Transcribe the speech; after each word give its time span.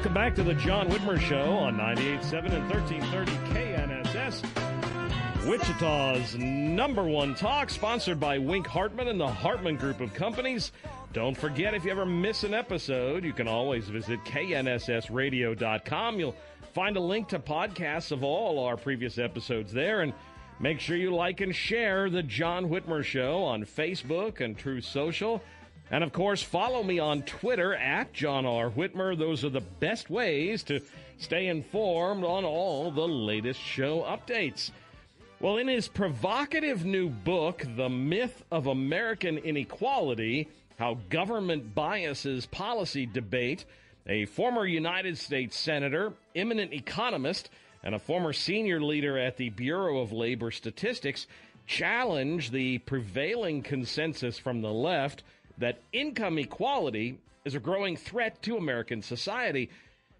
Welcome 0.00 0.14
back 0.14 0.34
to 0.36 0.42
the 0.42 0.54
John 0.54 0.88
Whitmer 0.88 1.20
Show 1.20 1.52
on 1.52 1.76
98.7 1.76 2.54
and 2.54 2.70
1330 2.70 3.32
KNSS. 3.52 5.46
Wichita's 5.46 6.36
number 6.38 7.04
one 7.04 7.34
talk, 7.34 7.68
sponsored 7.68 8.18
by 8.18 8.38
Wink 8.38 8.66
Hartman 8.66 9.08
and 9.08 9.20
the 9.20 9.28
Hartman 9.28 9.76
Group 9.76 10.00
of 10.00 10.14
Companies. 10.14 10.72
Don't 11.12 11.36
forget, 11.36 11.74
if 11.74 11.84
you 11.84 11.90
ever 11.90 12.06
miss 12.06 12.44
an 12.44 12.54
episode, 12.54 13.26
you 13.26 13.34
can 13.34 13.46
always 13.46 13.90
visit 13.90 14.24
knssradio.com. 14.24 16.18
You'll 16.18 16.36
find 16.72 16.96
a 16.96 17.00
link 17.00 17.28
to 17.28 17.38
podcasts 17.38 18.10
of 18.10 18.24
all 18.24 18.64
our 18.64 18.78
previous 18.78 19.18
episodes 19.18 19.70
there. 19.70 20.00
And 20.00 20.14
make 20.60 20.80
sure 20.80 20.96
you 20.96 21.14
like 21.14 21.42
and 21.42 21.54
share 21.54 22.08
the 22.08 22.22
John 22.22 22.70
Whitmer 22.70 23.04
Show 23.04 23.44
on 23.44 23.66
Facebook 23.66 24.40
and 24.40 24.56
Truth 24.56 24.86
Social. 24.86 25.42
And 25.90 26.04
of 26.04 26.12
course, 26.12 26.42
follow 26.42 26.84
me 26.84 27.00
on 27.00 27.22
Twitter 27.22 27.74
at 27.74 28.12
John 28.12 28.46
R. 28.46 28.70
Whitmer. 28.70 29.18
Those 29.18 29.44
are 29.44 29.50
the 29.50 29.60
best 29.60 30.08
ways 30.08 30.62
to 30.64 30.80
stay 31.18 31.48
informed 31.48 32.24
on 32.24 32.44
all 32.44 32.92
the 32.92 33.08
latest 33.08 33.60
show 33.60 34.02
updates. 34.02 34.70
Well, 35.40 35.56
in 35.56 35.68
his 35.68 35.88
provocative 35.88 36.84
new 36.84 37.08
book, 37.08 37.64
The 37.76 37.88
Myth 37.88 38.44
of 38.52 38.68
American 38.68 39.38
Inequality 39.38 40.48
How 40.78 40.98
Government 41.08 41.74
Biases 41.74 42.46
Policy 42.46 43.06
Debate, 43.06 43.64
a 44.06 44.26
former 44.26 44.66
United 44.66 45.18
States 45.18 45.58
Senator, 45.58 46.12
eminent 46.36 46.72
economist, 46.72 47.50
and 47.82 47.94
a 47.94 47.98
former 47.98 48.32
senior 48.32 48.80
leader 48.80 49.18
at 49.18 49.38
the 49.38 49.48
Bureau 49.50 50.00
of 50.00 50.12
Labor 50.12 50.50
Statistics 50.50 51.26
challenge 51.66 52.50
the 52.50 52.78
prevailing 52.78 53.62
consensus 53.62 54.38
from 54.38 54.60
the 54.60 54.72
left 54.72 55.22
that 55.60 55.80
income 55.92 56.38
equality 56.38 57.18
is 57.44 57.54
a 57.54 57.60
growing 57.60 57.96
threat 57.96 58.42
to 58.42 58.56
American 58.56 59.02
society. 59.02 59.70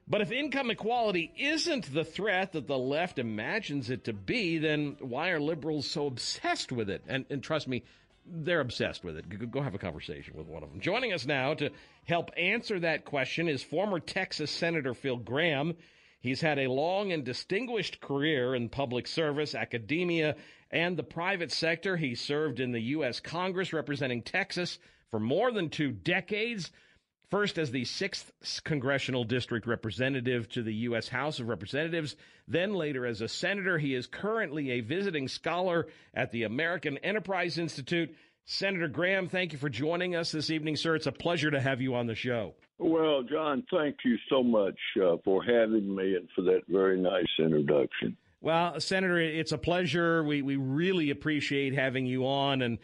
But 0.09 0.21
if 0.21 0.33
income 0.33 0.71
equality 0.71 1.33
isn't 1.37 1.93
the 1.93 2.05
threat 2.05 2.53
that 2.53 2.67
the 2.67 2.79
left 2.79 3.19
imagines 3.19 3.91
it 3.91 4.05
to 4.05 4.13
be, 4.13 4.59
then 4.59 4.97
why 5.01 5.31
are 5.31 5.41
liberals 5.41 5.89
so 5.89 6.07
obsessed 6.07 6.73
with 6.73 6.91
it? 6.91 7.03
And, 7.07 7.25
and 7.31 7.43
trust 7.43 7.69
me, 7.69 7.85
they're 8.27 8.61
obsessed 8.61 9.05
with 9.05 9.17
it. 9.17 9.51
Go 9.51 9.63
have 9.63 9.75
a 9.75 9.79
conversation 9.79 10.35
with 10.37 10.47
one 10.47 10.63
of 10.63 10.71
them. 10.71 10.81
Joining 10.81 11.13
us 11.13 11.27
now 11.27 11.55
to 11.55 11.71
help 12.05 12.31
answer 12.37 12.81
that 12.81 13.05
question 13.05 13.49
is 13.49 13.63
former 13.63 14.01
Texas 14.01 14.51
Senator 14.51 14.95
Phil 14.95 15.17
Gramm. 15.17 15.75
He's 16.21 16.41
had 16.41 16.59
a 16.59 16.71
long 16.71 17.13
and 17.13 17.25
distinguished 17.25 18.01
career 18.01 18.55
in 18.55 18.69
public 18.69 19.07
service, 19.07 19.55
academia, 19.55 20.37
and 20.71 20.97
the 20.97 21.03
private 21.03 21.51
sector. 21.51 21.97
He 21.97 22.15
served 22.15 22.61
in 22.61 22.73
the 22.73 22.81
U.S. 22.81 23.21
Congress 23.21 23.73
representing 23.73 24.23
Texas 24.23 24.79
for 25.11 25.21
more 25.21 25.53
than 25.53 25.69
two 25.69 25.91
decades. 25.91 26.71
First, 27.31 27.59
as 27.59 27.71
the 27.71 27.83
6th 27.83 28.65
Congressional 28.65 29.23
District 29.23 29.67
representative 29.67 30.49
to 30.51 30.63
the 30.63 30.75
U.S. 30.75 31.09
House 31.09 31.39
of 31.39 31.49
Representatives, 31.49 32.17
then 32.49 32.75
later 32.75 33.07
as 33.07 33.21
a 33.21 33.29
senator. 33.29 33.79
He 33.79 33.95
is 33.95 34.09
currently 34.09 34.73
a 34.73 34.81
visiting 34.81 35.29
scholar 35.29 35.87
at 36.13 36.33
the 36.33 36.43
American 36.43 36.99
Enterprise 36.99 37.57
Institute. 37.57 38.15
Senator 38.47 38.89
Gramm, 38.89 39.29
thank 39.29 39.53
you 39.53 39.59
for 39.59 39.69
joining 39.69 40.17
us 40.17 40.33
this 40.33 40.51
evening, 40.51 40.75
sir. 40.75 40.97
It's 40.97 41.07
a 41.07 41.13
pleasure 41.13 41.53
to 41.53 41.61
have 41.61 41.81
you 41.81 41.95
on 41.95 42.09
the 42.09 42.17
show. 42.17 42.55
Well, 42.79 43.23
John, 43.23 43.63
thank 43.71 43.99
you 44.05 44.17
so 44.29 44.43
much 44.43 44.79
uh, 45.01 45.17
for 45.25 45.45
having 45.45 45.95
me 45.95 46.17
and 46.17 46.29
for 46.35 46.43
that 46.43 46.63
very 46.69 47.01
nice 47.01 47.29
introduction. 47.39 48.17
Well, 48.41 48.81
Senator, 48.81 49.21
it's 49.21 49.53
a 49.53 49.59
pleasure. 49.59 50.25
We, 50.25 50.43
we 50.43 50.57
really 50.57 51.11
appreciate 51.11 51.75
having 51.75 52.07
you 52.07 52.27
on. 52.27 52.63
And 52.63 52.79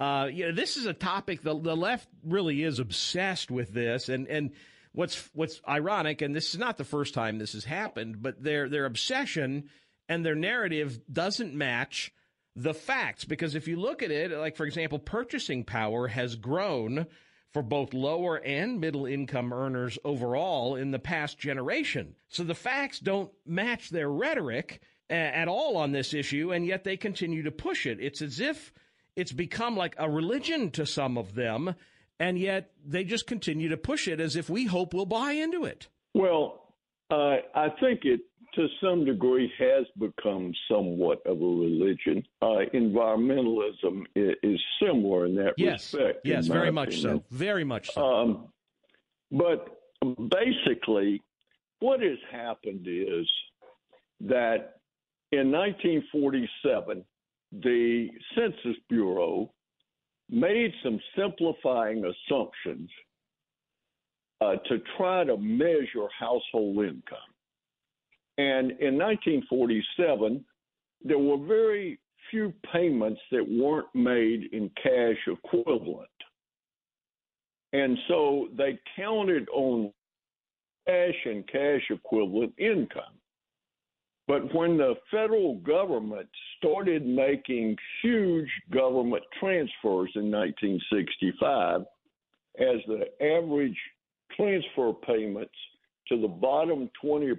uh, 0.00 0.28
you 0.32 0.46
know, 0.46 0.52
this 0.52 0.76
is 0.76 0.86
a 0.86 0.92
topic 0.92 1.42
the 1.42 1.58
the 1.58 1.76
left 1.76 2.08
really 2.24 2.62
is 2.62 2.78
obsessed 2.78 3.50
with 3.50 3.72
this, 3.72 4.08
and 4.08 4.28
and 4.28 4.52
what's 4.92 5.28
what's 5.32 5.60
ironic, 5.68 6.22
and 6.22 6.34
this 6.34 6.54
is 6.54 6.60
not 6.60 6.76
the 6.76 6.84
first 6.84 7.14
time 7.14 7.38
this 7.38 7.52
has 7.52 7.64
happened, 7.64 8.22
but 8.22 8.42
their 8.42 8.68
their 8.68 8.84
obsession 8.84 9.68
and 10.08 10.24
their 10.24 10.34
narrative 10.34 11.00
doesn't 11.12 11.54
match 11.54 12.12
the 12.56 12.74
facts 12.74 13.24
because 13.24 13.54
if 13.54 13.68
you 13.68 13.76
look 13.76 14.02
at 14.02 14.10
it, 14.10 14.32
like 14.32 14.56
for 14.56 14.66
example, 14.66 14.98
purchasing 14.98 15.64
power 15.64 16.08
has 16.08 16.36
grown 16.36 17.06
for 17.52 17.62
both 17.62 17.94
lower 17.94 18.36
and 18.36 18.80
middle 18.80 19.06
income 19.06 19.52
earners 19.52 19.98
overall 20.04 20.76
in 20.76 20.90
the 20.90 20.98
past 20.98 21.38
generation. 21.38 22.14
So 22.28 22.44
the 22.44 22.54
facts 22.54 22.98
don't 22.98 23.30
match 23.46 23.90
their 23.90 24.10
rhetoric 24.10 24.80
at 25.10 25.48
all 25.48 25.76
on 25.76 25.92
this 25.92 26.12
issue, 26.12 26.52
and 26.52 26.66
yet 26.66 26.84
they 26.84 26.96
continue 26.96 27.44
to 27.44 27.50
push 27.50 27.86
it. 27.86 27.98
It's 28.00 28.20
as 28.20 28.40
if 28.40 28.72
it's 29.18 29.32
become 29.32 29.76
like 29.76 29.96
a 29.98 30.08
religion 30.08 30.70
to 30.70 30.86
some 30.86 31.18
of 31.18 31.34
them, 31.34 31.74
and 32.20 32.38
yet 32.38 32.70
they 32.86 33.02
just 33.02 33.26
continue 33.26 33.68
to 33.68 33.76
push 33.76 34.06
it 34.06 34.20
as 34.20 34.36
if 34.36 34.48
we 34.48 34.66
hope 34.66 34.94
we'll 34.94 35.06
buy 35.06 35.32
into 35.32 35.64
it. 35.64 35.88
Well, 36.14 36.72
uh, 37.10 37.38
I 37.52 37.68
think 37.80 38.02
it 38.04 38.20
to 38.54 38.68
some 38.80 39.04
degree 39.04 39.52
has 39.58 39.86
become 39.98 40.52
somewhat 40.70 41.18
of 41.26 41.42
a 41.42 41.44
religion. 41.44 42.22
Uh, 42.40 42.60
environmentalism 42.72 44.04
is, 44.14 44.34
is, 44.44 44.60
similar 44.80 45.26
in 45.26 45.34
that 45.34 45.54
yes. 45.56 45.92
respect. 45.92 46.20
Yes, 46.24 46.46
very 46.46 46.70
much 46.70 46.98
opinion. 46.98 47.18
so. 47.18 47.24
Very 47.36 47.64
much 47.64 47.90
so. 47.92 48.02
Um, 48.02 48.48
but 49.32 49.80
basically, 50.30 51.22
what 51.80 52.00
has 52.00 52.18
happened 52.30 52.86
is 52.86 53.28
that 54.20 54.76
in 55.32 55.50
1947, 55.50 57.04
the 57.52 58.08
Census 58.34 58.76
Bureau 58.88 59.52
made 60.30 60.72
some 60.82 61.00
simplifying 61.16 62.04
assumptions 62.04 62.90
uh, 64.40 64.56
to 64.68 64.78
try 64.96 65.24
to 65.24 65.36
measure 65.36 66.06
household 66.18 66.76
income. 66.76 67.18
And 68.36 68.70
in 68.72 68.96
1947, 68.96 70.44
there 71.02 71.18
were 71.18 71.44
very 71.44 71.98
few 72.30 72.52
payments 72.72 73.20
that 73.32 73.44
weren't 73.48 73.92
made 73.94 74.52
in 74.52 74.70
cash 74.82 75.16
equivalent. 75.26 76.08
And 77.72 77.98
so 78.06 78.48
they 78.56 78.78
counted 78.96 79.48
on 79.50 79.92
cash 80.86 81.14
and 81.24 81.46
cash 81.48 81.82
equivalent 81.90 82.54
income. 82.58 83.17
But 84.28 84.54
when 84.54 84.76
the 84.76 84.94
federal 85.10 85.56
government 85.56 86.28
started 86.58 87.04
making 87.06 87.78
huge 88.02 88.50
government 88.70 89.24
transfers 89.40 90.10
in 90.16 90.30
1965, 90.30 91.80
as 92.60 92.76
the 92.86 93.06
average 93.24 93.78
transfer 94.36 94.92
payments 94.92 95.54
to 96.08 96.20
the 96.20 96.28
bottom 96.28 96.90
20% 97.02 97.38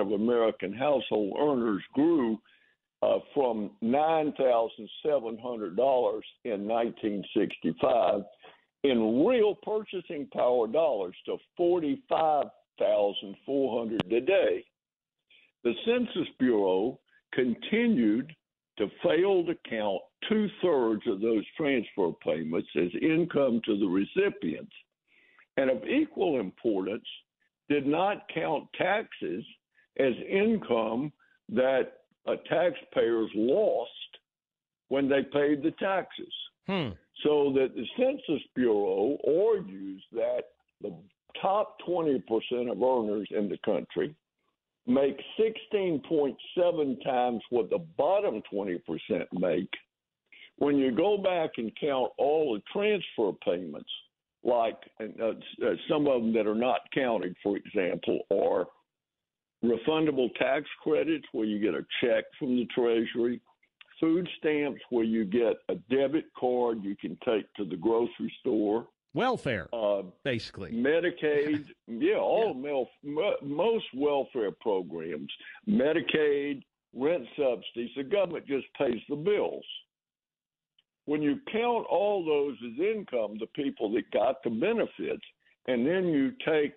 of 0.00 0.12
American 0.12 0.72
household 0.72 1.36
earners 1.40 1.82
grew 1.92 2.38
uh, 3.02 3.18
from 3.34 3.72
$9,700 3.82 6.22
in 6.44 6.68
1965 6.68 8.22
in 8.84 9.26
real 9.26 9.56
purchasing 9.56 10.28
power 10.32 10.68
dollars 10.68 11.16
to 11.26 11.36
$45,400 11.58 14.08
today. 14.08 14.64
The 15.64 15.74
Census 15.84 16.28
Bureau 16.38 16.98
continued 17.32 18.32
to 18.78 18.88
fail 19.02 19.44
to 19.44 19.54
count 19.68 20.00
two 20.28 20.48
thirds 20.62 21.02
of 21.06 21.20
those 21.20 21.44
transfer 21.56 22.10
payments 22.24 22.68
as 22.76 22.90
income 23.02 23.60
to 23.64 23.78
the 23.78 23.86
recipients, 23.86 24.72
and 25.56 25.70
of 25.70 25.84
equal 25.84 26.40
importance, 26.40 27.06
did 27.68 27.86
not 27.86 28.28
count 28.32 28.68
taxes 28.78 29.44
as 29.98 30.12
income 30.28 31.12
that 31.48 31.98
taxpayers 32.48 33.30
lost 33.34 33.90
when 34.88 35.08
they 35.08 35.22
paid 35.22 35.62
the 35.62 35.74
taxes. 35.78 36.32
Hmm. 36.66 36.90
So 37.24 37.52
that 37.54 37.74
the 37.74 37.86
Census 37.96 38.46
Bureau 38.54 39.18
argues 39.26 40.02
that 40.12 40.42
the 40.80 40.94
top 41.40 41.76
20% 41.86 42.22
of 42.70 42.82
earners 42.82 43.28
in 43.30 43.48
the 43.48 43.58
country 43.64 44.14
make 44.88 45.20
16.7 45.38 47.04
times 47.04 47.42
what 47.50 47.70
the 47.70 47.84
bottom 47.96 48.42
20% 48.52 48.80
make. 49.32 49.70
When 50.56 50.76
you 50.76 50.90
go 50.90 51.18
back 51.18 51.50
and 51.58 51.70
count 51.80 52.10
all 52.18 52.54
the 52.54 52.62
transfer 52.72 53.32
payments, 53.44 53.90
like 54.42 54.78
uh, 55.00 55.24
uh, 55.24 55.74
some 55.88 56.08
of 56.08 56.22
them 56.22 56.32
that 56.32 56.46
are 56.46 56.54
not 56.54 56.80
counted, 56.94 57.36
for 57.42 57.56
example, 57.56 58.20
are 58.32 58.66
refundable 59.64 60.32
tax 60.36 60.64
credits 60.82 61.26
where 61.32 61.44
you 61.44 61.60
get 61.60 61.74
a 61.74 61.84
check 62.00 62.24
from 62.38 62.56
the 62.56 62.66
Treasury, 62.74 63.40
food 64.00 64.28
stamps 64.38 64.80
where 64.90 65.04
you 65.04 65.24
get 65.24 65.56
a 65.68 65.74
debit 65.90 66.26
card 66.38 66.82
you 66.82 66.96
can 66.96 67.18
take 67.24 67.52
to 67.54 67.64
the 67.64 67.76
grocery 67.76 68.32
store. 68.40 68.86
Welfare, 69.18 69.68
uh, 69.72 70.02
basically. 70.22 70.70
Medicaid, 70.70 71.64
yeah, 71.88 72.18
all 72.18 72.54
yeah. 73.02 73.32
most 73.42 73.84
welfare 73.92 74.52
programs, 74.52 75.28
Medicaid, 75.68 76.62
rent 76.94 77.24
subsidies, 77.36 77.90
the 77.96 78.04
government 78.04 78.46
just 78.46 78.66
pays 78.78 79.00
the 79.08 79.16
bills. 79.16 79.64
When 81.06 81.20
you 81.20 81.40
count 81.50 81.84
all 81.90 82.24
those 82.24 82.56
as 82.64 82.78
income, 82.78 83.38
the 83.40 83.48
people 83.56 83.90
that 83.94 84.08
got 84.12 84.36
the 84.44 84.50
benefits, 84.50 85.24
and 85.66 85.84
then 85.84 86.06
you 86.06 86.30
take 86.46 86.74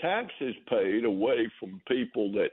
taxes 0.00 0.54
paid 0.70 1.04
away 1.04 1.46
from 1.60 1.78
people 1.86 2.32
that 2.32 2.52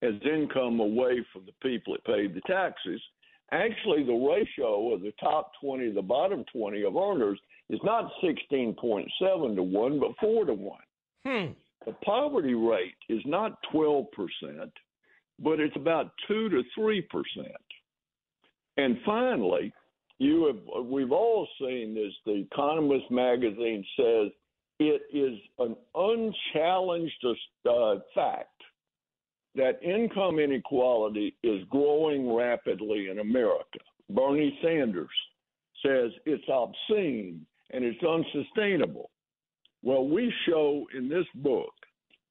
as 0.00 0.14
income 0.24 0.80
away 0.80 1.22
from 1.34 1.44
the 1.44 1.68
people 1.68 1.92
that 1.92 2.04
paid 2.06 2.34
the 2.34 2.40
taxes, 2.46 3.02
actually 3.52 4.04
the 4.04 4.12
ratio 4.12 4.92
of 4.92 5.00
the 5.00 5.12
top 5.20 5.52
20 5.60 5.88
to 5.88 5.94
the 5.94 6.02
bottom 6.02 6.44
20 6.52 6.84
of 6.84 6.96
earners 6.96 7.38
is 7.68 7.80
not 7.84 8.10
16.7 8.22 9.06
to 9.56 9.62
1, 9.62 10.00
but 10.00 10.10
4 10.20 10.44
to 10.46 10.54
1. 10.54 10.78
Hmm. 11.24 11.52
The 11.86 11.92
poverty 12.04 12.54
rate 12.54 12.94
is 13.08 13.22
not 13.24 13.58
12%, 13.72 14.06
but 15.38 15.60
it's 15.60 15.76
about 15.76 16.12
2 16.28 16.48
to 16.50 16.62
3%. 16.78 17.02
And 18.76 18.98
finally, 19.04 19.72
you 20.18 20.46
have, 20.46 20.84
we've 20.84 21.12
all 21.12 21.48
seen 21.58 21.94
this. 21.94 22.12
The 22.26 22.46
Economist 22.52 23.10
magazine 23.10 23.84
says 23.96 24.30
it 24.78 25.02
is 25.12 25.38
an 25.58 25.76
unchallenged 25.94 27.24
uh, 27.68 27.96
fact 28.14 28.49
that 29.54 29.82
income 29.82 30.38
inequality 30.38 31.36
is 31.42 31.62
growing 31.70 32.32
rapidly 32.32 33.08
in 33.10 33.18
America. 33.18 33.78
Bernie 34.08 34.58
Sanders 34.62 35.08
says 35.84 36.10
it's 36.26 36.44
obscene 36.48 37.44
and 37.70 37.84
it's 37.84 38.02
unsustainable. 38.02 39.10
Well, 39.82 40.06
we 40.06 40.32
show 40.46 40.86
in 40.96 41.08
this 41.08 41.26
book 41.36 41.72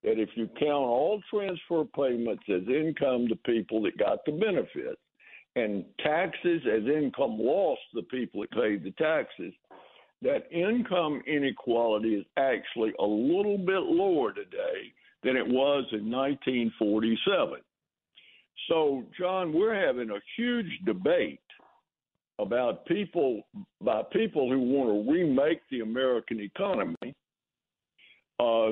that 0.04 0.20
if 0.20 0.30
you 0.36 0.48
count 0.60 0.86
all 0.86 1.22
transfer 1.30 1.84
payments 1.96 2.44
as 2.48 2.68
income 2.68 3.28
to 3.28 3.36
people 3.36 3.82
that 3.84 3.98
got 3.98 4.20
the 4.26 4.32
benefits 4.34 5.02
and 5.56 5.84
taxes 6.02 6.62
as 6.66 6.84
income 6.86 7.38
lost 7.40 7.82
to 7.96 8.04
people 8.04 8.42
that 8.42 8.52
paid 8.52 8.84
the 8.84 8.92
taxes, 8.92 9.54
that 10.22 10.52
income 10.52 11.22
inequality 11.28 12.16
is 12.16 12.26
actually 12.38 12.94
a 13.00 13.06
little 13.06 13.58
bit 13.58 13.84
lower 13.84 14.32
today 14.32 14.94
than 15.24 15.36
it 15.36 15.48
was 15.48 15.86
in 15.92 16.10
1947. 16.10 17.60
So, 18.68 19.04
John, 19.18 19.54
we're 19.54 19.76
having 19.76 20.12
a 20.12 20.20
huge 20.38 20.80
debate 20.86 21.40
about 22.40 22.86
people 22.86 23.42
by 23.82 24.02
people 24.14 24.50
who 24.50 24.60
want 24.60 25.06
to 25.06 25.12
remake 25.12 25.62
the 25.70 25.82
American 25.82 26.40
economy 26.40 27.16
uh, 28.40 28.72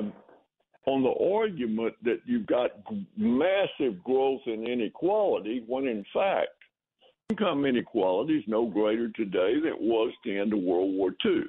on 0.86 1.02
the 1.02 1.36
argument 1.36 1.94
that 2.02 2.20
you've 2.24 2.46
got 2.46 2.70
massive 3.16 4.02
growth 4.02 4.40
in 4.46 4.66
inequality, 4.66 5.62
when 5.66 5.86
in 5.86 6.04
fact 6.14 6.48
income 7.28 7.66
inequality 7.66 8.38
is 8.38 8.44
no 8.46 8.64
greater 8.64 9.10
today 9.10 9.54
than 9.60 9.66
it 9.66 9.80
was 9.80 10.08
at 10.08 10.24
the 10.24 10.38
end 10.38 10.54
of 10.54 10.60
World 10.60 10.94
War 10.94 11.10
II. 11.24 11.42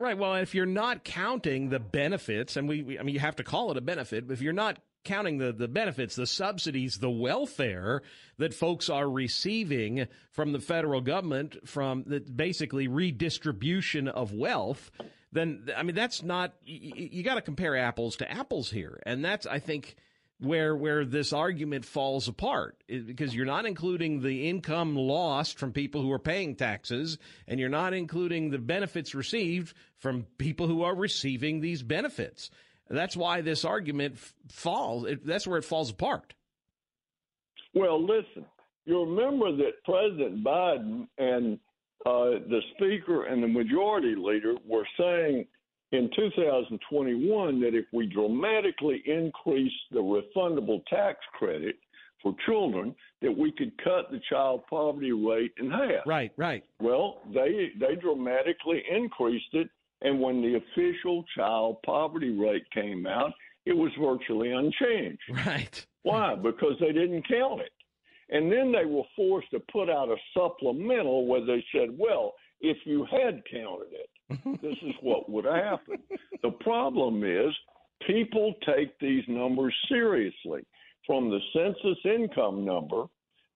Right. 0.00 0.16
Well, 0.16 0.34
if 0.34 0.54
you're 0.54 0.64
not 0.66 1.02
counting 1.02 1.70
the 1.70 1.80
benefits, 1.80 2.56
and 2.56 2.68
we, 2.68 2.82
we, 2.82 2.98
I 2.98 3.02
mean, 3.02 3.14
you 3.14 3.20
have 3.20 3.36
to 3.36 3.44
call 3.44 3.72
it 3.72 3.76
a 3.76 3.80
benefit, 3.80 4.28
but 4.28 4.34
if 4.34 4.40
you're 4.40 4.52
not 4.52 4.78
counting 5.04 5.38
the, 5.38 5.52
the 5.52 5.66
benefits, 5.66 6.14
the 6.14 6.26
subsidies, 6.26 6.98
the 6.98 7.10
welfare 7.10 8.02
that 8.38 8.54
folks 8.54 8.88
are 8.88 9.10
receiving 9.10 10.06
from 10.30 10.52
the 10.52 10.60
federal 10.60 11.00
government 11.00 11.56
from 11.66 12.04
the 12.06 12.20
basically 12.20 12.86
redistribution 12.86 14.06
of 14.06 14.32
wealth, 14.32 14.92
then, 15.32 15.68
I 15.76 15.82
mean, 15.82 15.96
that's 15.96 16.22
not, 16.22 16.54
you, 16.62 16.92
you 16.94 17.22
got 17.24 17.34
to 17.34 17.42
compare 17.42 17.76
apples 17.76 18.16
to 18.16 18.30
apples 18.30 18.70
here. 18.70 19.00
And 19.04 19.24
that's, 19.24 19.46
I 19.46 19.58
think, 19.58 19.96
where 20.40 20.74
where 20.74 21.04
this 21.04 21.32
argument 21.32 21.84
falls 21.84 22.28
apart 22.28 22.76
because 22.86 23.34
you're 23.34 23.44
not 23.44 23.66
including 23.66 24.20
the 24.20 24.48
income 24.48 24.94
lost 24.94 25.58
from 25.58 25.72
people 25.72 26.00
who 26.00 26.12
are 26.12 26.18
paying 26.18 26.54
taxes 26.54 27.18
and 27.46 27.58
you're 27.58 27.68
not 27.68 27.92
including 27.92 28.50
the 28.50 28.58
benefits 28.58 29.14
received 29.14 29.74
from 29.96 30.26
people 30.38 30.66
who 30.66 30.82
are 30.82 30.94
receiving 30.94 31.60
these 31.60 31.82
benefits. 31.82 32.50
That's 32.88 33.16
why 33.16 33.40
this 33.40 33.64
argument 33.64 34.16
falls 34.48 35.06
it, 35.06 35.26
that's 35.26 35.46
where 35.46 35.58
it 35.58 35.64
falls 35.64 35.90
apart. 35.90 36.34
Well 37.74 38.00
listen 38.00 38.44
you 38.88 39.04
remember 39.04 39.54
that 39.54 39.84
president 39.84 40.42
biden 40.42 41.06
and 41.18 41.58
uh, 42.06 42.40
the 42.48 42.60
speaker 42.74 43.24
and 43.24 43.42
the 43.42 43.48
majority 43.48 44.14
leader 44.16 44.54
were 44.66 44.86
saying 44.98 45.46
in 45.92 46.10
2021 46.14 47.60
that 47.60 47.74
if 47.74 47.86
we 47.92 48.06
dramatically 48.06 49.02
increase 49.06 49.72
the 49.90 50.00
refundable 50.00 50.84
tax 50.86 51.18
credit 51.32 51.76
for 52.22 52.34
children, 52.46 52.94
that 53.22 53.36
we 53.36 53.52
could 53.52 53.72
cut 53.82 54.10
the 54.10 54.20
child 54.28 54.62
poverty 54.68 55.12
rate 55.12 55.52
in 55.58 55.70
half. 55.70 56.06
Right, 56.06 56.32
right. 56.36 56.64
Well, 56.80 57.22
they 57.32 57.70
they 57.78 57.94
dramatically 57.94 58.82
increased 58.90 59.52
it, 59.54 59.68
and 60.02 60.20
when 60.20 60.42
the 60.42 60.56
official 60.56 61.24
child 61.36 61.78
poverty 61.84 62.30
rate 62.30 62.68
came 62.72 63.06
out, 63.06 63.32
it 63.66 63.76
was 63.76 63.92
virtually 64.00 64.52
unchanged. 64.52 65.20
Right. 65.46 65.86
Why? 66.02 66.34
Because 66.34 66.74
they 66.80 66.92
didn't 66.92 67.28
count 67.28 67.60
it. 67.60 67.72
And 68.30 68.52
then 68.52 68.72
they 68.72 68.84
were 68.84 69.04
forced 69.16 69.50
to 69.52 69.60
put 69.72 69.88
out 69.88 70.08
a 70.08 70.16
supplemental 70.34 71.26
where 71.26 71.44
they 71.44 71.64
said, 71.72 71.96
well, 71.96 72.34
if 72.60 72.76
you 72.84 73.06
had 73.10 73.42
counted 73.50 73.92
it, 73.92 74.10
this 74.30 74.76
is 74.82 74.94
what 75.00 75.28
would 75.30 75.44
happen. 75.44 75.96
The 76.42 76.50
problem 76.50 77.24
is 77.24 77.54
people 78.06 78.54
take 78.66 78.98
these 78.98 79.24
numbers 79.28 79.74
seriously. 79.88 80.64
From 81.06 81.30
the 81.30 81.40
census 81.54 81.98
income 82.04 82.66
number 82.66 83.04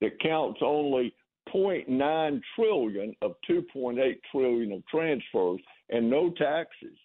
that 0.00 0.19
counts 0.21 0.61
only 0.62 1.14
0.9 1.55 2.41
trillion 2.57 3.14
of 3.21 3.33
2.8 3.49 4.19
trillion 4.31 4.73
of 4.73 4.87
transfers 4.87 5.61
and 5.91 6.09
no 6.09 6.31
taxes. 6.31 6.97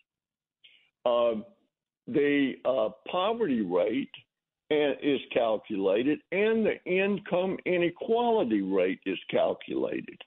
Uh, 1.05 1.41
the 2.07 2.53
uh, 2.63 2.89
poverty 3.11 3.61
rate 3.61 4.09
is 4.69 5.19
calculated 5.33 6.19
and 6.31 6.65
the 6.65 6.83
income 6.85 7.57
inequality 7.65 8.61
rate 8.61 8.99
is 9.05 9.19
calculated. 9.29 10.21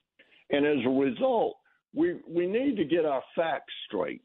And 0.50 0.66
as 0.66 0.84
a 0.84 0.90
result, 0.90 1.56
we 1.94 2.20
we 2.28 2.46
need 2.46 2.76
to 2.76 2.84
get 2.84 3.04
our 3.04 3.22
facts 3.34 3.72
straight. 3.86 4.22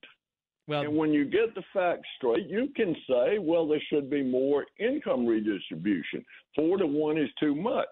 Well, 0.67 0.81
and 0.81 0.95
when 0.95 1.11
you 1.13 1.25
get 1.25 1.53
the 1.53 1.63
facts 1.73 2.07
straight, 2.17 2.47
you 2.47 2.69
can 2.75 2.95
say, 3.07 3.37
well, 3.39 3.67
there 3.67 3.81
should 3.91 4.09
be 4.09 4.23
more 4.23 4.65
income 4.79 5.25
redistribution. 5.25 6.25
Four 6.55 6.77
to 6.77 6.87
one 6.87 7.17
is 7.17 7.29
too 7.39 7.53
much, 7.53 7.87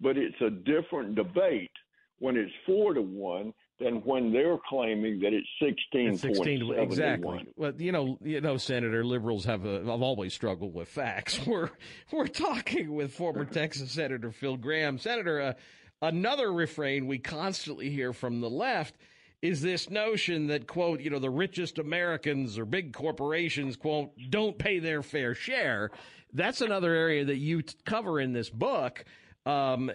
but 0.00 0.16
it's 0.16 0.40
a 0.40 0.50
different 0.50 1.16
debate 1.16 1.72
when 2.20 2.36
it's 2.36 2.52
four 2.64 2.94
to 2.94 3.02
one 3.02 3.52
than 3.80 3.96
when 4.04 4.32
they're 4.32 4.58
claiming 4.68 5.18
that 5.20 5.32
it's 5.32 5.48
16. 5.60 6.16
16 6.18 6.74
exactly. 6.74 7.48
Well, 7.56 7.72
you 7.76 7.90
know, 7.90 8.16
you 8.22 8.40
know, 8.40 8.56
Senator, 8.56 9.04
liberals 9.04 9.44
have, 9.44 9.64
a, 9.64 9.78
have 9.78 9.88
always 9.88 10.32
struggled 10.32 10.74
with 10.74 10.88
facts. 10.88 11.40
We're 11.46 11.70
we're 12.12 12.28
talking 12.28 12.94
with 12.94 13.12
former 13.12 13.44
Texas 13.44 13.90
Senator 13.90 14.30
Phil 14.30 14.56
Gramm, 14.56 14.98
Senator, 14.98 15.40
uh, 15.40 15.52
another 16.00 16.52
refrain 16.52 17.06
we 17.06 17.18
constantly 17.18 17.90
hear 17.90 18.12
from 18.12 18.40
the 18.40 18.50
left 18.50 18.94
is 19.42 19.60
this 19.60 19.90
notion 19.90 20.46
that 20.46 20.68
quote, 20.68 21.00
you 21.00 21.10
know, 21.10 21.18
the 21.18 21.28
richest 21.28 21.78
Americans 21.78 22.56
or 22.58 22.64
big 22.64 22.92
corporations 22.92 23.76
quote 23.76 24.12
don't 24.30 24.56
pay 24.56 24.78
their 24.78 25.02
fair 25.02 25.34
share. 25.34 25.90
That's 26.32 26.60
another 26.60 26.94
area 26.94 27.24
that 27.24 27.36
you 27.36 27.62
cover 27.84 28.20
in 28.20 28.32
this 28.32 28.48
book. 28.48 29.04
Um, 29.44 29.90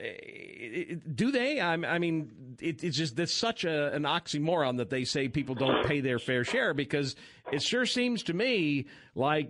do 1.16 1.32
they? 1.32 1.62
I, 1.62 1.74
I 1.74 2.00
mean, 2.00 2.58
it, 2.60 2.84
it's 2.84 2.98
just 2.98 3.16
that's 3.16 3.34
such 3.34 3.64
a, 3.64 3.94
an 3.94 4.04
oxymoron 4.04 4.78
that 4.78 4.90
they 4.90 5.06
say 5.06 5.30
people 5.30 5.56
don't 5.56 5.86
pay 5.86 6.02
their 6.02 6.20
fair 6.20 6.44
share 6.44 6.74
because 6.74 7.16
it 7.54 7.64
sure 7.64 7.86
seems 7.86 8.24
to 8.24 8.34
me 8.34 8.88
like 9.16 9.50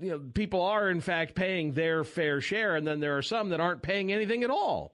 you 0.00 0.10
know 0.10 0.20
people 0.32 0.62
are 0.62 0.88
in 0.88 1.00
fact 1.00 1.34
paying 1.34 1.72
their 1.72 2.04
fair 2.04 2.40
share, 2.40 2.76
and 2.76 2.86
then 2.86 3.00
there 3.00 3.18
are 3.18 3.22
some 3.22 3.48
that 3.48 3.58
aren't 3.58 3.82
paying 3.82 4.12
anything 4.12 4.44
at 4.44 4.50
all. 4.50 4.92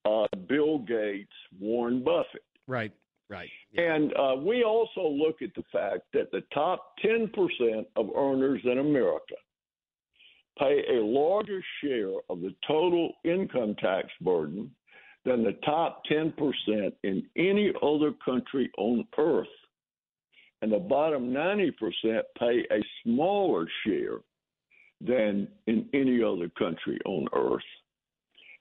uh, 0.05 0.27
Bill 0.47 0.81
Gates, 0.81 1.33
Warren 1.59 2.05
Buffett. 2.05 2.45
Right. 2.67 2.93
Right. 3.31 3.51
Yeah. 3.73 3.95
And 3.95 4.13
uh, 4.17 4.37
we 4.37 4.65
also 4.65 5.07
look 5.07 5.43
at 5.43 5.55
the 5.55 5.63
fact 5.71 6.03
that 6.15 6.31
the 6.31 6.43
top 6.53 6.95
10% 7.05 7.31
of 7.97 8.11
earners 8.17 8.61
in 8.65 8.79
America 8.79 9.35
pay 10.59 10.83
a 10.91 11.05
larger 11.05 11.63
share 11.83 12.15
of 12.31 12.41
the 12.41 12.55
total 12.67 13.13
income 13.25 13.77
tax 13.81 14.09
burden 14.21 14.71
than 15.25 15.45
the 15.45 15.57
top 15.65 16.03
10% 16.11 16.33
in 17.03 17.23
any 17.37 17.73
other 17.83 18.13
country 18.25 18.71
on 18.79 19.07
earth. 19.19 19.47
And 20.63 20.73
the 20.73 20.79
bottom 20.79 21.31
90% 21.31 21.73
pay 22.39 22.65
a 22.71 22.83
smaller 23.05 23.67
share 23.87 24.19
than 25.01 25.47
in 25.67 25.89
any 25.93 26.23
other 26.23 26.49
country 26.59 26.99
on 27.05 27.29
earth. 27.33 27.63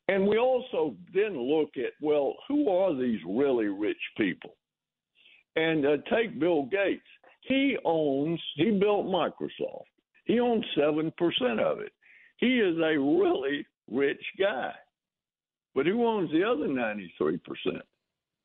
And 0.08 0.26
we 0.26 0.38
also 0.38 0.96
then 1.14 1.38
look 1.38 1.72
at, 1.76 1.94
well, 2.02 2.36
who 2.48 2.70
are 2.70 2.96
these 2.96 3.20
really 3.28 3.68
rich 3.68 3.98
people? 4.18 4.56
And 5.56 5.86
uh, 5.86 5.98
take 6.10 6.40
Bill 6.40 6.64
Gates. 6.64 7.02
He 7.42 7.78
owns, 7.84 8.40
he 8.56 8.72
built 8.72 9.06
Microsoft. 9.06 9.86
He 10.26 10.40
owns 10.40 10.66
7% 10.78 11.12
of 11.60 11.80
it. 11.80 11.92
He 12.38 12.60
is 12.60 12.78
a 12.78 12.98
really 12.98 13.66
rich 13.90 14.24
guy. 14.40 14.74
But 15.74 15.86
who 15.86 16.06
owns 16.06 16.32
the 16.32 16.44
other 16.44 16.68
93%? 16.68 17.40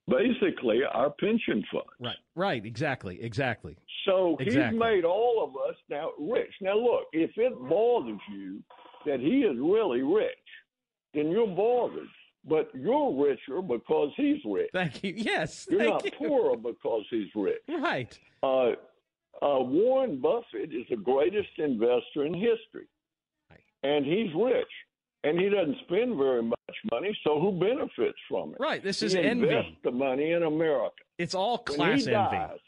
Basically, 0.09 0.81
our 0.93 1.11
pension 1.11 1.65
fund. 1.73 1.85
Right, 2.01 2.17
right, 2.35 2.65
exactly, 2.67 3.23
exactly. 3.23 3.77
So 4.05 4.37
exactly. 4.41 4.73
he's 4.73 4.81
made 4.81 5.05
all 5.05 5.45
of 5.45 5.51
us 5.69 5.77
now 5.89 6.11
rich. 6.19 6.53
Now, 6.61 6.77
look, 6.77 7.05
if 7.13 7.31
it 7.37 7.53
bothers 7.69 8.21
you 8.33 8.61
that 9.07 9.21
he 9.21 9.43
is 9.43 9.57
really 9.59 10.03
rich, 10.03 10.31
then 11.15 11.31
your 11.31 11.47
mortgage. 11.47 12.09
But 12.45 12.71
you're 12.75 13.25
richer 13.25 13.63
because 13.63 14.11
he's 14.17 14.41
rich. 14.45 14.71
Thank 14.73 15.05
you. 15.05 15.15
Yes. 15.17 15.69
You're 15.71 15.85
not 15.85 16.05
you. 16.05 16.11
poorer 16.11 16.57
because 16.57 17.05
he's 17.09 17.29
rich. 17.37 17.63
Right. 17.69 18.19
Uh, 18.43 18.71
uh, 19.41 19.61
Warren 19.61 20.21
Buffett 20.21 20.73
is 20.73 20.85
the 20.91 20.97
greatest 20.97 21.51
investor 21.59 22.25
in 22.25 22.35
history. 22.35 22.89
Right. 23.49 23.61
And 23.85 24.05
he's 24.05 24.35
rich. 24.35 24.67
And 25.23 25.39
he 25.39 25.51
doesn't 25.51 25.77
spend 25.87 26.17
very 26.17 26.43
much 26.43 26.59
money, 26.91 27.17
so 27.23 27.41
who 27.41 27.53
benefits 27.53 28.19
from 28.29 28.51
it? 28.51 28.57
Right. 28.59 28.83
This 28.83 29.01
he 29.01 29.07
is 29.07 29.15
envy. 29.15 29.79
the 29.85 29.93
money 29.93 30.33
in 30.33 30.43
America. 30.43 30.97
It's 31.19 31.35
all 31.35 31.59
class 31.59 32.07
he 32.07 32.13
envy. 32.13 32.37
Dies, 32.37 32.59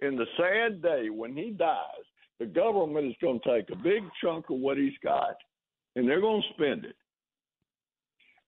in 0.00 0.14
the 0.14 0.26
sad 0.36 0.80
day 0.80 1.10
when 1.10 1.36
he 1.36 1.50
dies, 1.50 2.04
the 2.38 2.46
government 2.46 3.08
is 3.08 3.14
going 3.20 3.40
to 3.40 3.56
take 3.56 3.68
a 3.70 3.76
big 3.76 4.04
chunk 4.22 4.48
of 4.50 4.58
what 4.58 4.76
he's 4.76 4.96
got 5.02 5.34
and 5.98 6.08
they're 6.08 6.20
going 6.20 6.42
to 6.42 6.54
spend 6.54 6.84
it. 6.84 6.96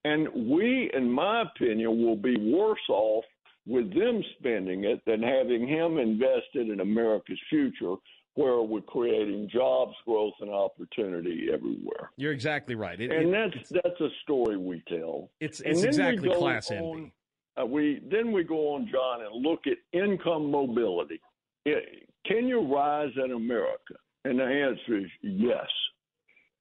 And 0.04 0.28
we, 0.48 0.90
in 0.94 1.10
my 1.10 1.42
opinion, 1.42 2.02
will 2.02 2.16
be 2.16 2.36
worse 2.38 2.88
off 2.88 3.24
with 3.66 3.92
them 3.92 4.22
spending 4.38 4.84
it 4.84 5.02
than 5.04 5.22
having 5.22 5.66
him 5.68 5.98
invested 5.98 6.70
in 6.70 6.80
America's 6.80 7.38
future 7.50 7.96
where 8.34 8.62
we're 8.62 8.80
creating 8.80 9.50
jobs, 9.52 9.94
growth, 10.06 10.34
and 10.40 10.50
opportunity 10.50 11.48
everywhere. 11.52 12.10
You're 12.16 12.32
exactly 12.32 12.76
right. 12.76 12.98
It, 12.98 13.10
and 13.10 13.34
it, 13.34 13.52
that's 13.52 13.68
that's 13.70 14.00
a 14.00 14.08
story 14.22 14.56
we 14.56 14.82
tell. 14.88 15.28
It's 15.40 15.60
it's 15.60 15.82
exactly 15.82 16.30
class 16.34 16.70
on, 16.70 16.76
envy. 16.76 17.12
Uh, 17.60 17.66
we 17.66 18.00
then 18.10 18.30
we 18.30 18.44
go 18.44 18.74
on, 18.74 18.88
John, 18.90 19.22
and 19.22 19.44
look 19.44 19.66
at 19.66 19.76
income 19.92 20.50
mobility. 20.50 21.20
It, 21.66 22.08
can 22.24 22.46
you 22.46 22.72
rise 22.72 23.10
in 23.22 23.32
America? 23.32 23.94
And 24.24 24.38
the 24.38 24.44
answer 24.44 24.98
is 24.98 25.10
yes. 25.22 25.66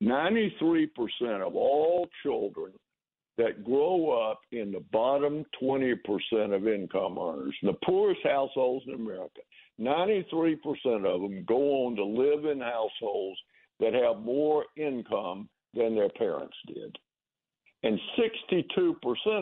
Ninety-three 0.01 0.87
percent 0.87 1.41
of 1.41 1.55
all 1.55 2.07
children 2.23 2.71
that 3.37 3.63
grow 3.63 4.11
up 4.29 4.41
in 4.51 4.71
the 4.71 4.83
bottom 4.91 5.45
20% 5.61 5.95
of 6.53 6.67
income 6.67 7.17
earners, 7.17 7.55
the 7.63 7.73
poorest 7.85 8.19
households 8.25 8.85
in 8.85 8.95
America, 8.95 9.39
93% 9.79 10.57
of 11.05 11.21
them 11.21 11.45
go 11.47 11.85
on 11.85 11.95
to 11.95 12.03
live 12.03 12.43
in 12.43 12.59
households 12.59 13.39
that 13.79 13.93
have 13.93 14.25
more 14.25 14.65
income 14.75 15.47
than 15.73 15.95
their 15.95 16.09
parents 16.09 16.55
did. 16.67 16.97
And 17.83 17.97
62% 18.19 18.65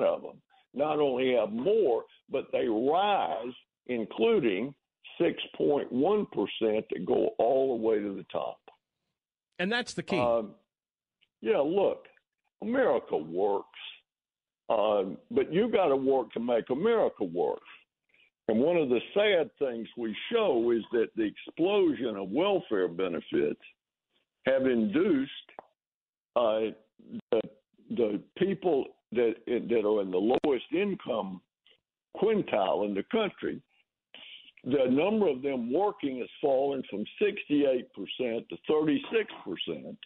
of 0.04 0.22
them 0.22 0.40
not 0.76 1.00
only 1.00 1.34
have 1.34 1.52
more, 1.52 2.04
but 2.30 2.46
they 2.52 2.68
rise, 2.68 3.54
including 3.88 4.76
6.1% 5.20 6.28
that 6.60 7.06
go 7.06 7.30
all 7.40 7.76
the 7.76 7.84
way 7.84 7.98
to 7.98 8.16
the 8.16 8.26
top. 8.32 8.60
And 9.60 9.72
that's 9.72 9.94
the 9.94 10.04
key. 10.04 10.20
Um, 10.20 10.52
yeah, 11.42 11.60
look, 11.60 12.06
America 12.62 13.18
works. 13.18 13.68
Uh, 14.70 15.04
but 15.32 15.52
you 15.54 15.72
got 15.72 15.88
to 15.88 15.96
work 15.96 16.32
to 16.34 16.40
make 16.40 16.70
America 16.70 17.24
work. 17.24 17.62
And 18.50 18.60
one 18.60 18.78
of 18.78 18.90
the 18.90 19.00
sad 19.14 19.50
things 19.60 19.88
we 19.98 20.16
show 20.32 20.72
is 20.72 20.84
that 20.92 21.08
the 21.16 21.24
explosion 21.24 22.16
of 22.16 22.30
welfare 22.30 22.88
benefits 22.88 23.62
have 24.46 24.66
induced 24.66 25.32
uh, 26.36 26.72
the, 27.32 27.42
the 27.90 28.22
people 28.38 28.86
that 29.12 29.36
that 29.48 29.86
are 29.86 30.02
in 30.02 30.12
the 30.12 30.38
lowest 30.44 30.66
income 30.74 31.42
quintile 32.16 32.86
in 32.86 32.94
the 32.94 33.04
country 33.12 33.62
the 34.68 34.90
number 34.90 35.28
of 35.28 35.42
them 35.42 35.72
working 35.72 36.20
has 36.20 36.28
fallen 36.42 36.84
from 36.90 37.06
68% 37.22 37.86
to 38.50 38.58
36%. 38.70 39.98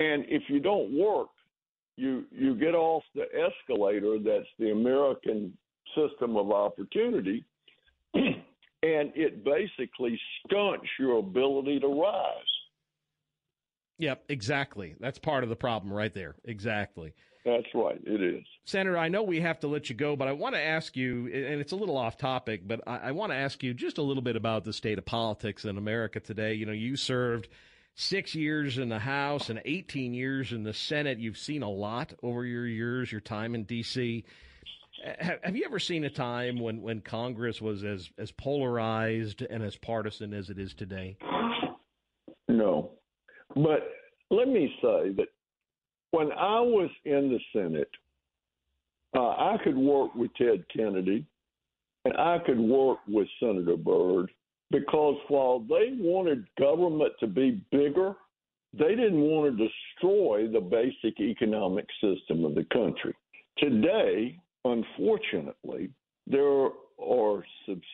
And 0.00 0.24
if 0.28 0.42
you 0.48 0.60
don't 0.60 0.92
work, 0.96 1.28
you 1.96 2.24
you 2.30 2.54
get 2.54 2.74
off 2.74 3.02
the 3.14 3.24
escalator 3.34 4.18
that's 4.18 4.48
the 4.58 4.70
American 4.70 5.52
system 5.94 6.36
of 6.36 6.50
opportunity 6.50 7.44
and 8.14 9.12
it 9.14 9.44
basically 9.44 10.18
stunts 10.46 10.86
your 10.98 11.18
ability 11.18 11.80
to 11.80 11.88
rise. 11.88 12.44
Yep, 13.98 14.24
exactly. 14.30 14.94
That's 14.98 15.18
part 15.18 15.42
of 15.44 15.50
the 15.50 15.56
problem 15.56 15.92
right 15.92 16.14
there. 16.14 16.36
Exactly. 16.44 17.12
That's 17.44 17.66
right. 17.74 18.00
It 18.04 18.22
is. 18.22 18.44
Senator, 18.64 18.98
I 18.98 19.08
know 19.08 19.22
we 19.22 19.40
have 19.40 19.60
to 19.60 19.66
let 19.66 19.88
you 19.88 19.94
go, 19.96 20.14
but 20.14 20.28
I 20.28 20.32
want 20.32 20.54
to 20.54 20.60
ask 20.60 20.94
you, 20.96 21.26
and 21.26 21.60
it's 21.60 21.72
a 21.72 21.76
little 21.76 21.96
off 21.96 22.18
topic, 22.18 22.66
but 22.66 22.82
I, 22.86 22.98
I 22.98 23.10
want 23.12 23.32
to 23.32 23.36
ask 23.36 23.62
you 23.62 23.72
just 23.72 23.98
a 23.98 24.02
little 24.02 24.22
bit 24.22 24.36
about 24.36 24.64
the 24.64 24.72
state 24.72 24.98
of 24.98 25.06
politics 25.06 25.64
in 25.64 25.78
America 25.78 26.20
today. 26.20 26.52
You 26.54 26.66
know, 26.66 26.72
you 26.72 26.96
served 26.96 27.48
six 27.94 28.34
years 28.34 28.76
in 28.76 28.90
the 28.90 28.98
House 28.98 29.48
and 29.48 29.60
18 29.64 30.12
years 30.12 30.52
in 30.52 30.64
the 30.64 30.74
Senate. 30.74 31.18
You've 31.18 31.38
seen 31.38 31.62
a 31.62 31.70
lot 31.70 32.12
over 32.22 32.44
your 32.44 32.66
years, 32.66 33.10
your 33.10 33.22
time 33.22 33.54
in 33.54 33.64
D.C. 33.64 34.24
Have 35.18 35.56
you 35.56 35.64
ever 35.64 35.78
seen 35.78 36.04
a 36.04 36.10
time 36.10 36.60
when, 36.60 36.82
when 36.82 37.00
Congress 37.00 37.60
was 37.60 37.84
as, 37.84 38.10
as 38.18 38.30
polarized 38.32 39.40
and 39.40 39.62
as 39.62 39.76
partisan 39.76 40.34
as 40.34 40.50
it 40.50 40.58
is 40.58 40.74
today? 40.74 41.16
No. 42.48 42.92
But 43.54 43.88
let 44.30 44.48
me 44.48 44.74
say 44.82 45.12
that 45.16 45.28
when 46.12 46.32
I 46.32 46.60
was 46.60 46.90
in 47.04 47.30
the 47.30 47.40
Senate, 47.52 47.90
uh, 49.16 49.30
I 49.30 49.56
could 49.62 49.76
work 49.76 50.14
with 50.14 50.30
Ted 50.34 50.64
Kennedy 50.74 51.26
and 52.04 52.16
I 52.16 52.38
could 52.44 52.58
work 52.58 52.98
with 53.08 53.28
Senator 53.38 53.76
Byrd 53.76 54.30
because 54.70 55.16
while 55.28 55.60
they 55.60 55.94
wanted 55.98 56.46
government 56.58 57.12
to 57.20 57.26
be 57.26 57.62
bigger, 57.70 58.14
they 58.72 58.94
didn't 58.94 59.20
want 59.20 59.56
to 59.56 59.68
destroy 59.68 60.46
the 60.46 60.60
basic 60.60 61.18
economic 61.20 61.86
system 62.00 62.44
of 62.44 62.54
the 62.54 62.64
country. 62.72 63.14
Today, 63.58 64.38
unfortunately, 64.64 65.90
there 66.26 66.46
are 66.46 67.42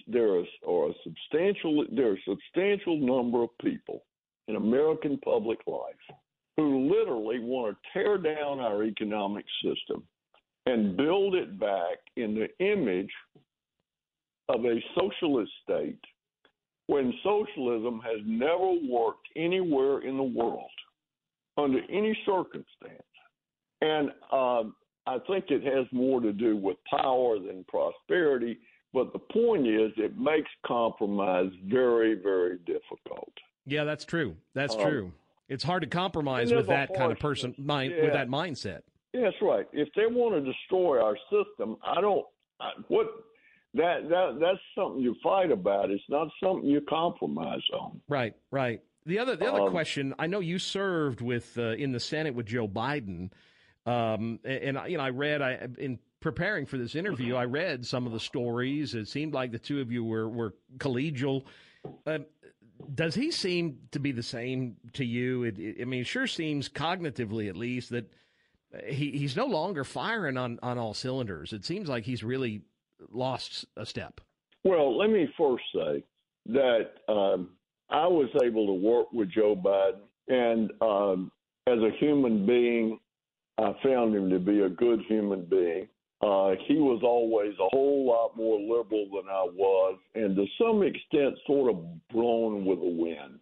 there 0.06 0.28
are 0.35 0.40
a 0.40 0.94
substantial 1.04 1.85
there 1.92 2.11
are 2.11 2.14
a 2.14 2.28
substantial 2.28 2.99
number 2.99 3.42
of 3.42 3.50
people 3.62 4.02
in 4.49 4.56
American 4.56 5.18
public 5.18 5.58
life 5.66 6.18
who 6.56 6.90
literally 6.90 7.38
want 7.38 7.76
to 7.76 7.92
tear 7.92 8.18
down 8.18 8.60
our 8.60 8.84
economic 8.84 9.44
system 9.62 10.02
and 10.66 10.96
build 10.96 11.34
it 11.34 11.58
back 11.60 11.98
in 12.16 12.34
the 12.34 12.48
image 12.64 13.10
of 14.48 14.64
a 14.64 14.82
socialist 14.98 15.52
state 15.62 16.00
when 16.86 17.12
socialism 17.22 18.00
has 18.04 18.20
never 18.25 18.75
worked 18.88 19.26
anywhere 19.36 20.00
in 20.00 20.16
the 20.16 20.22
world 20.22 20.70
under 21.58 21.80
any 21.90 22.16
circumstance. 22.25 23.02
And 23.80 24.10
um, 24.32 24.75
I 25.06 25.18
think 25.26 25.46
it 25.48 25.62
has 25.64 25.86
more 25.92 26.20
to 26.20 26.32
do 26.32 26.56
with 26.56 26.76
power 26.90 27.38
than 27.38 27.64
prosperity. 27.68 28.58
But 28.92 29.12
the 29.12 29.18
point 29.18 29.66
is, 29.66 29.92
it 29.96 30.16
makes 30.16 30.50
compromise 30.64 31.50
very, 31.66 32.14
very 32.14 32.58
difficult. 32.58 33.32
Yeah, 33.66 33.84
that's 33.84 34.04
true. 34.04 34.36
That's 34.54 34.75
um, 34.75 34.80
true. 34.80 35.12
It's 35.49 35.65
hard 35.65 35.83
to 35.83 35.88
compromise 35.88 36.53
with 36.53 36.67
that 36.67 36.95
kind 36.95 37.12
of 37.12 37.19
person 37.19 37.55
mind 37.59 37.95
yeah. 37.97 38.05
with 38.05 38.12
that 38.12 38.29
mindset. 38.29 38.81
Yeah, 39.12 39.23
that's 39.23 39.37
right. 39.41 39.67
If 39.73 39.88
they 39.95 40.07
want 40.07 40.35
to 40.35 40.53
destroy 40.53 41.03
our 41.03 41.17
system, 41.31 41.76
I 41.85 42.00
don't. 42.00 42.26
I, 42.61 42.71
what 42.88 43.07
that 43.75 44.09
that 44.09 44.38
that's 44.41 44.59
something 44.75 45.00
you 45.00 45.15
fight 45.23 45.50
about. 45.50 45.91
It's 45.91 46.03
not 46.09 46.29
something 46.43 46.69
you 46.69 46.81
compromise 46.81 47.62
on. 47.73 48.00
Right, 48.09 48.35
right. 48.50 48.81
The 49.05 49.19
other 49.19 49.37
the 49.37 49.47
other 49.47 49.62
um, 49.62 49.71
question. 49.71 50.15
I 50.19 50.26
know 50.26 50.41
you 50.41 50.59
served 50.59 51.21
with 51.21 51.57
uh, 51.59 51.75
in 51.75 51.93
the 51.93 52.00
Senate 52.00 52.35
with 52.35 52.47
Joe 52.47 52.67
Biden, 52.67 53.31
um, 53.87 54.41
and, 54.45 54.76
and 54.76 54.91
you 54.91 54.99
know 54.99 55.04
I 55.04 55.11
read 55.11 55.43
I 55.43 55.69
in 55.78 55.99
preparing 56.21 56.67
for 56.67 56.76
this 56.76 56.97
interview 56.97 57.37
I 57.37 57.45
read 57.45 57.87
some 57.87 58.06
of 58.06 58.13
the 58.13 58.21
stories. 58.21 58.95
It 58.95 59.06
seemed 59.06 59.32
like 59.32 59.52
the 59.52 59.59
two 59.59 59.80
of 59.80 59.93
you 59.93 60.04
were 60.04 60.28
were 60.28 60.54
collegial. 60.78 61.45
Uh, 62.04 62.19
does 62.95 63.15
he 63.15 63.30
seem 63.30 63.78
to 63.93 63.99
be 63.99 64.12
the 64.12 64.23
same 64.23 64.76
to 64.95 65.04
you? 65.04 65.45
It, 65.45 65.58
it, 65.58 65.76
I 65.80 65.84
mean, 65.84 66.00
it 66.00 66.06
sure 66.06 66.26
seems 66.26 66.69
cognitively, 66.69 67.49
at 67.49 67.56
least, 67.56 67.91
that 67.91 68.10
he, 68.86 69.12
he's 69.12 69.36
no 69.36 69.47
longer 69.47 69.84
firing 69.84 70.36
on, 70.36 70.58
on 70.62 70.78
all 70.78 70.95
cylinders. 70.95 71.52
It 71.52 71.65
seems 71.65 71.89
like 71.89 72.04
he's 72.04 72.23
really 72.23 72.62
lost 73.10 73.65
a 73.76 73.86
step. 73.86 74.21
Well, 74.65 74.97
let 74.97 75.10
me 75.10 75.28
first 75.39 75.65
say 75.75 76.04
that 76.47 76.91
um, 77.08 77.50
I 77.91 78.06
was 78.06 78.28
able 78.43 78.67
to 78.67 78.73
work 78.73 79.12
with 79.12 79.30
Joe 79.30 79.54
Biden, 79.56 80.00
and 80.28 80.73
um, 80.80 81.32
as 81.67 81.78
a 81.78 81.91
human 81.99 82.47
being, 82.47 82.99
I 83.58 83.73
found 83.82 84.15
him 84.15 84.28
to 84.30 84.39
be 84.39 84.60
a 84.60 84.69
good 84.69 85.00
human 85.08 85.45
being. 85.45 85.89
Uh, 86.23 86.52
he 86.67 86.76
was 86.76 87.02
always 87.05 87.52
a 87.61 87.69
whole 87.71 88.07
lot 88.07 88.37
more 88.37 88.59
liberal 88.59 89.07
than 89.13 89.29
I 89.31 89.45
was, 89.52 89.99
and 90.15 90.35
to 90.35 90.47
some 90.59 90.83
extent, 90.83 91.39
sort 91.47 91.71
of 91.71 92.09
blown 92.09 92.65
with 92.65 92.81
the 92.81 92.89
wind. 92.89 93.39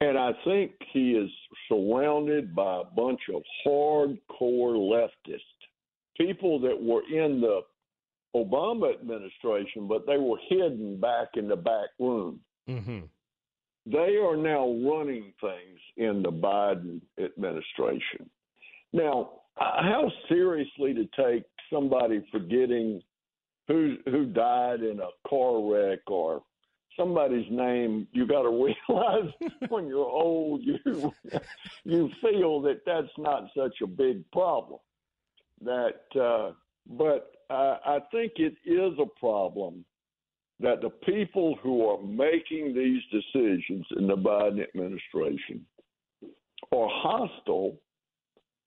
And 0.00 0.16
I 0.16 0.32
think 0.44 0.72
he 0.92 1.12
is 1.12 1.30
surrounded 1.68 2.54
by 2.54 2.82
a 2.82 2.84
bunch 2.84 3.20
of 3.34 3.42
hardcore 3.66 4.76
leftists, 4.76 5.40
people 6.16 6.60
that 6.60 6.80
were 6.80 7.02
in 7.10 7.40
the 7.40 7.62
Obama 8.36 8.92
administration, 8.94 9.88
but 9.88 10.06
they 10.06 10.18
were 10.18 10.38
hidden 10.48 11.00
back 11.00 11.28
in 11.34 11.48
the 11.48 11.56
back 11.56 11.88
room. 11.98 12.40
Mm-hmm. 12.68 13.00
They 13.86 14.16
are 14.16 14.36
now 14.36 14.68
running 14.86 15.32
things 15.40 15.80
in 15.96 16.22
the 16.22 16.30
Biden 16.30 17.00
administration. 17.18 18.28
Now, 18.92 19.37
how 19.58 20.10
seriously 20.28 20.94
to 20.94 21.08
take 21.16 21.44
somebody 21.72 22.24
forgetting 22.30 23.02
who 23.66 23.96
who 24.06 24.26
died 24.26 24.80
in 24.82 25.00
a 25.00 25.28
car 25.28 25.60
wreck 25.70 26.00
or 26.06 26.42
somebody's 26.96 27.46
name 27.50 28.06
you 28.12 28.26
got 28.26 28.42
to 28.42 28.48
realize 28.88 29.32
when 29.68 29.86
you're 29.86 30.06
old 30.06 30.62
you 30.62 31.12
you 31.84 32.10
feel 32.20 32.60
that 32.62 32.80
that's 32.86 33.08
not 33.18 33.44
such 33.56 33.76
a 33.82 33.86
big 33.86 34.28
problem. 34.30 34.80
That 35.60 36.20
uh 36.20 36.52
but 36.88 37.32
uh, 37.50 37.76
I 37.84 37.98
think 38.10 38.32
it 38.36 38.54
is 38.64 38.98
a 38.98 39.20
problem 39.20 39.84
that 40.60 40.80
the 40.80 40.90
people 40.90 41.56
who 41.62 41.86
are 41.86 42.02
making 42.02 42.74
these 42.74 43.02
decisions 43.12 43.86
in 43.96 44.06
the 44.06 44.16
Biden 44.16 44.62
administration 44.62 45.64
are 46.72 46.88
hostile 46.90 47.78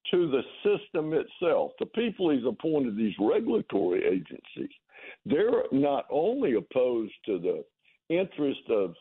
to 0.09 0.31
the 0.31 0.41
system 0.63 1.13
itself. 1.13 1.71
The 1.79 1.85
people 1.87 2.29
he's 2.29 2.45
appointed 2.45 2.97
these 2.97 3.13
regulatory 3.19 4.03
agencies, 4.05 4.75
they're 5.25 5.63
not 5.71 6.05
only 6.09 6.55
opposed 6.55 7.13
to 7.25 7.39
the 7.39 7.63
interest 8.09 8.61
of 8.69 8.95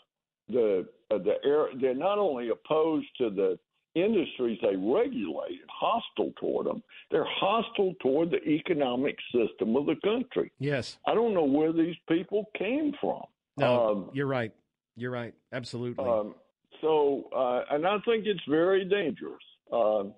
the 0.48 0.86
uh, 1.10 1.18
the 1.18 1.34
air, 1.44 1.66
they're 1.80 1.94
not 1.94 2.18
only 2.18 2.50
opposed 2.50 3.08
to 3.18 3.30
the 3.30 3.58
industries 3.94 4.58
they 4.62 4.76
regulate 4.76 5.60
hostile 5.68 6.32
toward 6.38 6.66
them. 6.66 6.82
They're 7.10 7.26
hostile 7.28 7.94
toward 8.00 8.30
the 8.30 8.42
economic 8.48 9.16
system 9.32 9.76
of 9.76 9.86
the 9.86 9.96
country. 10.04 10.52
Yes. 10.58 10.98
I 11.06 11.14
don't 11.14 11.34
know 11.34 11.44
where 11.44 11.72
these 11.72 11.96
people 12.08 12.44
came 12.56 12.92
from. 13.00 13.22
No, 13.56 13.90
um, 13.90 14.10
you're 14.12 14.28
right. 14.28 14.52
You're 14.96 15.10
right. 15.10 15.34
Absolutely. 15.52 16.04
Um, 16.04 16.34
so, 16.80 17.24
uh, 17.34 17.74
and 17.74 17.86
I 17.86 17.98
think 18.04 18.26
it's 18.26 18.40
very 18.48 18.84
dangerous. 18.84 19.42
Um, 19.72 20.14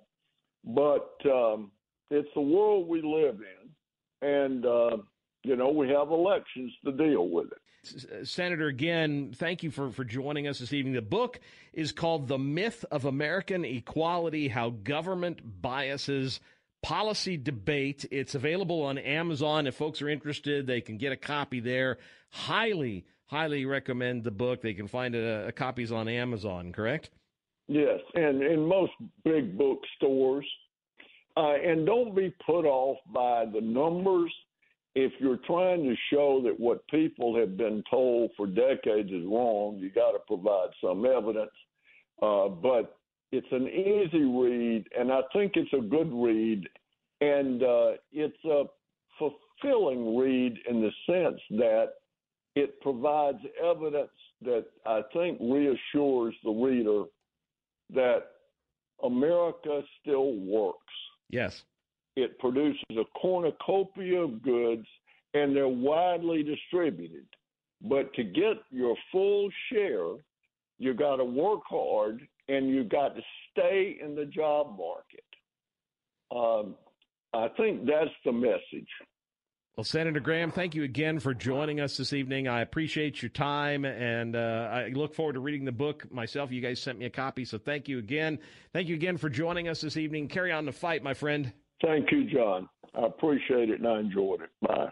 but 0.65 1.15
um, 1.27 1.71
it's 2.11 2.29
the 2.35 2.41
world 2.41 2.89
we 2.89 3.03
live 3.03 3.41
in, 3.41 4.29
and 4.29 4.67
uh, 4.67 4.97
you 5.43 5.57
know 5.57 5.71
we 5.71 5.89
have 5.89 6.11
elections 6.11 6.73
to 6.85 6.93
deal 6.93 7.29
with 7.29 7.47
it. 7.53 7.59
Senator, 8.29 8.69
again, 8.69 9.33
thank 9.35 9.65
you 9.65 9.71
for, 9.73 9.91
for 9.91 10.05
joining 10.05 10.47
us 10.47 10.61
this 10.61 10.73
evening. 10.73 10.95
The 10.95 11.03
book 11.03 11.41
is 11.73 11.91
called 11.91 12.29
The 12.29 12.39
Myth 12.39 12.85
of 12.93 13.07
American 13.07 13.65
Equality 13.65 14.47
How 14.47 14.71
Government 14.71 15.41
Biases 15.61 16.39
Policy 16.83 17.37
Debate. 17.37 18.05
It's 18.13 18.37
available 18.37 18.83
on 18.83 18.99
Amazon. 18.99 19.67
If 19.67 19.75
folks 19.75 20.01
are 20.01 20.09
interested, 20.09 20.67
they 20.67 20.81
can 20.81 20.97
get 20.97 21.11
a 21.11 21.17
copy 21.17 21.59
there. 21.59 21.99
Highly, 22.31 23.05
highly 23.27 23.65
recommend 23.67 24.23
the 24.23 24.31
book. 24.31 24.63
They 24.63 24.75
can 24.75 24.87
find 24.87 25.17
a, 25.17 25.49
a 25.49 25.53
copies 25.53 25.91
on 25.91 26.07
Amazon, 26.07 26.71
correct? 26.73 27.11
Yes, 27.73 28.01
and 28.15 28.43
in 28.43 28.67
most 28.67 28.93
big 29.25 29.57
bookstores. 29.57 30.47
Uh, 31.39 31.55
and 31.55 31.87
don't 31.87 32.15
be 32.15 32.35
put 32.45 32.67
off 32.67 32.99
by 33.15 33.47
the 33.47 33.63
numbers. 33.63 34.31
If 34.95 35.13
you're 35.19 35.39
trying 35.47 35.83
to 35.85 35.95
show 36.13 36.43
that 36.45 36.61
what 36.61 36.87
people 36.89 37.35
have 37.39 37.57
been 37.57 37.83
told 37.91 38.33
for 38.37 38.47
decades 38.47 39.11
is 39.11 39.25
wrong, 39.25 39.79
you 39.79 39.91
got 39.91 40.13
to 40.13 40.19
provide 40.27 40.69
some 40.85 41.07
evidence. 41.07 41.51
Uh, 42.21 42.49
but 42.49 42.99
it's 43.31 43.47
an 43.53 43.69
easy 43.69 44.25
read, 44.25 44.85
and 44.99 45.11
I 45.11 45.23
think 45.33 45.53
it's 45.55 45.73
a 45.73 45.81
good 45.81 46.13
read, 46.13 46.69
and 47.23 47.63
uh, 47.63 47.93
it's 48.13 48.45
a 48.45 48.65
fulfilling 49.19 50.19
read 50.19 50.59
in 50.69 50.83
the 50.83 50.91
sense 51.07 51.41
that 51.53 51.93
it 52.55 52.79
provides 52.83 53.39
evidence 53.65 54.11
that 54.43 54.67
I 54.85 55.01
think 55.15 55.39
reassures 55.41 56.35
the 56.45 56.51
reader 56.51 57.05
that 57.95 58.25
America 59.03 59.83
still 60.01 60.35
works. 60.37 60.79
Yes. 61.31 61.63
It 62.17 62.39
produces 62.39 62.83
a 62.91 63.05
cornucopia 63.19 64.21
of 64.21 64.43
goods 64.43 64.87
and 65.35 65.57
they're 65.57 65.69
widely 65.69 66.43
distributed. 66.43 67.27
But 67.81 68.13
to 68.15 68.23
get 68.23 68.59
your 68.71 68.97
full 69.11 69.49
share, 69.71 70.15
you 70.79 70.95
got 70.95 71.17
to 71.17 71.25
work 71.25 71.61
hard 71.69 72.21
and 72.49 72.69
you 72.69 72.85
got 72.85 73.17
to 73.17 73.23
stay 73.51 73.99
in 74.03 74.15
the 74.15 74.27
job 74.27 74.79
market. 74.79 75.25
Um, 76.35 76.75
I 77.35 77.49
think 77.57 77.87
that's 77.87 78.11
the 78.25 78.33
message. 78.33 78.89
Well, 79.77 79.85
Senator 79.85 80.21
Gramm, 80.21 80.51
thank 80.51 80.75
you 80.75 80.83
again 80.83 81.19
for 81.19 81.33
joining 81.33 81.81
us 81.81 81.97
this 81.97 82.13
evening. 82.13 82.47
I 82.47 82.61
appreciate 82.61 83.23
your 83.23 83.31
time, 83.31 83.87
and 83.87 84.37
uh, 84.37 84.69
I 84.71 84.89
look 84.89 85.15
forward 85.15 85.33
to 85.33 85.41
reading 85.41 85.65
the 85.65 85.73
book 85.73 86.13
myself. 86.13 86.53
You 86.53 86.61
guys 86.61 86.79
sent 86.79 86.99
me 86.99 87.07
a 87.07 87.11
copy, 87.11 87.47
so 87.47 87.57
thank 87.57 87.89
you 87.89 87.99
again. 87.99 88.39
Thank 88.75 88.89
you 88.89 88.95
again 88.95 89.17
for 89.17 89.31
joining 89.31 89.69
us 89.69 89.81
this 89.81 89.97
evening. 89.97 90.29
Carry 90.29 90.53
on 90.53 90.67
the 90.67 90.73
fight, 90.73 91.03
my 91.03 91.15
friend. 91.15 91.55
Thank 91.83 92.13
you, 92.13 92.25
John. 92.31 92.69
I 92.95 93.07
appreciate 93.07 93.71
it, 93.71 93.81
and 93.81 93.89
I 93.89 94.01
enjoyed 94.01 94.43
it. 94.43 94.51
Bye. 94.61 94.91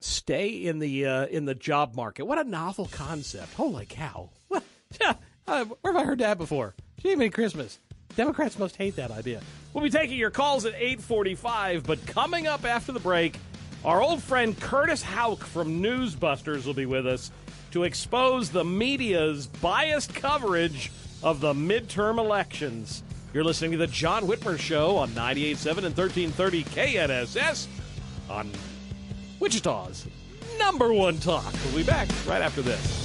Stay 0.00 0.48
in 0.48 0.78
the 0.78 1.04
uh, 1.04 1.26
in 1.26 1.44
the 1.44 1.54
job 1.54 1.94
market. 1.94 2.24
What 2.24 2.38
a 2.38 2.44
novel 2.44 2.88
concept! 2.90 3.52
Holy 3.52 3.86
cow! 3.86 4.30
What? 4.48 4.64
Uh, 5.44 5.64
where 5.64 5.92
have 5.92 6.00
I 6.00 6.04
heard 6.06 6.20
that 6.20 6.38
before? 6.38 6.72
Jiminy 7.02 7.28
Christmas. 7.28 7.80
Democrats 8.14 8.60
must 8.60 8.76
hate 8.76 8.94
that 8.94 9.10
idea. 9.10 9.40
We'll 9.74 9.82
be 9.82 9.90
taking 9.90 10.16
your 10.16 10.30
calls 10.30 10.64
at 10.64 10.74
845, 10.74 11.82
but 11.84 12.06
coming 12.06 12.46
up 12.46 12.64
after 12.64 12.92
the 12.92 13.00
break, 13.00 13.40
our 13.84 14.00
old 14.00 14.22
friend 14.22 14.58
Curtis 14.58 15.02
Houck 15.02 15.42
from 15.42 15.82
Newsbusters 15.82 16.66
will 16.66 16.74
be 16.74 16.86
with 16.86 17.06
us 17.06 17.30
to 17.72 17.84
expose 17.84 18.50
the 18.50 18.64
media's 18.64 19.46
biased 19.46 20.14
coverage 20.14 20.92
of 21.22 21.40
the 21.40 21.52
midterm 21.52 22.18
elections. 22.18 23.02
You're 23.32 23.44
listening 23.44 23.72
to 23.72 23.78
the 23.78 23.86
John 23.86 24.24
Whitmer 24.24 24.58
Show 24.58 24.96
on 24.98 25.08
98.7 25.10 25.78
and 25.78 25.96
1330 25.96 26.64
KNSS 26.64 27.66
on 28.28 28.50
Wichita's 29.40 30.06
number 30.58 30.92
one 30.92 31.18
talk. 31.18 31.52
We'll 31.66 31.76
be 31.76 31.82
back 31.82 32.08
right 32.26 32.42
after 32.42 32.62
this. 32.62 33.02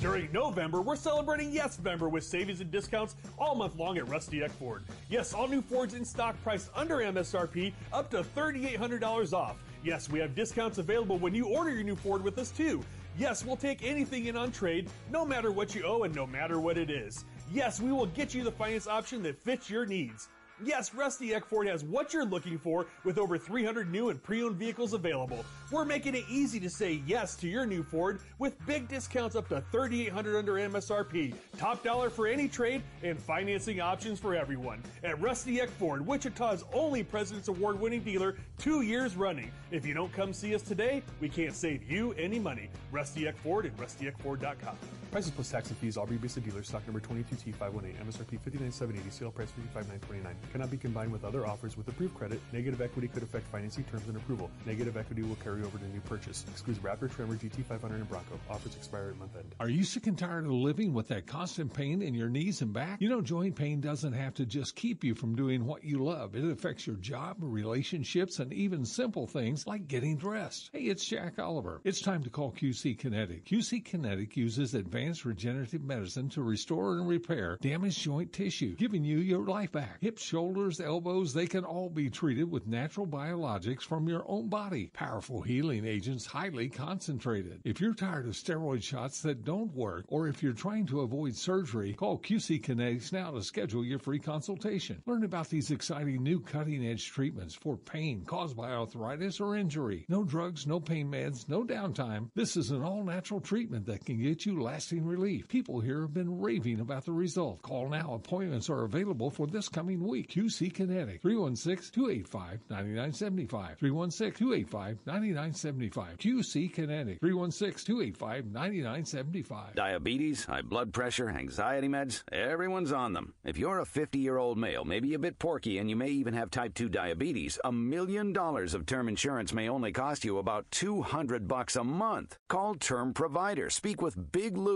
During 0.00 0.30
November, 0.32 0.82
we're 0.82 0.96
celebrating 0.96 1.52
Yes 1.52 1.78
Member 1.78 2.08
with 2.08 2.24
savings 2.24 2.60
and 2.60 2.70
discounts 2.70 3.14
all 3.38 3.54
month 3.54 3.76
long 3.76 3.98
at 3.98 4.08
Rusty 4.08 4.42
Eck 4.42 4.50
Ford. 4.52 4.84
Yes, 5.08 5.32
all 5.32 5.48
new 5.48 5.62
Fords 5.62 5.94
in 5.94 6.04
stock 6.04 6.36
priced 6.42 6.70
under 6.74 6.98
MSRP 6.98 7.72
up 7.92 8.10
to 8.10 8.22
$3,800 8.22 9.32
off. 9.32 9.56
Yes, 9.86 10.10
we 10.10 10.18
have 10.18 10.34
discounts 10.34 10.78
available 10.78 11.16
when 11.16 11.32
you 11.32 11.46
order 11.46 11.70
your 11.70 11.84
new 11.84 11.94
Ford 11.94 12.24
with 12.24 12.38
us 12.38 12.50
too. 12.50 12.82
Yes, 13.16 13.44
we'll 13.44 13.54
take 13.54 13.84
anything 13.84 14.26
in 14.26 14.36
on 14.36 14.50
trade, 14.50 14.90
no 15.12 15.24
matter 15.24 15.52
what 15.52 15.76
you 15.76 15.84
owe 15.84 16.02
and 16.02 16.12
no 16.12 16.26
matter 16.26 16.58
what 16.58 16.76
it 16.76 16.90
is. 16.90 17.24
Yes, 17.52 17.80
we 17.80 17.92
will 17.92 18.06
get 18.06 18.34
you 18.34 18.42
the 18.42 18.50
finance 18.50 18.88
option 18.88 19.22
that 19.22 19.40
fits 19.40 19.70
your 19.70 19.86
needs. 19.86 20.26
Yes, 20.64 20.94
Rusty 20.94 21.34
Eck 21.34 21.44
Ford 21.44 21.68
has 21.68 21.84
what 21.84 22.14
you're 22.14 22.24
looking 22.24 22.58
for 22.58 22.86
with 23.04 23.18
over 23.18 23.36
300 23.36 23.90
new 23.90 24.08
and 24.08 24.22
pre-owned 24.22 24.56
vehicles 24.56 24.94
available. 24.94 25.44
We're 25.70 25.84
making 25.84 26.14
it 26.14 26.24
easy 26.30 26.58
to 26.60 26.70
say 26.70 27.02
yes 27.06 27.36
to 27.36 27.48
your 27.48 27.66
new 27.66 27.82
Ford 27.82 28.20
with 28.38 28.54
big 28.66 28.88
discounts 28.88 29.36
up 29.36 29.48
to 29.50 29.60
3800 29.70 30.38
under 30.38 30.54
MSRP, 30.54 31.34
top 31.58 31.84
dollar 31.84 32.08
for 32.08 32.26
any 32.26 32.48
trade, 32.48 32.82
and 33.02 33.18
financing 33.18 33.80
options 33.80 34.18
for 34.18 34.34
everyone. 34.34 34.82
At 35.04 35.20
Rusty 35.20 35.60
Eck 35.60 35.68
Ford, 35.68 36.06
Wichita's 36.06 36.64
only 36.72 37.02
President's 37.02 37.48
Award 37.48 37.78
winning 37.78 38.00
dealer, 38.00 38.36
two 38.56 38.80
years 38.80 39.14
running. 39.14 39.50
If 39.70 39.84
you 39.84 39.92
don't 39.92 40.12
come 40.12 40.32
see 40.32 40.54
us 40.54 40.62
today, 40.62 41.02
we 41.20 41.28
can't 41.28 41.54
save 41.54 41.90
you 41.90 42.12
any 42.12 42.38
money. 42.38 42.70
Rusty 42.90 43.28
Eck 43.28 43.36
Ford 43.36 43.66
and 43.66 43.76
rustyeckford.com. 43.76 44.76
Prices 45.10 45.30
plus 45.30 45.50
tax 45.50 45.68
and 45.70 45.78
fees, 45.78 45.96
all 45.96 46.06
rebate 46.06 46.44
dealer, 46.44 46.62
stock 46.62 46.86
number 46.86 47.00
22T518, 47.00 47.94
MSRP 48.04 48.38
59780, 48.42 49.10
sale 49.10 49.30
price 49.30 49.50
55929 49.50 50.36
cannot 50.52 50.70
be 50.70 50.76
combined 50.76 51.10
with 51.12 51.24
other 51.24 51.46
offers 51.46 51.76
with 51.76 51.88
approved 51.88 52.14
credit. 52.14 52.40
Negative 52.52 52.80
equity 52.80 53.08
could 53.08 53.22
affect 53.22 53.46
financing 53.48 53.84
terms 53.84 54.06
and 54.08 54.16
approval. 54.16 54.50
Negative 54.66 54.96
equity 54.96 55.22
will 55.22 55.36
carry 55.36 55.62
over 55.62 55.78
to 55.78 55.88
new 55.88 56.00
purchase. 56.00 56.44
Excludes 56.50 56.80
Raptor, 56.80 57.10
Tremor, 57.10 57.36
GT500, 57.36 57.94
and 57.94 58.08
Bronco. 58.08 58.38
Offers 58.50 58.74
expire 58.76 59.10
at 59.10 59.18
month 59.18 59.36
end. 59.36 59.54
Are 59.60 59.68
you 59.68 59.84
sick 59.84 60.06
and 60.06 60.18
tired 60.18 60.44
of 60.44 60.50
living 60.50 60.92
with 60.92 61.08
that 61.08 61.26
constant 61.26 61.72
pain 61.72 62.02
in 62.02 62.12
your 62.12 62.28
knees 62.28 62.60
and 62.60 62.72
back? 62.72 63.00
You 63.00 63.08
know, 63.08 63.22
joint 63.22 63.56
pain 63.56 63.80
doesn't 63.80 64.12
have 64.12 64.34
to 64.34 64.44
just 64.44 64.76
keep 64.76 65.04
you 65.04 65.14
from 65.14 65.34
doing 65.34 65.64
what 65.64 65.84
you 65.84 66.04
love. 66.04 66.34
It 66.34 66.44
affects 66.44 66.86
your 66.86 66.96
job, 66.96 67.36
relationships, 67.40 68.38
and 68.38 68.52
even 68.52 68.84
simple 68.84 69.26
things 69.26 69.66
like 69.66 69.88
getting 69.88 70.16
dressed. 70.16 70.70
Hey, 70.72 70.84
it's 70.84 71.04
Jack 71.04 71.38
Oliver. 71.38 71.80
It's 71.84 72.00
time 72.00 72.22
to 72.24 72.30
call 72.30 72.52
QC 72.52 72.98
Kinetic. 72.98 73.44
QC 73.46 73.84
Kinetic 73.84 74.36
uses 74.36 74.74
advanced 74.74 74.95
regenerative 74.96 75.84
medicine 75.84 76.30
to 76.30 76.42
restore 76.42 76.92
and 76.92 77.06
repair 77.06 77.58
damaged 77.60 78.00
joint 78.00 78.32
tissue, 78.32 78.74
giving 78.76 79.04
you 79.04 79.18
your 79.18 79.44
life 79.44 79.72
back. 79.72 79.98
Hips, 80.00 80.22
shoulders, 80.22 80.80
elbows, 80.80 81.34
they 81.34 81.46
can 81.46 81.64
all 81.64 81.90
be 81.90 82.08
treated 82.08 82.50
with 82.50 82.66
natural 82.66 83.06
biologics 83.06 83.82
from 83.82 84.08
your 84.08 84.24
own 84.26 84.48
body. 84.48 84.90
Powerful 84.94 85.42
healing 85.42 85.84
agents, 85.84 86.24
highly 86.24 86.70
concentrated. 86.70 87.60
If 87.64 87.78
you're 87.78 87.92
tired 87.92 88.26
of 88.26 88.32
steroid 88.32 88.82
shots 88.82 89.20
that 89.22 89.44
don't 89.44 89.74
work, 89.74 90.06
or 90.08 90.28
if 90.28 90.42
you're 90.42 90.54
trying 90.54 90.86
to 90.86 91.02
avoid 91.02 91.36
surgery, 91.36 91.92
call 91.92 92.18
QC 92.18 92.62
Kinetics 92.62 93.12
now 93.12 93.32
to 93.32 93.42
schedule 93.42 93.84
your 93.84 93.98
free 93.98 94.18
consultation. 94.18 95.02
Learn 95.04 95.24
about 95.24 95.50
these 95.50 95.70
exciting 95.70 96.22
new 96.22 96.40
cutting 96.40 96.86
edge 96.86 97.10
treatments 97.10 97.54
for 97.54 97.76
pain 97.76 98.24
caused 98.24 98.56
by 98.56 98.70
arthritis 98.70 99.40
or 99.40 99.56
injury. 99.56 100.06
No 100.08 100.24
drugs, 100.24 100.66
no 100.66 100.80
pain 100.80 101.10
meds, 101.10 101.48
no 101.50 101.64
downtime. 101.64 102.30
This 102.34 102.56
is 102.56 102.70
an 102.70 102.82
all 102.82 103.04
natural 103.04 103.40
treatment 103.40 103.86
that 103.86 104.06
can 104.06 104.22
get 104.22 104.46
you 104.46 104.62
lasting 104.62 104.85
relief. 104.92 105.48
People 105.48 105.80
here 105.80 106.02
have 106.02 106.14
been 106.14 106.40
raving 106.40 106.80
about 106.80 107.04
the 107.04 107.12
result. 107.12 107.62
Call 107.62 107.88
now. 107.88 108.14
Appointments 108.14 108.70
are 108.70 108.84
available 108.84 109.30
for 109.30 109.46
this 109.46 109.68
coming 109.68 110.06
week. 110.06 110.30
QC 110.30 110.72
Kinetic 110.72 111.22
316 111.22 111.92
285 111.92 112.60
9975. 112.70 113.78
316 113.78 114.38
285 114.38 114.98
9975. 115.06 116.18
QC 116.18 116.72
Kinetic 116.72 117.20
316 117.20 117.86
285 117.86 118.46
9975. 118.46 119.74
Diabetes, 119.74 120.44
high 120.44 120.62
blood 120.62 120.92
pressure, 120.92 121.28
anxiety 121.28 121.88
meds, 121.88 122.22
everyone's 122.30 122.92
on 122.92 123.12
them. 123.12 123.34
If 123.44 123.58
you're 123.58 123.80
a 123.80 123.86
50 123.86 124.18
year 124.18 124.38
old 124.38 124.58
male, 124.58 124.84
maybe 124.84 125.14
a 125.14 125.18
bit 125.18 125.38
porky, 125.38 125.78
and 125.78 125.90
you 125.90 125.96
may 125.96 126.10
even 126.10 126.34
have 126.34 126.50
type 126.50 126.74
2 126.74 126.88
diabetes, 126.88 127.58
a 127.64 127.72
million 127.72 128.32
dollars 128.32 128.74
of 128.74 128.86
term 128.86 129.08
insurance 129.08 129.52
may 129.52 129.68
only 129.68 129.92
cost 129.92 130.24
you 130.24 130.38
about 130.38 130.70
200 130.70 131.48
bucks 131.48 131.76
a 131.76 131.84
month. 131.84 132.38
Call 132.48 132.74
Term 132.74 133.12
Provider. 133.12 133.70
Speak 133.70 134.00
with 134.00 134.32
Big 134.32 134.56
Lou 134.56 134.75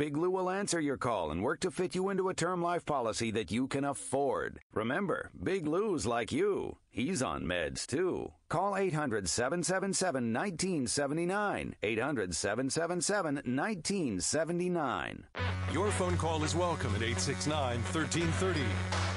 Big 0.00 0.16
Lou 0.16 0.30
will 0.30 0.48
answer 0.48 0.80
your 0.80 0.96
call 0.96 1.30
and 1.30 1.42
work 1.42 1.60
to 1.60 1.70
fit 1.70 1.94
you 1.94 2.08
into 2.08 2.30
a 2.30 2.34
term 2.34 2.62
life 2.62 2.86
policy 2.86 3.30
that 3.32 3.50
you 3.50 3.66
can 3.68 3.84
afford. 3.84 4.58
Remember, 4.72 5.30
Big 5.42 5.66
Lou's 5.66 6.06
like 6.06 6.32
you. 6.32 6.78
He's 6.88 7.20
on 7.22 7.44
meds 7.44 7.84
too. 7.86 8.32
Call 8.48 8.78
800 8.78 9.28
777 9.28 10.32
1979. 10.32 11.76
800 11.82 12.34
777 12.34 13.34
1979. 13.34 15.24
Your 15.70 15.90
phone 15.90 16.16
call 16.16 16.42
is 16.44 16.54
welcome 16.54 16.94
at 16.94 17.02
869 17.02 17.82
1330. 17.92 18.60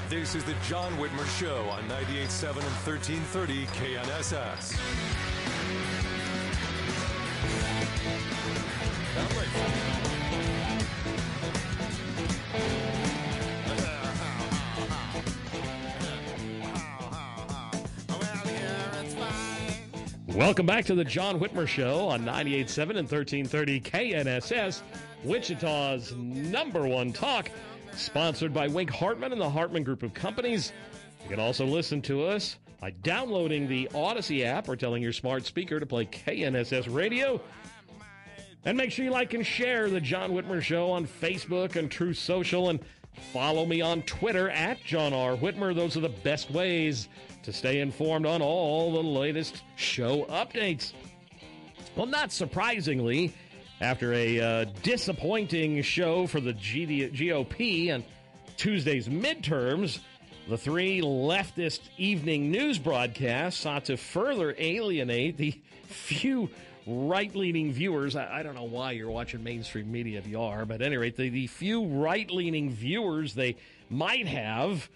This 0.10 0.36
is 0.36 0.44
the 0.44 0.56
John 0.68 0.92
Whitmer 0.98 1.40
Show 1.40 1.64
on 1.70 1.84
98.7 1.84 2.58
and 2.58 2.76
1330 2.84 3.68
KNSS. 3.68 4.78
Welcome 20.36 20.66
back 20.66 20.86
to 20.86 20.96
the 20.96 21.04
John 21.04 21.40
Whitmer 21.40 21.68
Show 21.68 22.08
on 22.08 22.26
98.7 22.26 22.82
and 22.82 23.10
1330 23.10 23.82
KNSS, 23.82 24.82
Wichita's 25.24 26.12
number 26.16 26.88
one 26.88 27.14
talk, 27.14 27.52
sponsored 27.96 28.52
by 28.52 28.68
Wink 28.68 28.90
Hartman 28.90 29.32
and 29.32 29.40
the 29.40 29.48
Hartman 29.48 29.84
Group 29.84 30.02
of 30.02 30.16
Companies. 30.16 30.74
You 31.22 31.30
can 31.30 31.40
also 31.40 31.68
listen 31.68 32.02
to 32.04 32.26
us 32.26 32.58
by 32.82 32.90
downloading 33.04 33.68
the 33.68 33.88
Odyssey 33.94 34.44
app 34.44 34.68
or 34.68 34.76
telling 34.76 35.04
your 35.04 35.14
smart 35.14 35.46
speaker 35.46 35.80
to 35.80 35.86
play 35.86 36.08
KNSS 36.08 36.92
Radio. 36.92 37.40
And 38.66 38.76
make 38.76 38.92
sure 38.92 39.06
you 39.06 39.12
like 39.12 39.36
and 39.36 39.46
share 39.46 39.88
the 39.88 40.02
John 40.02 40.32
Whitmer 40.32 40.64
Show 40.64 40.90
on 40.90 41.06
Facebook 41.06 41.76
and 41.76 41.92
Truth 41.92 42.18
Social 42.18 42.70
and 42.70 42.80
follow 43.32 43.66
me 43.66 43.82
on 43.82 44.02
Twitter 44.04 44.50
at 44.50 44.84
John 44.84 45.14
R. 45.14 45.36
Whitmer. 45.36 45.76
Those 45.76 45.98
are 45.98 46.02
the 46.02 46.10
best 46.10 46.52
ways 46.52 47.10
to 47.44 47.54
stay 47.54 47.80
informed 47.80 48.26
on 48.26 48.42
all 48.42 48.94
the 48.94 49.04
latest 49.04 49.64
show 49.76 50.26
updates. 50.26 50.94
Well, 51.96 52.06
not 52.06 52.32
surprisingly, 52.32 53.34
after 53.82 54.14
a 54.14 54.40
uh, 54.40 54.66
disappointing 54.82 55.82
show 55.82 56.26
for 56.28 56.40
the 56.40 56.54
GOP 56.54 57.90
and 57.90 58.04
Tuesday's 58.58 59.08
midterms, 59.08 60.00
the 60.48 60.58
three 60.58 61.02
leftist 61.02 61.82
evening 61.98 62.52
news 62.52 62.78
broadcasts 62.78 63.60
sought 63.62 63.86
to 63.86 63.98
further 63.98 64.56
alienate 64.58 65.38
the 65.38 65.62
few 65.86 66.50
right 66.86 67.34
leaning 67.36 67.72
viewers. 67.72 68.16
I, 68.16 68.40
I, 68.40 68.44
don't 68.44 68.56
know 68.56 68.64
why 68.64 68.92
you're 68.92 69.12
watching 69.12 69.44
mainstream 69.44 69.92
media 69.92 70.20
if 70.20 70.28
you 70.28 70.42
are, 70.42 70.66
but 70.66 70.76
at 70.76 70.88
any 70.88 70.98
rate, 70.98 71.16
the, 71.16 71.30
the 71.30 71.48
few 71.48 71.86
right 71.86 72.30
leaning 72.30 72.70
viewers 72.70 73.34
they 73.34 73.56
might 73.90 74.28
have 74.28 74.90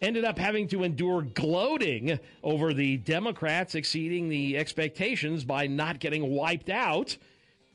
ended 0.00 0.24
up 0.24 0.38
having 0.38 0.68
to 0.68 0.82
endure 0.82 1.22
gloating 1.22 2.18
over 2.42 2.72
the 2.72 2.96
Democrats 2.98 3.74
exceeding 3.74 4.28
the 4.28 4.56
expectations 4.56 5.44
by 5.44 5.66
not 5.66 6.00
getting 6.00 6.30
wiped 6.30 6.70
out. 6.70 7.16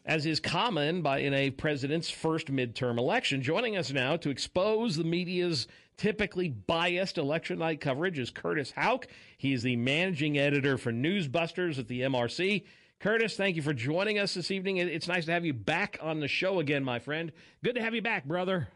As 0.07 0.27
is 0.27 0.39
common 0.39 1.01
by 1.01 1.19
in 1.19 1.33
a 1.33 1.49
president's 1.49 2.11
first 2.11 2.51
midterm 2.51 2.99
election. 2.99 3.41
Joining 3.41 3.75
us 3.75 3.91
now 3.91 4.15
to 4.17 4.29
expose 4.29 4.95
the 4.95 5.03
media's 5.03 5.67
typically 5.97 6.49
biased 6.49 7.17
election 7.17 7.57
night 7.57 7.81
coverage 7.81 8.19
is 8.19 8.29
Curtis 8.29 8.71
Houck. 8.71 9.07
He 9.35 9.51
is 9.51 9.63
the 9.63 9.75
managing 9.75 10.37
editor 10.37 10.77
for 10.77 10.91
Newsbusters 10.91 11.79
at 11.79 11.87
the 11.87 12.01
MRC. 12.01 12.63
Curtis, 12.99 13.35
thank 13.35 13.55
you 13.55 13.61
for 13.61 13.73
joining 13.73 14.17
us 14.19 14.33
this 14.33 14.51
evening. 14.51 14.77
It's 14.77 15.07
nice 15.07 15.25
to 15.25 15.31
have 15.31 15.45
you 15.45 15.53
back 15.53 15.97
on 16.01 16.19
the 16.19 16.27
show 16.27 16.59
again, 16.59 16.83
my 16.83 16.99
friend. 16.99 17.31
Good 17.63 17.75
to 17.75 17.81
have 17.81 17.93
you 17.93 18.01
back, 18.01 18.25
brother. 18.25 18.67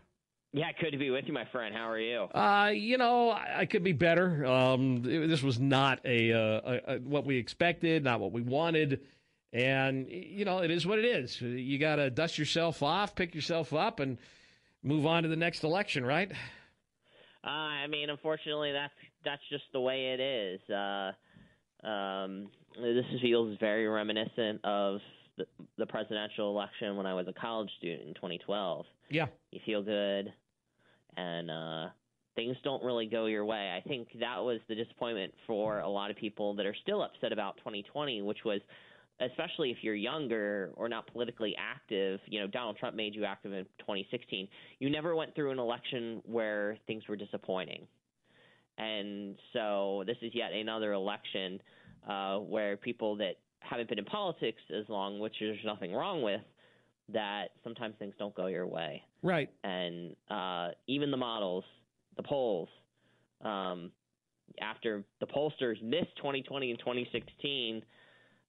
Yeah, 0.51 0.71
good 0.79 0.91
to 0.91 0.97
be 0.97 1.10
with 1.10 1.25
you, 1.27 1.34
my 1.34 1.45
friend. 1.45 1.75
How 1.75 1.89
are 1.89 1.99
you? 1.99 2.23
Uh, 2.23 2.71
you 2.73 2.97
know, 2.97 3.29
I, 3.29 3.60
I 3.60 3.65
could 3.65 3.84
be 3.84 3.91
better. 3.91 4.45
Um, 4.45 5.03
it, 5.05 5.27
this 5.27 5.43
was 5.43 5.60
not 5.60 5.99
a, 6.05 6.34
uh, 6.34 6.39
a, 6.39 6.95
a, 6.95 6.99
what 6.99 7.25
we 7.25 7.38
expected, 7.38 8.03
not 8.03 8.19
what 8.19 8.32
we 8.32 8.41
wanted, 8.41 9.01
and 9.53 10.08
you 10.10 10.45
know, 10.45 10.60
it 10.60 10.71
is 10.71 10.88
what 10.88 10.99
it 10.99 11.05
is. 11.05 11.39
You 11.39 11.77
got 11.77 11.97
to 11.97 12.10
dust 12.10 12.38
yourself 12.38 12.82
off, 12.82 13.15
pick 13.15 13.36
yourself 13.36 13.73
up, 13.73 13.99
and 13.99 14.17
move 14.84 15.05
on 15.05 15.23
to 15.23 15.29
the 15.29 15.36
next 15.36 15.63
election, 15.63 16.03
right? 16.03 16.32
Uh, 17.43 17.47
I 17.47 17.88
mean, 17.88 18.10
unfortunately, 18.10 18.71
that's 18.71 18.93
that's 19.23 19.41
just 19.49 19.65
the 19.71 19.79
way 19.79 20.13
it 20.13 20.19
is. 20.19 20.69
Uh, 20.69 21.88
um, 21.88 22.49
this 22.82 23.22
feels 23.22 23.58
very 23.60 23.88
reminiscent 23.88 24.63
of 24.63 25.00
the, 25.38 25.46
the 25.78 25.86
presidential 25.86 26.50
election 26.50 26.96
when 26.96 27.06
I 27.06 27.13
was 27.13 27.28
a 27.28 27.34
college 27.34 27.70
student 27.78 28.08
in 28.08 28.13
2012. 28.15 28.86
Yeah, 29.10 29.28
you 29.52 29.60
feel 29.65 29.82
good, 29.82 30.32
and 31.18 31.50
uh, 31.50 31.88
things 32.36 32.56
don't 32.63 32.84
really 32.84 33.06
go 33.06 33.26
your 33.26 33.46
way. 33.46 33.72
I 33.76 33.88
think 33.88 34.08
that 34.20 34.38
was 34.38 34.60
the 34.68 34.76
disappointment 34.76 35.34
for 35.48 35.80
a 35.80 35.89
lot 35.89 36.12
of 36.12 36.18
people 36.18 36.54
that 36.56 36.65
are 36.65 36.76
still 36.84 37.04
upset 37.04 37.32
about 37.32 37.58
2020, 37.58 38.22
which 38.22 38.39
was 38.46 38.62
especially 39.22 39.72
if 39.72 39.78
you're 39.82 39.96
younger 39.96 40.72
or 40.76 40.88
not 40.88 41.12
politically 41.12 41.56
active, 41.60 42.20
you 42.28 42.39
know, 42.39 42.48
Donald 42.48 42.78
Trump 42.78 42.96
made 42.96 43.13
you 43.13 43.26
active 43.26 43.52
in 43.52 43.65
2016. 43.80 44.48
You 44.80 44.89
never 44.89 45.15
went 45.15 45.36
through 45.36 45.52
an 45.52 45.60
election 45.60 46.22
where 46.26 46.78
things 46.88 47.04
were 47.08 47.18
disappointing. 47.18 47.86
And 48.78 49.36
so 49.52 50.04
this 50.08 50.15
is 50.22 50.32
yet 50.34 50.54
another 50.54 50.94
election 50.94 51.60
uh, 52.08 52.38
where 52.38 52.78
people 52.78 53.16
that 53.18 53.36
haven't 53.60 53.90
been 53.90 54.00
in 54.00 54.06
politics 54.06 54.62
as 54.78 54.88
long, 54.90 55.20
which 55.20 55.36
there's 55.40 55.58
nothing 55.66 55.94
wrong 55.94 56.22
with, 56.22 56.42
that 57.12 57.50
sometimes 57.64 57.96
things 58.00 58.14
don't 58.18 58.36
go 58.36 58.48
your 58.48 58.68
way. 58.68 59.04
Right. 59.24 59.50
And 59.64 60.16
uh, 60.30 60.70
even 60.88 61.12
the 61.12 61.18
models, 61.18 61.64
the 62.16 62.24
polls, 62.24 62.70
um, 63.44 63.92
after 64.62 65.04
the 65.20 65.28
pollsters 65.28 65.82
missed 65.82 66.16
2020 66.18 66.72
and 66.72 66.80
2016 66.80 67.84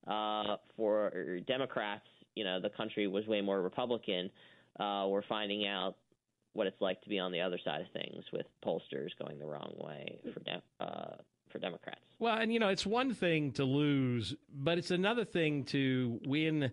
uh, 0.07 0.57
for 0.77 1.41
Democrats, 1.47 2.07
you 2.35 2.45
know, 2.45 2.61
the 2.61 2.71
country 2.71 3.07
was 3.07 3.27
way 3.27 3.41
more 3.41 3.61
Republican. 3.61 4.31
Uh, 4.79 5.07
we're 5.09 5.27
finding 5.29 5.67
out 5.67 5.97
what 6.53 6.67
it's 6.67 6.81
like 6.81 7.01
to 7.03 7.09
be 7.09 7.19
on 7.19 7.33
the 7.33 7.41
other 7.41 7.59
side 7.65 7.81
of 7.81 7.87
things 7.93 8.25
with 8.33 8.47
pollsters 8.65 9.11
going 9.23 9.39
the 9.39 9.47
wrong 9.47 9.73
way 9.79 10.21
for 10.33 10.41
de- 10.41 10.63
uh, 10.81 11.17
for 11.51 11.59
Democrats. 11.59 12.01
Well, 12.19 12.37
and 12.37 12.53
you 12.53 12.59
know, 12.59 12.69
it's 12.69 12.87
one 12.87 13.15
thing 13.15 13.53
to 13.53 13.65
lose, 13.65 14.35
but 14.55 14.79
it's 14.79 14.91
another 14.91 15.25
thing 15.25 15.65
to 15.65 16.21
win 16.25 16.71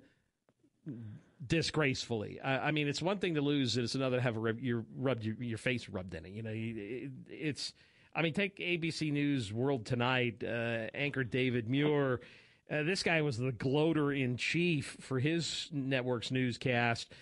disgracefully. 1.45 2.39
I, 2.41 2.67
I 2.67 2.71
mean, 2.71 2.87
it's 2.87 3.01
one 3.01 3.19
thing 3.19 3.35
to 3.35 3.41
lose, 3.41 3.75
and 3.75 3.83
it's 3.83 3.95
another 3.95 4.17
to 4.17 4.21
have 4.21 4.37
a, 4.37 4.53
your 4.59 4.85
rubbed 4.95 5.23
your, 5.23 5.35
your, 5.35 5.57
face 5.57 5.89
rubbed 5.89 6.13
in 6.13 6.25
it. 6.25 6.31
You 6.31 6.43
know, 6.43 6.51
it, 6.53 7.11
it's. 7.29 7.73
I 8.15 8.23
mean, 8.23 8.33
take 8.33 8.57
ABC 8.57 9.11
News 9.11 9.53
World 9.53 9.85
Tonight 9.85 10.43
uh, 10.43 10.87
anchor 10.95 11.23
David 11.23 11.69
Muir. 11.69 12.21
Uh, 12.69 12.83
this 12.83 13.03
guy 13.03 13.21
was 13.21 13.37
the 13.37 13.51
gloater 13.51 14.11
in 14.11 14.37
chief 14.37 14.97
for 14.99 15.19
his 15.19 15.69
network's 15.71 16.31
newscast 16.31 17.13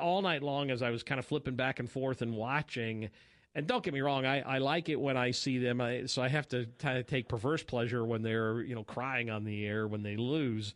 all 0.00 0.22
night 0.22 0.42
long 0.42 0.70
as 0.70 0.82
I 0.82 0.90
was 0.90 1.02
kind 1.02 1.18
of 1.18 1.24
flipping 1.24 1.56
back 1.56 1.78
and 1.78 1.90
forth 1.90 2.22
and 2.22 2.34
watching. 2.34 3.10
And 3.54 3.66
don't 3.66 3.84
get 3.84 3.94
me 3.94 4.00
wrong, 4.00 4.26
I, 4.26 4.40
I 4.40 4.58
like 4.58 4.88
it 4.88 5.00
when 5.00 5.16
I 5.16 5.30
see 5.30 5.58
them. 5.58 5.80
I, 5.80 6.06
so 6.06 6.22
I 6.22 6.28
have 6.28 6.48
to 6.48 6.66
kind 6.78 6.98
of 6.98 7.06
take 7.06 7.28
perverse 7.28 7.62
pleasure 7.62 8.04
when 8.04 8.22
they're 8.22 8.62
you 8.62 8.74
know 8.74 8.84
crying 8.84 9.30
on 9.30 9.44
the 9.44 9.66
air 9.66 9.86
when 9.86 10.02
they 10.02 10.16
lose. 10.16 10.74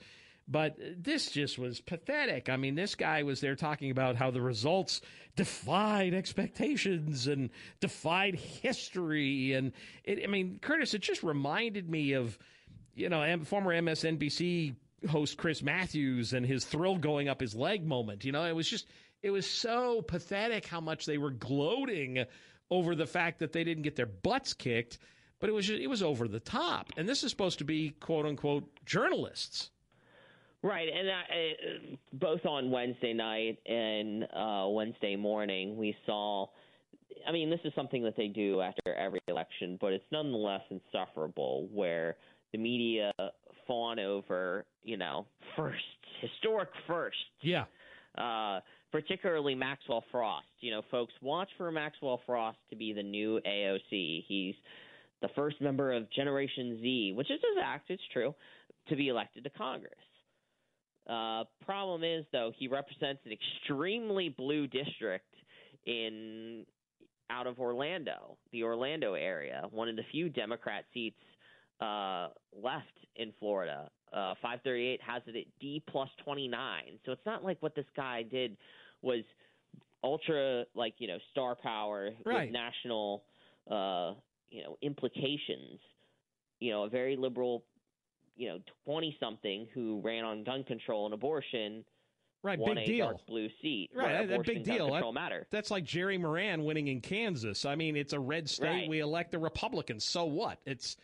But 0.51 0.77
this 0.97 1.31
just 1.31 1.59
was 1.59 1.81
pathetic. 1.81 2.49
I 2.49 2.57
mean, 2.57 2.75
this 2.75 2.95
guy 2.95 3.23
was 3.23 3.41
there 3.41 3.55
talking 3.55 3.91
about 3.91 4.17
how 4.17 4.31
the 4.31 4.41
results 4.41 5.03
defied 5.37 6.15
expectations 6.15 7.27
and 7.27 7.51
defied 7.81 8.35
history. 8.35 9.53
And 9.53 9.73
it, 10.05 10.25
I 10.25 10.27
mean, 10.27 10.59
Curtis, 10.63 10.95
it 10.95 11.03
just 11.03 11.23
reminded 11.23 11.91
me 11.91 12.15
of, 12.15 12.39
you 12.95 13.11
know, 13.11 13.39
former 13.45 13.75
MSNBC 13.75 14.75
host 15.11 15.37
Chris 15.37 15.63
Matthews 15.63 16.33
and 16.33 16.47
his 16.47 16.65
thrill 16.65 16.97
going 16.97 17.29
up 17.29 17.43
his 17.43 17.55
leg 17.55 17.87
moment. 17.87 18.25
You 18.25 18.33
know, 18.33 18.45
it 18.45 18.57
was 18.57 18.69
just, 18.69 18.87
it 19.23 19.31
was 19.31 19.47
so 19.47 20.01
pathetic 20.01 20.67
how 20.67 20.81
much 20.81 21.05
they 21.05 21.19
were 21.19 21.31
gloating 21.31 22.25
over 22.71 22.95
the 22.95 23.07
fact 23.07 23.39
that 23.39 23.53
they 23.53 23.65
didn't 23.65 23.83
get 23.83 23.97
their 23.97 24.07
butts 24.07 24.53
kicked, 24.53 24.99
but 25.41 25.49
it 25.49 25.53
was 25.53 25.71
it 25.71 25.89
was 25.89 26.03
over 26.03 26.29
the 26.29 26.41
top. 26.41 26.93
And 26.97 27.09
this 27.09 27.23
is 27.23 27.31
supposed 27.31 27.59
to 27.59 27.65
be 27.65 27.91
quote 28.01 28.27
unquote 28.27 28.65
journalists. 28.85 29.71
Right, 30.61 30.89
and 30.89 31.09
uh, 31.09 31.93
both 32.15 32.45
on 32.45 32.73
Wednesday 32.73 33.13
night 33.13 33.59
and 33.65 34.25
uh, 34.35 34.67
Wednesday 34.69 35.15
morning, 35.17 35.77
we 35.77 35.97
saw. 36.05 36.47
I 37.27 37.33
mean, 37.33 37.51
this 37.51 37.61
is 37.65 37.73
something 37.75 38.03
that 38.05 38.17
they 38.17 38.29
do 38.29 38.61
after 38.61 38.95
every 38.95 39.21
election, 39.29 39.79
but 39.81 39.93
it's 39.93 40.05
nonetheless 40.11 40.63
insufferable 40.71 41.69
where 41.73 42.17
the 42.53 42.59
media 42.59 43.13
fawn 43.67 43.99
over, 43.99 44.65
you 44.83 44.97
know, 44.97 45.27
first 45.57 45.85
historic 46.21 46.71
first. 46.87 47.17
Yeah. 47.41 47.65
Uh, 48.17 48.61
particularly 48.93 49.55
Maxwell 49.55 50.05
Frost. 50.11 50.47
You 50.61 50.71
know, 50.71 50.83
folks, 50.91 51.13
watch 51.23 51.49
for 51.57 51.71
Maxwell 51.71 52.21
Frost 52.27 52.59
to 52.71 52.77
be 52.77 52.93
the 52.93 53.03
new 53.03 53.41
AOC. 53.47 54.25
He's 54.27 54.55
the 55.21 55.29
first 55.35 55.61
member 55.61 55.93
of 55.93 56.11
Generation 56.13 56.79
Z, 56.81 57.13
which 57.17 57.31
is 57.31 57.41
his 57.41 57.63
act, 57.63 57.91
it's 57.91 58.03
true, 58.13 58.35
to 58.89 58.97
be 58.97 59.09
elected 59.09 59.45
to 59.45 59.51
Congress. 59.51 59.93
Uh, 61.09 61.45
problem 61.65 62.05
is, 62.05 62.25
though, 62.33 62.53
he 62.57 62.69
represents 62.69 63.21
an 63.25 63.33
extremely 63.33 64.29
blue 64.29 64.67
district 64.67 65.25
in 65.87 66.67
out 67.31 67.47
of 67.47 67.59
Orlando, 67.59 68.37
the 68.53 68.63
Orlando 68.63 69.15
area, 69.15 69.65
one 69.71 69.89
of 69.89 69.97
the 69.97 70.03
few 70.11 70.29
Democrat 70.29 70.85
seats 70.95 71.19
uh, 71.81 72.29
left 72.55 72.87
in 73.17 73.33
Florida. 73.39 73.91
Uh, 74.13 74.35
538 74.41 75.01
has 75.03 75.23
it 75.27 75.37
at 75.37 75.45
D 75.61 75.83
plus 75.89 76.09
29. 76.25 76.83
So 77.05 77.13
it's 77.13 77.27
not 77.27 77.45
like 77.45 77.59
what 77.61 77.75
this 77.75 77.87
guy 77.95 78.23
did 78.23 78.57
was 79.03 79.23
ultra, 80.03 80.65
like, 80.75 80.95
you 80.99 81.09
know, 81.09 81.19
star 81.31 81.55
power 81.55 82.11
right. 82.25 82.47
with 82.47 82.53
national, 82.53 83.25
uh, 83.71 84.15
you 84.51 84.63
know, 84.63 84.79
implications. 84.83 85.79
You 86.61 86.73
know, 86.73 86.85
a 86.85 86.89
very 86.89 87.17
liberal, 87.17 87.65
you 88.37 88.49
know, 88.49 88.59
20 88.87 89.17
something 89.21 89.69
who 89.75 90.01
ran 90.03 90.25
on 90.25 90.43
gun 90.43 90.65
control 90.65 91.05
and 91.05 91.15
abortion. 91.15 91.85
Right, 92.43 92.59
won 92.59 92.77
big 92.77 92.85
a 92.85 92.87
deal. 92.87 93.07
Dark 93.07 93.27
blue 93.27 93.49
seat. 93.61 93.91
Right, 93.95 94.27
that 94.27 94.45
big 94.45 94.65
deal. 94.65 95.13
Matter. 95.13 95.47
That's 95.51 95.73
like 95.73 95.85
Jerry 95.85 96.19
Moran 96.19 96.65
winning 96.65 96.87
in 96.87 97.01
Kansas. 97.01 97.65
I 97.65 97.75
mean, 97.75 97.97
it's 97.97 98.13
a 98.13 98.21
red 98.21 98.49
state. 98.49 98.67
Right. 98.67 98.89
We 98.89 99.01
elect 99.01 99.33
the 99.33 99.41
Republicans. 99.41 100.05
So 100.05 100.25
what? 100.25 100.61
It's 100.65 100.97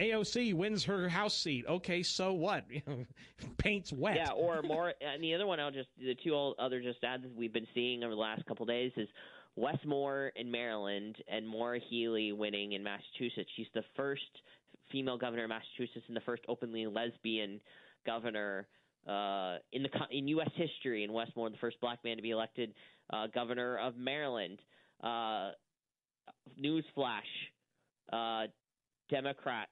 AOC 0.00 0.54
wins 0.54 0.84
her 0.84 1.08
House 1.08 1.34
seat. 1.34 1.64
Okay, 1.68 2.02
so 2.02 2.32
what? 2.32 2.64
Paint's 3.58 3.92
wet. 3.92 4.16
Yeah, 4.16 4.30
or 4.32 4.62
more. 4.64 4.94
and 5.00 5.22
the 5.22 5.34
other 5.34 5.46
one, 5.46 5.60
I'll 5.60 5.70
just 5.70 5.88
the 5.98 6.16
two 6.24 6.34
other 6.58 6.80
just 6.80 7.04
ads 7.04 7.24
we've 7.36 7.52
been 7.52 7.66
seeing 7.74 8.02
over 8.02 8.14
the 8.14 8.20
last 8.20 8.44
couple 8.46 8.64
of 8.64 8.68
days 8.68 8.92
is 8.96 9.08
Wes 9.56 9.76
Moore 9.84 10.32
in 10.36 10.50
Maryland 10.50 11.16
and 11.28 11.46
Maura 11.46 11.78
Healey 11.90 12.32
winning 12.32 12.72
in 12.72 12.82
Massachusetts. 12.82 13.50
She's 13.56 13.66
the 13.74 13.84
first 13.94 14.22
female 14.90 15.18
governor 15.18 15.44
of 15.44 15.50
Massachusetts 15.50 16.04
and 16.08 16.16
the 16.16 16.22
first 16.22 16.42
openly 16.48 16.86
lesbian 16.86 17.60
governor 18.06 18.66
uh, 19.06 19.56
in 19.72 19.82
the 19.82 19.90
in 20.10 20.28
U.S. 20.28 20.50
history. 20.54 21.04
And 21.04 21.12
Wes 21.12 21.28
Moore, 21.36 21.50
the 21.50 21.58
first 21.58 21.80
black 21.80 21.98
man 22.04 22.16
to 22.16 22.22
be 22.22 22.30
elected 22.30 22.72
uh, 23.12 23.26
governor 23.34 23.78
of 23.78 23.96
Maryland. 23.96 24.60
Uh, 25.02 25.50
newsflash: 26.62 27.20
uh, 28.12 28.46
Democrats 29.10 29.70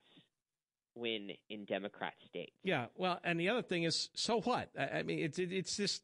win 0.98 1.30
in 1.48 1.64
Democrat 1.64 2.14
states. 2.26 2.52
Yeah, 2.62 2.86
well, 2.96 3.18
and 3.24 3.38
the 3.38 3.48
other 3.48 3.62
thing 3.62 3.84
is, 3.84 4.10
so 4.14 4.40
what? 4.40 4.70
I, 4.78 4.98
I 4.98 5.02
mean, 5.02 5.20
it's 5.20 5.38
it, 5.38 5.52
it's 5.52 5.76
just 5.76 6.02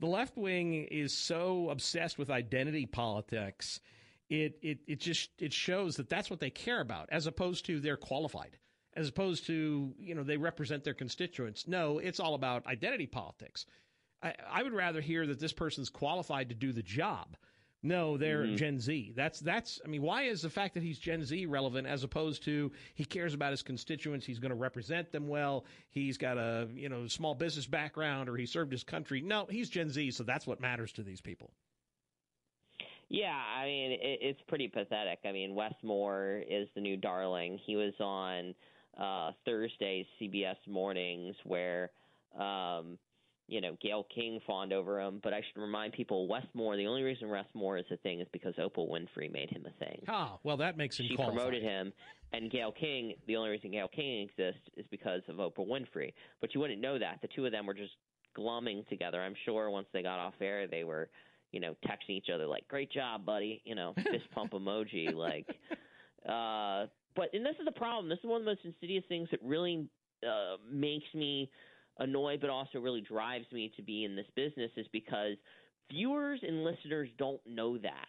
the 0.00 0.06
left 0.06 0.36
wing 0.36 0.84
is 0.84 1.16
so 1.16 1.70
obsessed 1.70 2.18
with 2.18 2.30
identity 2.30 2.86
politics. 2.86 3.80
It 4.28 4.58
it 4.62 4.78
it 4.86 5.00
just 5.00 5.30
it 5.38 5.52
shows 5.52 5.96
that 5.96 6.08
that's 6.08 6.30
what 6.30 6.40
they 6.40 6.50
care 6.50 6.80
about, 6.80 7.08
as 7.10 7.26
opposed 7.26 7.66
to 7.66 7.80
they're 7.80 7.96
qualified, 7.96 8.58
as 8.94 9.08
opposed 9.08 9.46
to 9.46 9.94
you 9.98 10.14
know 10.14 10.22
they 10.22 10.36
represent 10.36 10.84
their 10.84 10.94
constituents. 10.94 11.68
No, 11.68 11.98
it's 11.98 12.20
all 12.20 12.34
about 12.34 12.66
identity 12.66 13.06
politics. 13.06 13.66
I, 14.22 14.34
I 14.50 14.62
would 14.62 14.72
rather 14.72 15.00
hear 15.00 15.26
that 15.26 15.38
this 15.38 15.52
person's 15.52 15.90
qualified 15.90 16.48
to 16.48 16.54
do 16.54 16.72
the 16.72 16.82
job. 16.82 17.36
No, 17.84 18.18
they're 18.18 18.46
Mm-hmm. 18.46 18.56
Gen 18.56 18.80
Z. 18.80 19.12
That's 19.16 19.40
that's. 19.40 19.80
I 19.84 19.88
mean, 19.88 20.02
why 20.02 20.24
is 20.24 20.42
the 20.42 20.50
fact 20.50 20.74
that 20.74 20.82
he's 20.82 20.98
Gen 20.98 21.24
Z 21.24 21.46
relevant 21.46 21.86
as 21.86 22.04
opposed 22.04 22.42
to 22.44 22.72
he 22.94 23.04
cares 23.04 23.34
about 23.34 23.52
his 23.52 23.62
constituents? 23.62 24.26
He's 24.26 24.40
going 24.40 24.50
to 24.50 24.56
represent 24.56 25.12
them 25.12 25.28
well. 25.28 25.66
He's 25.90 26.18
got 26.18 26.38
a 26.38 26.68
you 26.74 26.88
know 26.88 27.06
small 27.08 27.34
business 27.34 27.66
background 27.66 28.28
or 28.28 28.36
he 28.36 28.46
served 28.46 28.72
his 28.72 28.84
country. 28.84 29.22
No, 29.22 29.46
he's 29.50 29.70
Gen 29.70 29.90
Z, 29.90 30.12
so 30.12 30.24
that's 30.24 30.46
what 30.46 30.60
matters 30.60 30.92
to 30.94 31.02
these 31.04 31.20
people. 31.20 31.52
Yeah, 33.08 33.36
I 33.58 33.64
mean 33.66 33.92
it, 33.92 34.18
it's 34.22 34.40
pretty 34.48 34.68
pathetic. 34.68 35.20
I 35.24 35.32
mean 35.32 35.54
Wes 35.54 35.74
Moore 35.82 36.42
is 36.48 36.68
the 36.74 36.80
new 36.80 36.96
darling. 36.96 37.58
He 37.64 37.76
was 37.76 37.94
on 38.00 38.54
uh, 39.00 39.32
Thursday's 39.44 40.06
CBS 40.20 40.56
mornings 40.66 41.36
where 41.44 41.90
um, 42.38 42.98
you 43.46 43.60
know 43.60 43.76
Gayle 43.82 44.06
King 44.14 44.40
fawned 44.46 44.72
over 44.72 45.00
him. 45.00 45.20
But 45.22 45.32
I 45.32 45.40
should 45.40 45.60
remind 45.60 45.92
people, 45.92 46.28
Wes 46.28 46.44
Moore. 46.54 46.76
The 46.76 46.86
only 46.86 47.02
reason 47.02 47.28
Wes 47.28 47.46
Moore 47.54 47.78
is 47.78 47.84
a 47.90 47.96
thing 47.98 48.20
is 48.20 48.26
because 48.32 48.54
Oprah 48.56 48.88
Winfrey 48.88 49.30
made 49.32 49.50
him 49.50 49.66
a 49.66 49.84
thing. 49.84 50.02
Ah, 50.08 50.38
well, 50.42 50.56
that 50.58 50.76
makes 50.76 50.98
him 50.98 51.06
she 51.08 51.16
qualified. 51.16 51.38
promoted 51.38 51.62
him, 51.62 51.92
and 52.32 52.50
Gayle 52.50 52.72
King. 52.72 53.14
The 53.26 53.36
only 53.36 53.50
reason 53.50 53.70
Gayle 53.70 53.88
King 53.88 54.28
exists 54.28 54.62
is 54.76 54.86
because 54.90 55.22
of 55.28 55.36
Oprah 55.36 55.66
Winfrey. 55.66 56.12
But 56.40 56.54
you 56.54 56.60
wouldn't 56.60 56.80
know 56.80 56.98
that. 56.98 57.18
The 57.22 57.28
two 57.28 57.46
of 57.46 57.52
them 57.52 57.66
were 57.66 57.74
just 57.74 57.92
glumming 58.36 58.86
together. 58.88 59.20
I'm 59.22 59.34
sure 59.44 59.70
once 59.70 59.86
they 59.92 60.02
got 60.02 60.18
off 60.18 60.34
air, 60.40 60.66
they 60.66 60.84
were, 60.84 61.08
you 61.52 61.60
know, 61.60 61.76
texting 61.86 62.10
each 62.10 62.28
other 62.34 62.46
like, 62.46 62.66
"Great 62.68 62.90
job, 62.90 63.24
buddy," 63.24 63.62
you 63.64 63.74
know, 63.74 63.94
fist 64.10 64.30
pump 64.34 64.52
emoji, 64.52 65.14
like. 65.14 65.46
Uh, 66.28 66.86
but 67.14 67.28
and 67.32 67.44
this 67.44 67.54
is 67.58 67.64
the 67.64 67.72
problem. 67.72 68.08
This 68.08 68.18
is 68.18 68.24
one 68.24 68.40
of 68.40 68.44
the 68.44 68.50
most 68.50 68.64
insidious 68.64 69.04
things 69.08 69.28
that 69.30 69.40
really 69.42 69.86
uh, 70.26 70.56
makes 70.70 71.06
me 71.14 71.50
annoyed, 71.98 72.40
but 72.40 72.50
also 72.50 72.78
really 72.78 73.00
drives 73.00 73.46
me 73.52 73.72
to 73.76 73.82
be 73.82 74.04
in 74.04 74.16
this 74.16 74.26
business, 74.34 74.70
is 74.76 74.86
because 74.92 75.36
viewers 75.90 76.40
and 76.42 76.64
listeners 76.64 77.08
don't 77.18 77.40
know 77.46 77.78
that. 77.78 78.08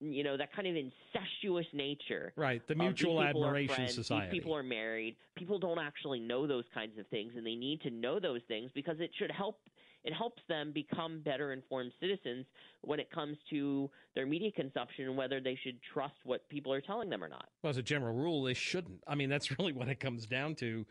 You 0.00 0.22
know 0.22 0.36
that 0.36 0.54
kind 0.54 0.68
of 0.68 0.76
incestuous 0.76 1.66
nature 1.72 2.32
Right, 2.36 2.64
the 2.68 2.76
Mutual 2.76 3.20
Admiration 3.20 3.74
friends, 3.74 3.94
Society. 3.94 4.30
These 4.30 4.40
people 4.40 4.54
are 4.54 4.62
married. 4.62 5.16
People 5.36 5.58
don't 5.58 5.80
actually 5.80 6.20
know 6.20 6.46
those 6.46 6.62
kinds 6.72 6.96
of 7.00 7.06
things, 7.08 7.32
and 7.36 7.44
they 7.44 7.56
need 7.56 7.80
to 7.80 7.90
know 7.90 8.20
those 8.20 8.42
things 8.46 8.70
because 8.76 9.00
it 9.00 9.10
should 9.18 9.32
help. 9.32 9.58
It 10.04 10.14
helps 10.14 10.40
them 10.48 10.70
become 10.72 11.20
better 11.24 11.52
informed 11.52 11.90
citizens 12.00 12.46
when 12.82 13.00
it 13.00 13.10
comes 13.10 13.36
to 13.50 13.90
their 14.14 14.26
media 14.26 14.52
consumption 14.52 15.06
and 15.06 15.16
whether 15.16 15.40
they 15.40 15.58
should 15.64 15.80
trust 15.92 16.14
what 16.22 16.48
people 16.48 16.72
are 16.72 16.80
telling 16.80 17.10
them 17.10 17.22
or 17.22 17.28
not. 17.28 17.48
Well, 17.62 17.70
as 17.70 17.76
a 17.76 17.82
general 17.82 18.14
rule, 18.14 18.44
they 18.44 18.54
shouldn't. 18.54 19.02
I 19.08 19.16
mean, 19.16 19.28
that's 19.28 19.50
really 19.58 19.72
what 19.72 19.88
it 19.88 19.98
comes 19.98 20.26
down 20.26 20.54
to. 20.56 20.86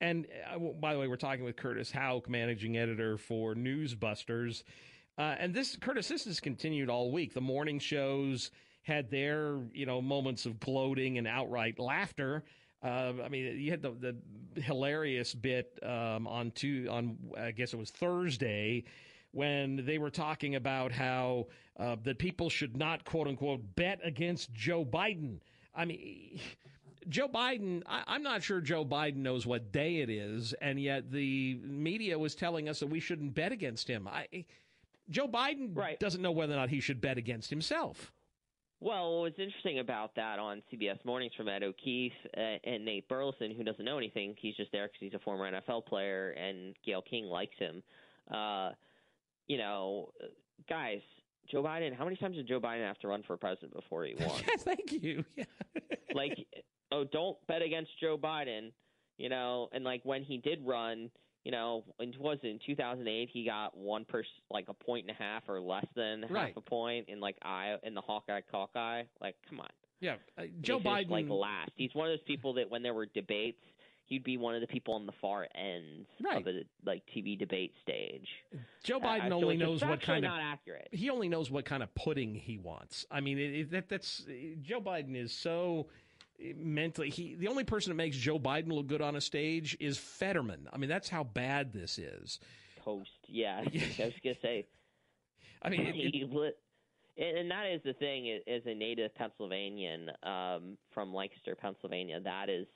And 0.00 0.26
uh, 0.52 0.58
by 0.58 0.92
the 0.92 1.00
way, 1.00 1.08
we're 1.08 1.16
talking 1.16 1.44
with 1.44 1.56
Curtis 1.56 1.90
Houck, 1.90 2.28
managing 2.28 2.76
editor 2.76 3.16
for 3.16 3.54
Newsbusters. 3.54 4.62
Uh, 5.18 5.34
and 5.38 5.54
this, 5.54 5.76
Curtis, 5.76 6.08
this 6.08 6.26
has 6.26 6.40
continued 6.40 6.90
all 6.90 7.10
week. 7.10 7.32
The 7.32 7.40
morning 7.40 7.78
shows 7.78 8.50
had 8.82 9.10
their, 9.10 9.58
you 9.72 9.86
know, 9.86 10.02
moments 10.02 10.44
of 10.46 10.60
gloating 10.60 11.18
and 11.18 11.26
outright 11.26 11.78
laughter. 11.78 12.44
Uh, 12.82 13.14
I 13.24 13.28
mean, 13.28 13.58
you 13.58 13.70
had 13.70 13.82
the, 13.82 14.16
the 14.54 14.60
hilarious 14.60 15.34
bit 15.34 15.78
um, 15.82 16.28
on 16.28 16.50
two 16.52 16.86
on 16.90 17.16
I 17.38 17.50
guess 17.50 17.72
it 17.72 17.78
was 17.78 17.90
Thursday 17.90 18.84
when 19.32 19.84
they 19.86 19.98
were 19.98 20.10
talking 20.10 20.54
about 20.54 20.92
how 20.92 21.46
uh, 21.80 21.96
that 22.04 22.18
people 22.18 22.50
should 22.50 22.76
not 22.76 23.04
quote 23.04 23.26
unquote 23.26 23.74
bet 23.74 24.00
against 24.04 24.52
Joe 24.52 24.84
Biden. 24.84 25.38
I 25.74 25.86
mean. 25.86 26.40
Joe 27.08 27.28
Biden, 27.28 27.82
I, 27.86 28.02
I'm 28.06 28.22
not 28.22 28.42
sure 28.42 28.60
Joe 28.60 28.84
Biden 28.84 29.16
knows 29.16 29.46
what 29.46 29.72
day 29.72 29.98
it 29.98 30.10
is, 30.10 30.54
and 30.60 30.80
yet 30.80 31.10
the 31.10 31.58
media 31.62 32.18
was 32.18 32.34
telling 32.34 32.68
us 32.68 32.80
that 32.80 32.88
we 32.88 33.00
shouldn't 33.00 33.34
bet 33.34 33.52
against 33.52 33.88
him. 33.88 34.08
I, 34.08 34.44
Joe 35.10 35.28
Biden 35.28 35.76
right. 35.76 35.98
doesn't 36.00 36.22
know 36.22 36.32
whether 36.32 36.52
or 36.52 36.56
not 36.56 36.70
he 36.70 36.80
should 36.80 37.00
bet 37.00 37.18
against 37.18 37.50
himself. 37.50 38.12
Well, 38.80 39.22
what's 39.22 39.38
interesting 39.38 39.78
about 39.78 40.14
that 40.16 40.38
on 40.38 40.62
CBS 40.70 41.02
Mornings 41.04 41.32
from 41.34 41.48
Ed 41.48 41.62
O'Keefe 41.62 42.12
uh, 42.36 42.58
and 42.64 42.84
Nate 42.84 43.08
Burleson, 43.08 43.54
who 43.56 43.64
doesn't 43.64 43.84
know 43.84 43.96
anything, 43.96 44.34
he's 44.38 44.54
just 44.56 44.70
there 44.70 44.86
because 44.86 45.00
he's 45.00 45.14
a 45.14 45.18
former 45.20 45.50
NFL 45.50 45.86
player, 45.86 46.30
and 46.32 46.74
Gayle 46.84 47.02
King 47.02 47.26
likes 47.26 47.56
him. 47.58 47.82
Uh, 48.30 48.72
you 49.46 49.56
know, 49.56 50.10
guys, 50.68 51.00
Joe 51.50 51.62
Biden. 51.62 51.96
How 51.96 52.04
many 52.04 52.16
times 52.16 52.36
did 52.36 52.48
Joe 52.48 52.60
Biden 52.60 52.86
have 52.86 52.98
to 52.98 53.08
run 53.08 53.22
for 53.26 53.36
president 53.36 53.72
before 53.72 54.04
he 54.04 54.14
won? 54.18 54.42
Thank 54.58 54.92
you. 54.92 55.24
Yeah. 55.36 55.44
like, 56.14 56.46
oh, 56.92 57.04
don't 57.04 57.36
bet 57.46 57.62
against 57.62 57.90
Joe 58.00 58.16
Biden. 58.18 58.72
You 59.18 59.28
know, 59.30 59.68
and 59.72 59.82
like 59.84 60.02
when 60.04 60.22
he 60.22 60.36
did 60.36 60.60
run, 60.66 61.10
you 61.44 61.50
know, 61.50 61.84
it 61.98 62.20
was 62.20 62.38
in 62.42 62.58
2008 62.66 63.30
he 63.32 63.44
got 63.46 63.74
one 63.76 64.04
per 64.04 64.22
like 64.50 64.66
a 64.68 64.74
point 64.74 65.06
and 65.08 65.16
a 65.18 65.22
half 65.22 65.44
or 65.48 65.58
less 65.60 65.86
than 65.94 66.26
Right. 66.28 66.48
half 66.48 66.56
a 66.56 66.60
point 66.60 67.08
in 67.08 67.18
like 67.20 67.36
I 67.42 67.76
in 67.82 67.94
the 67.94 68.02
Hawkeye 68.02 68.42
Hawkeye. 68.52 69.04
Like, 69.22 69.36
come 69.48 69.60
on. 69.60 69.68
Yeah, 70.00 70.16
uh, 70.36 70.42
Joe 70.60 70.76
He's 70.78 70.84
just, 70.84 71.08
Biden. 71.08 71.10
like 71.10 71.28
last. 71.30 71.70
He's 71.76 71.94
one 71.94 72.08
of 72.08 72.12
those 72.12 72.24
people 72.26 72.52
that 72.54 72.68
when 72.70 72.82
there 72.82 72.92
were 72.92 73.06
debates, 73.06 73.62
he'd 74.04 74.22
be 74.22 74.36
one 74.36 74.54
of 74.54 74.60
the 74.60 74.66
people 74.66 74.92
on 74.92 75.06
the 75.06 75.12
far 75.22 75.46
ends 75.54 76.06
of 76.36 76.46
a 76.46 76.64
like 76.84 77.02
TV 77.16 77.38
debate 77.38 77.72
stage. 77.82 78.28
Joe 78.84 78.98
Uh, 78.98 79.06
Biden 79.06 79.28
so 79.30 79.34
only 79.36 79.56
knows 79.56 79.82
what 79.82 80.02
kind 80.02 80.26
of 80.26 80.30
not 80.32 80.42
accurate. 80.42 80.88
He 80.92 81.08
only 81.08 81.30
knows 81.30 81.50
what 81.50 81.64
kind 81.64 81.82
of 81.82 81.94
pudding 81.94 82.34
he 82.34 82.58
wants. 82.58 83.06
I 83.10 83.22
mean, 83.22 83.38
it, 83.38 83.54
it, 83.54 83.70
that, 83.70 83.88
that's 83.88 84.26
Joe 84.60 84.82
Biden 84.82 85.16
is 85.16 85.32
so 85.32 85.86
mentally. 86.56 87.10
He 87.10 87.34
the 87.34 87.48
only 87.48 87.64
person 87.64 87.90
that 87.90 87.96
makes 87.96 88.16
Joe 88.16 88.38
Biden 88.38 88.72
look 88.72 88.86
good 88.86 89.02
on 89.02 89.16
a 89.16 89.20
stage 89.20 89.76
is 89.80 89.98
Fetterman. 89.98 90.68
I 90.72 90.78
mean, 90.78 90.88
that's 90.90 91.08
how 91.08 91.24
bad 91.24 91.72
this 91.72 91.98
is. 91.98 92.38
Toast. 92.84 93.10
Yeah, 93.26 93.58
I 93.66 94.04
was 94.04 94.12
gonna 94.22 94.36
say. 94.42 94.66
I 95.62 95.68
mean, 95.70 95.80
it- 95.86 95.94
he 95.94 96.24
lit- 96.30 96.58
and 97.18 97.50
that 97.50 97.64
is 97.66 97.80
the 97.82 97.94
thing. 97.94 98.40
As 98.46 98.60
a 98.66 98.74
native 98.74 99.14
Pennsylvanian 99.14 100.10
um, 100.22 100.76
from 100.92 101.14
Lancaster, 101.14 101.54
Pennsylvania, 101.54 102.20
that 102.20 102.50
is 102.50 102.66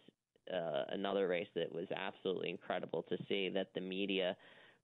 uh, 0.53 0.85
another 0.89 1.29
race 1.29 1.49
that 1.55 1.71
was 1.71 1.87
absolutely 1.95 2.49
incredible 2.49 3.03
to 3.11 3.19
see. 3.29 3.51
That 3.51 3.69
the 3.75 3.83
media 3.83 4.35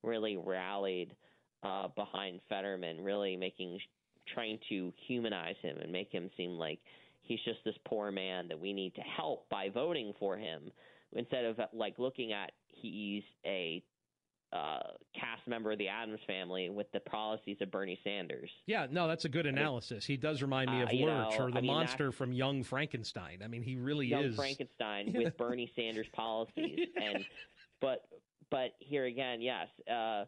really 0.02 0.36
rallied 0.36 1.16
uh, 1.62 1.88
behind 1.88 2.40
Fetterman, 2.50 3.00
really 3.02 3.34
making 3.36 3.80
trying 4.32 4.58
to 4.68 4.92
humanize 5.06 5.56
him 5.62 5.78
and 5.78 5.90
make 5.90 6.12
him 6.12 6.28
seem 6.36 6.50
like 6.58 6.80
he's 7.26 7.40
just 7.44 7.58
this 7.64 7.74
poor 7.86 8.10
man 8.10 8.48
that 8.48 8.58
we 8.58 8.72
need 8.72 8.94
to 8.94 9.00
help 9.00 9.48
by 9.48 9.68
voting 9.68 10.12
for 10.18 10.36
him 10.36 10.70
instead 11.12 11.44
of 11.44 11.58
like 11.72 11.98
looking 11.98 12.32
at 12.32 12.52
he's 12.68 13.22
a 13.44 13.82
uh, 14.52 14.78
cast 15.14 15.46
member 15.46 15.72
of 15.72 15.78
the 15.78 15.88
Addams 15.88 16.20
family 16.26 16.70
with 16.70 16.90
the 16.92 17.00
policies 17.00 17.56
of 17.60 17.70
Bernie 17.70 17.98
Sanders. 18.04 18.48
Yeah, 18.66 18.86
no, 18.90 19.08
that's 19.08 19.24
a 19.24 19.28
good 19.28 19.46
analysis. 19.46 20.06
He 20.06 20.16
does 20.16 20.40
remind 20.40 20.70
me 20.70 20.82
Uh, 20.82 20.84
of 20.84 20.92
you 20.92 21.06
Lurch 21.06 21.38
know, 21.38 21.44
or 21.44 21.50
the 21.50 21.58
I 21.58 21.60
mean, 21.60 21.72
monster 21.72 22.12
from 22.12 22.32
Young 22.32 22.62
Frankenstein. 22.62 23.40
I 23.44 23.48
mean, 23.48 23.62
he 23.62 23.76
really 23.76 24.06
is 24.06 24.10
Young 24.10 24.24
is. 24.24 24.36
Frankenstein 24.36 25.12
with 25.16 25.36
Bernie 25.36 25.70
Sanders 25.74 26.06
policies, 26.12 26.78
and 27.02 27.24
but 27.80 28.06
but 28.50 28.70
here 28.78 29.06
again, 29.06 29.40
yes, 29.40 29.66
uh, 29.90 30.24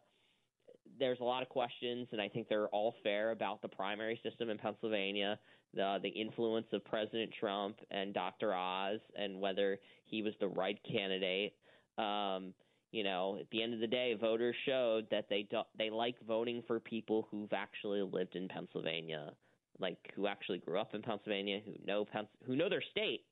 there's 0.99 1.21
a 1.21 1.25
lot 1.25 1.43
of 1.43 1.49
questions, 1.49 2.09
and 2.13 2.21
I 2.21 2.29
think 2.29 2.49
they're 2.49 2.69
all 2.69 2.95
fair 3.03 3.31
about 3.31 3.63
the 3.63 3.69
primary 3.69 4.21
system 4.23 4.51
in 4.51 4.59
Pennsylvania, 4.59 5.39
the 5.75 5.99
the 6.03 6.09
influence 6.09 6.67
of 6.73 6.85
President 6.85 7.33
Trump 7.39 7.79
and 7.91 8.15
Dr. 8.15 8.55
Oz, 8.55 9.01
and 9.17 9.41
whether 9.41 9.79
he 10.05 10.23
was 10.23 10.35
the 10.41 10.49
right 10.49 10.79
candidate. 10.91 11.55
Um, 11.97 12.55
you 12.91 13.05
know, 13.05 13.37
at 13.39 13.51
the 13.51 13.63
end 13.63 13.75
of 13.75 13.81
the 13.81 13.87
day, 13.87 14.15
voters 14.19 14.57
showed 14.65 15.07
that 15.11 15.27
they 15.29 15.47
do, 15.51 15.61
they 15.77 15.91
like 15.91 16.15
voting 16.27 16.63
for 16.67 16.81
people 16.81 17.29
who've 17.31 17.53
actually 17.53 18.01
lived 18.01 18.35
in 18.35 18.49
Pennsylvania, 18.49 19.33
like 19.79 19.99
who 20.15 20.27
actually 20.27 20.59
grew 20.59 20.79
up 20.79 20.95
in 20.95 21.03
Pennsylvania, 21.03 21.61
who 21.65 21.73
know 21.87 22.05
Pens- 22.05 22.29
who 22.47 22.57
know 22.57 22.71
their 22.71 22.83
state, 22.91 23.25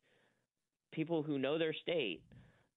people 0.93 1.22
who 1.22 1.39
know 1.39 1.59
their 1.59 1.72
state, 1.72 2.22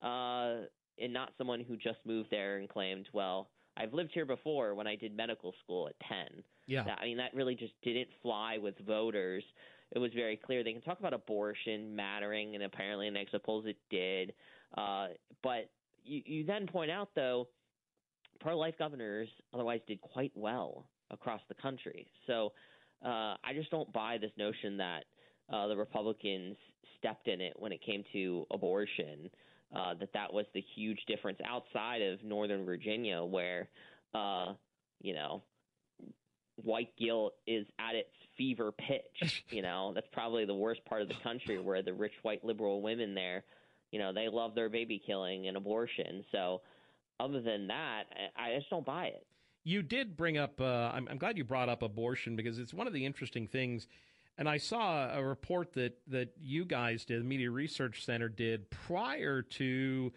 uh, 0.02 0.62
and 1.00 1.12
not 1.12 1.34
someone 1.38 1.60
who 1.60 1.76
just 1.76 2.00
moved 2.06 2.30
there 2.32 2.58
and 2.58 2.70
claimed, 2.70 3.08
well, 3.14 3.50
I've 3.78 3.94
lived 3.94 4.12
here 4.14 4.26
before 4.26 4.76
when 4.76 4.88
I 4.88 4.96
did 4.96 5.16
medical 5.16 5.54
school 5.64 5.88
at 5.88 5.96
10. 6.08 6.44
Yeah. 6.70 6.84
I 7.02 7.06
mean, 7.06 7.18
that 7.18 7.34
really 7.34 7.56
just 7.56 7.74
didn't 7.82 8.10
fly 8.22 8.58
with 8.58 8.76
voters. 8.86 9.44
It 9.92 10.00
was 10.00 10.12
very 10.14 10.38
clear. 10.38 10.64
They 10.64 10.74
can 10.74 10.82
talk 10.82 11.00
about 11.00 11.14
abortion 11.14 11.96
mattering, 11.96 12.54
and 12.54 12.64
apparently 12.64 13.08
in 13.08 13.18
exit 13.18 13.44
polls 13.44 13.66
it 13.66 13.78
did. 13.90 14.34
Uh, 14.78 15.08
but 15.42 15.72
you, 16.04 16.22
you 16.26 16.46
then 16.46 16.68
point 16.68 16.92
out, 16.92 17.10
though, 17.16 17.48
pro-life 18.40 18.76
governors 18.78 19.28
otherwise 19.54 19.80
did 19.88 20.00
quite 20.02 20.32
well 20.36 20.86
across 21.10 21.42
the 21.50 21.56
country. 21.56 22.08
So 22.28 22.54
uh, 23.04 23.36
I 23.44 23.54
just 23.56 23.72
don't 23.72 23.92
buy 23.92 24.20
this 24.20 24.32
notion 24.38 24.78
that 24.78 25.06
uh, 25.52 25.68
the 25.68 25.76
Republicans 25.76 26.56
stepped 27.00 27.28
in 27.28 27.42
it 27.42 27.54
when 27.58 27.72
it 27.72 27.82
came 27.84 28.04
to 28.14 28.46
abortion. 28.52 29.30
Uh, 29.76 29.94
that 30.00 30.10
that 30.14 30.34
was 30.34 30.46
the 30.56 30.64
huge 30.76 31.00
difference 31.08 31.38
outside 31.48 32.02
of 32.02 32.24
Northern 32.24 32.66
Virginia, 32.66 33.24
where 33.24 33.70
uh, 34.16 34.54
you 35.00 35.14
know 35.14 35.44
white 36.64 36.96
guilt 36.98 37.34
is 37.48 37.66
at 37.80 37.96
its 37.96 38.10
fever 38.38 38.72
pitch. 38.72 39.44
You 39.52 39.62
know, 39.62 39.92
that's 39.96 40.08
probably 40.12 40.46
the 40.46 40.56
worst 40.56 40.86
part 40.86 41.02
of 41.02 41.08
the 41.08 41.16
country 41.24 41.58
where 41.60 41.82
the 41.82 41.94
rich 41.94 42.14
white 42.22 42.46
liberal 42.46 42.82
women 42.82 43.16
there, 43.16 43.44
you 43.92 44.00
know, 44.00 44.14
they 44.14 44.28
love 44.30 44.54
their 44.56 44.70
baby 44.70 45.02
killing 45.04 45.48
and 45.48 45.58
abortion. 45.58 46.24
So, 46.32 46.62
other 47.20 47.42
than 47.42 47.68
that, 47.68 48.04
I 48.38 48.56
just 48.56 48.70
don't 48.70 48.86
buy 48.86 49.08
it. 49.08 49.26
You 49.64 49.82
did 49.82 50.16
bring 50.16 50.38
up. 50.38 50.62
Uh, 50.62 50.92
I'm, 50.94 51.08
I'm 51.10 51.18
glad 51.18 51.38
you 51.38 51.44
brought 51.44 51.68
up 51.68 51.82
abortion 51.82 52.36
because 52.36 52.60
it's 52.60 52.74
one 52.74 52.88
of 52.88 52.94
the 52.94 53.06
interesting 53.06 53.48
things. 53.48 53.88
And 54.38 54.48
I 54.48 54.58
saw 54.58 55.14
a 55.14 55.22
report 55.22 55.74
that 55.74 55.98
that 56.08 56.30
you 56.40 56.64
guys 56.64 57.04
did, 57.04 57.22
the 57.22 57.26
Media 57.26 57.52
Research 57.52 58.06
Center 58.06 58.30
did 58.30 58.70
prior 58.70 59.42
to 59.42 60.14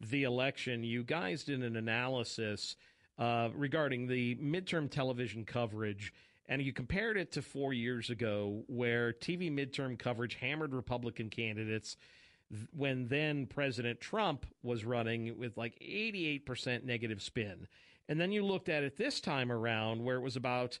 the 0.00 0.22
election. 0.22 0.82
You 0.82 1.02
guys 1.02 1.44
did 1.44 1.62
an 1.62 1.76
analysis 1.76 2.76
uh, 3.18 3.48
regarding 3.54 4.06
the 4.06 4.34
midterm 4.36 4.90
television 4.90 5.44
coverage, 5.44 6.12
and 6.48 6.62
you 6.62 6.72
compared 6.72 7.16
it 7.16 7.32
to 7.32 7.42
four 7.42 7.72
years 7.72 8.10
ago, 8.10 8.62
where 8.66 9.12
TV 9.12 9.50
midterm 9.50 9.98
coverage 9.98 10.34
hammered 10.34 10.74
Republican 10.74 11.30
candidates 11.30 11.96
when 12.76 13.08
then 13.08 13.46
President 13.46 14.00
Trump 14.00 14.46
was 14.62 14.84
running 14.84 15.38
with 15.38 15.56
like 15.56 15.78
88% 15.80 16.84
negative 16.84 17.20
spin. 17.20 17.66
And 18.08 18.20
then 18.20 18.30
you 18.30 18.44
looked 18.44 18.68
at 18.68 18.84
it 18.84 18.96
this 18.96 19.20
time 19.20 19.50
around, 19.50 20.04
where 20.04 20.16
it 20.16 20.20
was 20.20 20.36
about 20.36 20.78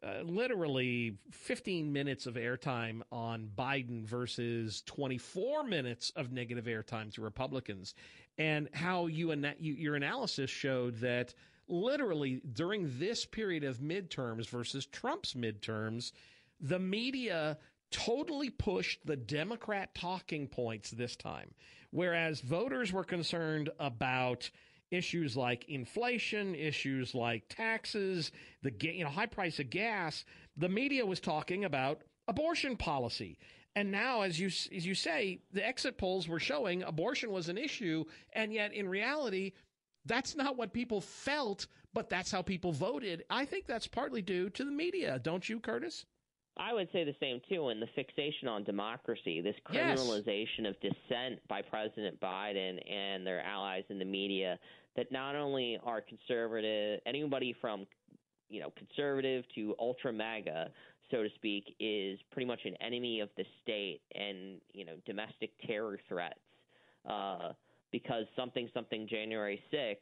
uh, 0.00 0.20
literally 0.22 1.16
15 1.32 1.92
minutes 1.92 2.26
of 2.26 2.34
airtime 2.34 3.02
on 3.10 3.50
Biden 3.58 4.04
versus 4.04 4.82
24 4.86 5.64
minutes 5.64 6.12
of 6.14 6.30
negative 6.30 6.66
airtime 6.66 7.12
to 7.14 7.20
Republicans, 7.20 7.94
and 8.38 8.68
how 8.72 9.06
you, 9.06 9.32
you 9.58 9.74
your 9.74 9.96
analysis 9.96 10.50
showed 10.50 11.00
that 11.00 11.34
literally 11.68 12.40
during 12.52 12.98
this 12.98 13.24
period 13.24 13.64
of 13.64 13.78
midterms 13.78 14.48
versus 14.48 14.86
Trump's 14.86 15.34
midterms, 15.34 16.12
the 16.60 16.78
media 16.78 17.58
totally 17.90 18.50
pushed 18.50 19.06
the 19.06 19.16
Democrat 19.16 19.94
talking 19.94 20.46
points 20.46 20.90
this 20.90 21.16
time. 21.16 21.50
Whereas 21.90 22.40
voters 22.40 22.92
were 22.92 23.04
concerned 23.04 23.70
about 23.78 24.50
issues 24.90 25.36
like 25.36 25.68
inflation, 25.68 26.54
issues 26.54 27.14
like 27.14 27.48
taxes, 27.48 28.32
the 28.62 28.72
you 28.80 29.04
know 29.04 29.10
high 29.10 29.26
price 29.26 29.58
of 29.58 29.70
gas, 29.70 30.24
the 30.56 30.68
media 30.68 31.04
was 31.04 31.20
talking 31.20 31.64
about 31.64 32.02
abortion 32.26 32.76
policy. 32.76 33.38
And 33.76 33.90
now, 33.90 34.22
as 34.22 34.40
you 34.40 34.48
as 34.48 34.86
you 34.86 34.94
say, 34.94 35.40
the 35.52 35.66
exit 35.66 35.98
polls 35.98 36.26
were 36.26 36.40
showing 36.40 36.82
abortion 36.82 37.30
was 37.30 37.48
an 37.48 37.58
issue, 37.58 38.04
and 38.32 38.52
yet 38.52 38.72
in 38.72 38.88
reality, 38.88 39.52
that's 40.06 40.36
not 40.36 40.56
what 40.56 40.72
people 40.72 41.00
felt, 41.00 41.66
but 41.92 42.08
that's 42.08 42.30
how 42.30 42.42
people 42.42 42.72
voted. 42.72 43.24
I 43.30 43.44
think 43.44 43.66
that's 43.66 43.86
partly 43.86 44.22
due 44.22 44.50
to 44.50 44.64
the 44.64 44.70
media, 44.70 45.18
don't 45.22 45.48
you, 45.48 45.60
Curtis? 45.60 46.06
I 46.58 46.72
would 46.72 46.88
say 46.92 47.04
the 47.04 47.14
same 47.20 47.40
too. 47.48 47.68
And 47.68 47.80
the 47.80 47.86
fixation 47.94 48.48
on 48.48 48.64
democracy, 48.64 49.40
this 49.40 49.54
criminalization 49.70 50.64
yes. 50.64 50.74
of 50.74 50.80
dissent 50.80 51.40
by 51.48 51.62
President 51.62 52.20
Biden 52.20 52.78
and 52.90 53.26
their 53.26 53.40
allies 53.42 53.84
in 53.90 53.98
the 53.98 54.04
media, 54.04 54.58
that 54.96 55.12
not 55.12 55.36
only 55.36 55.78
are 55.84 56.00
conservative, 56.00 57.00
anybody 57.06 57.54
from 57.60 57.86
you 58.48 58.60
know 58.60 58.72
conservative 58.76 59.44
to 59.54 59.74
ultra 59.78 60.12
MAGA, 60.12 60.70
so 61.10 61.22
to 61.22 61.28
speak, 61.36 61.76
is 61.78 62.18
pretty 62.32 62.46
much 62.46 62.60
an 62.64 62.74
enemy 62.80 63.20
of 63.20 63.28
the 63.36 63.44
state 63.62 64.00
and 64.14 64.60
you 64.72 64.84
know 64.84 64.94
domestic 65.06 65.50
terror 65.66 65.98
threats. 66.08 66.40
Uh, 67.08 67.52
because 67.92 68.24
something 68.36 68.68
something 68.74 69.06
January 69.08 69.60
6th, 69.72 69.96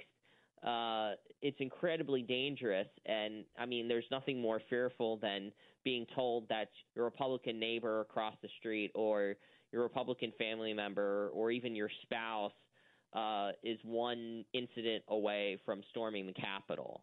uh, 0.67 1.15
it's 1.43 1.57
incredibly 1.61 2.23
dangerous. 2.23 2.89
And 3.05 3.45
I 3.59 3.67
mean, 3.67 3.89
there's 3.89 4.05
nothing 4.11 4.41
more 4.41 4.61
fearful 4.69 5.19
than 5.19 5.53
being 5.85 6.07
told 6.15 6.49
that 6.49 6.69
your 6.95 7.05
Republican 7.05 7.61
neighbor 7.61 8.01
across 8.01 8.35
the 8.43 8.49
street 8.59 8.91
or 8.95 9.37
your 9.73 9.83
Republican 9.83 10.33
family 10.39 10.73
member 10.73 11.31
or 11.33 11.51
even 11.51 11.77
your 11.77 11.91
spouse 12.03 12.53
uh, 13.13 13.51
is 13.63 13.79
one 13.85 14.45
incident 14.53 15.05
away 15.09 15.59
from 15.65 15.83
storming 15.91 16.27
the 16.27 16.33
Capitol. 16.33 17.03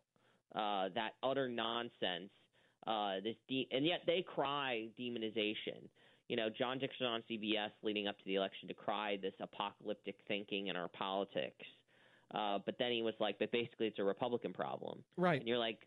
Uh, 0.55 0.89
that 0.93 1.11
utter 1.23 1.47
nonsense. 1.47 2.29
Uh, 2.85 3.15
this 3.23 3.35
de- 3.47 3.67
and 3.71 3.85
yet 3.85 4.01
they 4.05 4.21
cry 4.21 4.87
demonization 4.99 5.87
you 6.33 6.37
know, 6.37 6.49
John 6.49 6.79
Dickerson 6.79 7.05
on 7.05 7.21
CBS 7.29 7.69
leading 7.83 8.07
up 8.07 8.17
to 8.17 8.25
the 8.25 8.33
election 8.33 8.67
decried 8.67 9.21
this 9.21 9.35
apocalyptic 9.39 10.15
thinking 10.27 10.65
in 10.65 10.75
our 10.75 10.87
politics. 10.87 11.63
Uh, 12.33 12.57
but 12.65 12.73
then 12.79 12.91
he 12.91 13.03
was 13.03 13.13
like, 13.19 13.37
but 13.37 13.51
basically 13.51 13.85
it's 13.85 13.99
a 13.99 14.03
Republican 14.03 14.51
problem. 14.51 15.03
Right. 15.15 15.39
And 15.39 15.47
you're 15.47 15.59
like, 15.59 15.77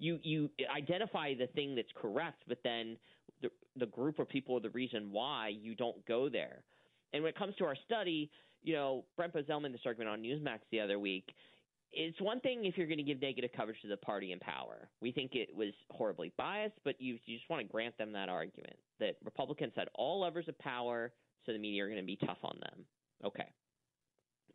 you 0.00 0.18
you 0.24 0.50
identify 0.76 1.34
the 1.34 1.46
thing 1.46 1.76
that's 1.76 1.92
correct, 1.94 2.42
but 2.48 2.58
then 2.64 2.96
the 3.42 3.48
the 3.76 3.86
group 3.86 4.18
of 4.18 4.28
people 4.28 4.56
are 4.56 4.60
the 4.60 4.70
reason 4.70 5.12
why 5.12 5.52
you 5.56 5.76
don't 5.76 6.04
go 6.04 6.28
there. 6.28 6.64
And 7.12 7.22
when 7.22 7.30
it 7.30 7.38
comes 7.38 7.54
to 7.58 7.64
our 7.64 7.76
study, 7.84 8.28
you 8.64 8.74
know, 8.74 9.04
Brent 9.16 9.34
Bozell 9.34 9.62
made, 9.62 9.72
this 9.72 9.82
argument 9.86 10.10
on 10.10 10.20
Newsmax 10.20 10.58
the 10.72 10.80
other 10.80 10.98
week, 10.98 11.28
it's 11.92 12.20
one 12.20 12.40
thing 12.40 12.64
if 12.64 12.76
you're 12.76 12.86
going 12.86 12.98
to 12.98 13.04
give 13.04 13.20
negative 13.20 13.50
coverage 13.56 13.80
to 13.82 13.88
the 13.88 13.96
party 13.96 14.32
in 14.32 14.38
power. 14.38 14.88
We 15.00 15.12
think 15.12 15.34
it 15.34 15.54
was 15.54 15.72
horribly 15.90 16.32
biased, 16.36 16.76
but 16.84 17.00
you, 17.00 17.18
you 17.26 17.38
just 17.38 17.48
want 17.48 17.66
to 17.66 17.72
grant 17.72 17.96
them 17.98 18.12
that 18.12 18.28
argument 18.28 18.76
that 19.00 19.16
Republicans 19.24 19.72
had 19.76 19.88
all 19.94 20.20
levers 20.20 20.48
of 20.48 20.58
power, 20.58 21.12
so 21.44 21.52
the 21.52 21.58
media 21.58 21.84
are 21.84 21.88
going 21.88 22.00
to 22.00 22.06
be 22.06 22.16
tough 22.16 22.38
on 22.42 22.58
them. 22.60 22.84
Okay. 23.24 23.48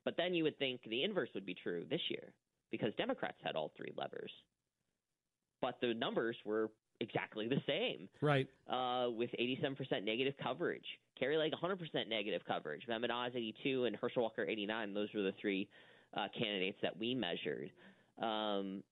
But 0.05 0.17
then 0.17 0.33
you 0.33 0.43
would 0.43 0.57
think 0.59 0.81
the 0.83 1.03
inverse 1.03 1.29
would 1.33 1.45
be 1.45 1.55
true 1.55 1.85
this 1.89 2.01
year 2.09 2.33
because 2.71 2.93
Democrats 2.97 3.37
had 3.43 3.55
all 3.55 3.71
three 3.77 3.93
levers. 3.97 4.31
But 5.61 5.77
the 5.81 5.93
numbers 5.93 6.35
were 6.43 6.71
exactly 6.99 7.47
the 7.47 7.61
same. 7.67 8.07
Right. 8.21 8.47
Uh, 8.69 9.09
with 9.11 9.29
87% 9.39 10.03
negative 10.03 10.33
coverage. 10.41 10.85
Kari 11.19 11.37
Lake 11.37 11.53
100% 11.53 12.07
negative 12.07 12.41
coverage. 12.47 12.83
Mehmet 12.89 13.11
Oz 13.11 13.31
82 13.35 13.85
and 13.85 13.95
Herschel 13.95 14.23
Walker 14.23 14.43
89. 14.43 14.93
Those 14.93 15.09
were 15.13 15.23
the 15.23 15.33
three 15.39 15.67
uh, 16.15 16.27
candidates 16.37 16.77
that 16.81 16.97
we 16.97 17.15
measured. 17.15 17.71
Um, 18.21 18.83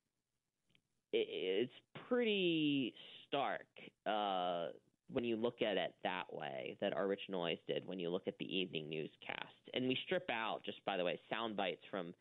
it, 1.11 1.27
it's 1.29 1.73
pretty 2.07 2.93
stark 3.27 3.67
uh, 4.05 4.67
when 5.11 5.23
you 5.23 5.35
look 5.35 5.61
at 5.61 5.77
it 5.77 5.93
that 6.03 6.25
way 6.31 6.77
that 6.81 6.93
our 6.93 7.07
Rich 7.07 7.21
Noyes 7.29 7.57
did 7.67 7.85
when 7.85 7.99
you 7.99 8.09
look 8.09 8.27
at 8.27 8.37
the 8.37 8.45
evening 8.45 8.89
newscast. 8.89 9.47
And 9.73 9.87
we 9.87 9.97
strip 10.05 10.29
out, 10.31 10.61
just 10.65 10.83
by 10.85 10.97
the 10.97 11.03
way, 11.03 11.19
sound 11.29 11.57
bites 11.57 11.81
from 11.89 12.13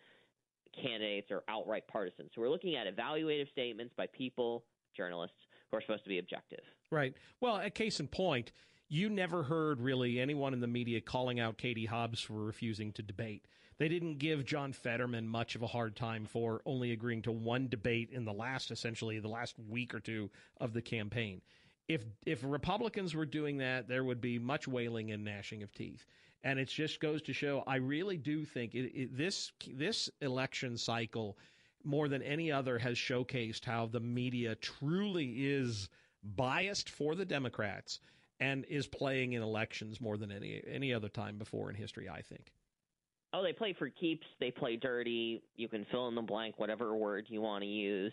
candidates 0.83 1.29
or 1.31 1.43
outright 1.49 1.87
partisans. 1.89 2.31
So 2.35 2.41
we're 2.41 2.51
looking 2.51 2.77
at 2.77 2.87
evaluative 2.87 3.51
statements 3.51 3.95
by 3.97 4.07
people, 4.07 4.65
journalists, 4.97 5.37
who 5.71 5.77
are 5.77 5.81
supposed 5.81 6.05
to 6.05 6.09
be 6.09 6.19
objective. 6.19 6.61
Right. 6.91 7.15
Well, 7.41 7.57
a 7.57 7.71
case 7.71 8.01
in 8.01 8.09
point, 8.09 8.53
you 8.89 9.11
never 9.11 9.43
heard 9.43 9.81
really 9.81 10.19
anyone 10.19 10.55
in 10.55 10.61
the 10.61 10.67
media 10.67 11.01
calling 11.01 11.39
out 11.39 11.59
Katie 11.59 11.87
Hobbs 11.87 12.21
for 12.21 12.33
refusing 12.35 12.93
to 12.93 13.03
debate. 13.03 13.45
They 13.79 13.89
didn't 13.89 14.19
give 14.19 14.45
John 14.45 14.73
Fetterman 14.73 15.29
much 15.29 15.55
of 15.55 15.63
a 15.63 15.69
hard 15.69 15.95
time 15.95 16.27
for 16.27 16.63
only 16.67 16.91
agreeing 16.91 17.23
to 17.23 17.33
one 17.33 17.69
debate 17.69 18.11
in 18.11 18.25
the 18.25 18.33
last, 18.33 18.73
essentially, 18.73 19.21
the 19.21 19.29
last 19.29 19.55
week 19.69 19.95
or 19.95 20.01
two 20.01 20.31
of 20.61 20.73
the 20.73 20.83
campaign. 20.83 21.41
If 21.87 22.05
if 22.27 22.41
Republicans 22.43 23.15
were 23.15 23.25
doing 23.25 23.59
that, 23.59 23.89
there 23.89 24.05
would 24.05 24.21
be 24.21 24.39
much 24.39 24.67
wailing 24.67 25.13
and 25.13 25.25
gnashing 25.25 25.63
of 25.63 25.73
teeth. 25.73 26.05
And 26.45 26.59
it 26.59 26.69
just 26.69 27.01
goes 27.01 27.23
to 27.23 27.33
show, 27.33 27.65
I 27.67 27.77
really 27.77 28.17
do 28.17 28.45
think 28.45 28.75
it, 28.75 28.93
it, 28.95 29.17
this 29.17 29.53
this 29.73 30.11
election 30.21 30.77
cycle, 30.77 31.39
more 31.85 32.09
than 32.09 32.23
any 32.23 32.51
other, 32.51 32.79
has 32.79 32.97
showcased 32.97 33.65
how 33.65 33.87
the 33.87 34.01
media 34.01 34.57
truly 34.57 35.47
is 35.47 35.89
biased 36.37 36.91
for 36.91 37.15
the 37.15 37.25
Democrats 37.25 38.01
and 38.41 38.65
is 38.67 38.87
playing 38.87 39.33
in 39.33 39.43
elections 39.43 40.01
more 40.01 40.17
than 40.17 40.33
any 40.33 40.63
any 40.69 40.93
other 40.93 41.09
time 41.09 41.39
before 41.39 41.71
in 41.71 41.77
history. 41.77 42.09
I 42.09 42.23
think. 42.23 42.53
Oh, 43.33 43.43
they 43.43 43.53
play 43.53 43.75
for 43.79 43.91
keeps. 43.91 44.27
They 44.41 44.51
play 44.51 44.77
dirty. 44.77 45.43
You 45.57 45.69
can 45.69 45.87
fill 45.91 46.09
in 46.09 46.15
the 46.15 46.23
blank, 46.23 46.59
whatever 46.59 46.97
word 46.97 47.27
you 47.29 47.41
want 47.41 47.63
to 47.63 47.69
use. 47.69 48.13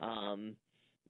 Um, 0.00 0.54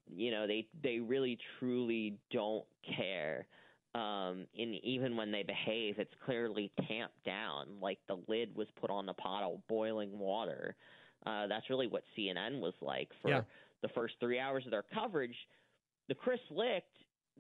you 0.09 0.31
know, 0.31 0.47
they 0.47 0.67
they 0.83 0.99
really 0.99 1.39
truly 1.59 2.19
don't 2.31 2.65
care. 2.97 3.47
Um, 3.95 4.47
and 4.57 4.77
even 4.85 5.17
when 5.17 5.33
they 5.33 5.43
behave, 5.43 5.99
it's 5.99 6.15
clearly 6.25 6.71
tamped 6.87 7.25
down, 7.25 7.67
like 7.83 7.99
the 8.07 8.21
lid 8.29 8.55
was 8.55 8.69
put 8.81 8.89
on 8.89 9.05
the 9.05 9.15
pot 9.15 9.43
of 9.43 9.67
boiling 9.69 10.17
water. 10.17 10.77
Uh, 11.27 11.49
that's 11.49 11.69
really 11.69 11.89
what 11.89 12.05
CNN 12.17 12.61
was 12.61 12.73
like 12.81 13.09
for 13.21 13.31
yeah. 13.31 13.43
the 13.83 13.89
first 13.89 14.15
three 14.21 14.39
hours 14.39 14.65
of 14.65 14.71
their 14.71 14.85
coverage. 14.95 15.35
The 16.09 16.15
Chris 16.15 16.41
Licht 16.51 16.87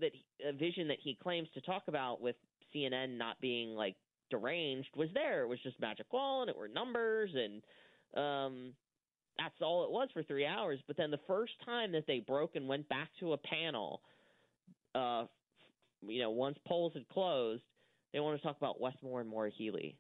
that 0.00 0.12
a 0.46 0.52
vision 0.52 0.88
that 0.88 0.98
he 1.02 1.16
claims 1.22 1.48
to 1.54 1.60
talk 1.60 1.84
about 1.86 2.20
with 2.20 2.36
CNN 2.74 3.16
not 3.16 3.40
being 3.40 3.70
like 3.70 3.96
deranged 4.30 4.90
was 4.96 5.08
there. 5.14 5.42
It 5.42 5.48
was 5.48 5.60
just 5.62 5.80
magic 5.80 6.12
wall 6.12 6.42
and 6.42 6.50
it 6.50 6.56
were 6.56 6.68
numbers 6.68 7.30
and 7.34 7.62
um 8.16 8.72
that's 9.38 9.54
all 9.62 9.84
it 9.84 9.90
was 9.90 10.08
for 10.12 10.22
three 10.22 10.46
hours. 10.46 10.80
But 10.86 10.96
then 10.96 11.10
the 11.10 11.20
first 11.26 11.52
time 11.64 11.92
that 11.92 12.06
they 12.06 12.20
broke 12.20 12.56
and 12.56 12.68
went 12.68 12.88
back 12.88 13.08
to 13.20 13.32
a 13.32 13.38
panel, 13.38 14.02
uh, 14.94 15.24
you 16.02 16.20
know, 16.20 16.30
once 16.30 16.58
polls 16.66 16.92
had 16.94 17.08
closed, 17.08 17.62
they 18.12 18.20
wanted 18.20 18.38
to 18.38 18.42
talk 18.42 18.58
about 18.58 18.80
Wes 18.80 18.94
Moore 19.02 19.20
and 19.20 19.30
Maura 19.30 19.50
Healey. 19.50 19.96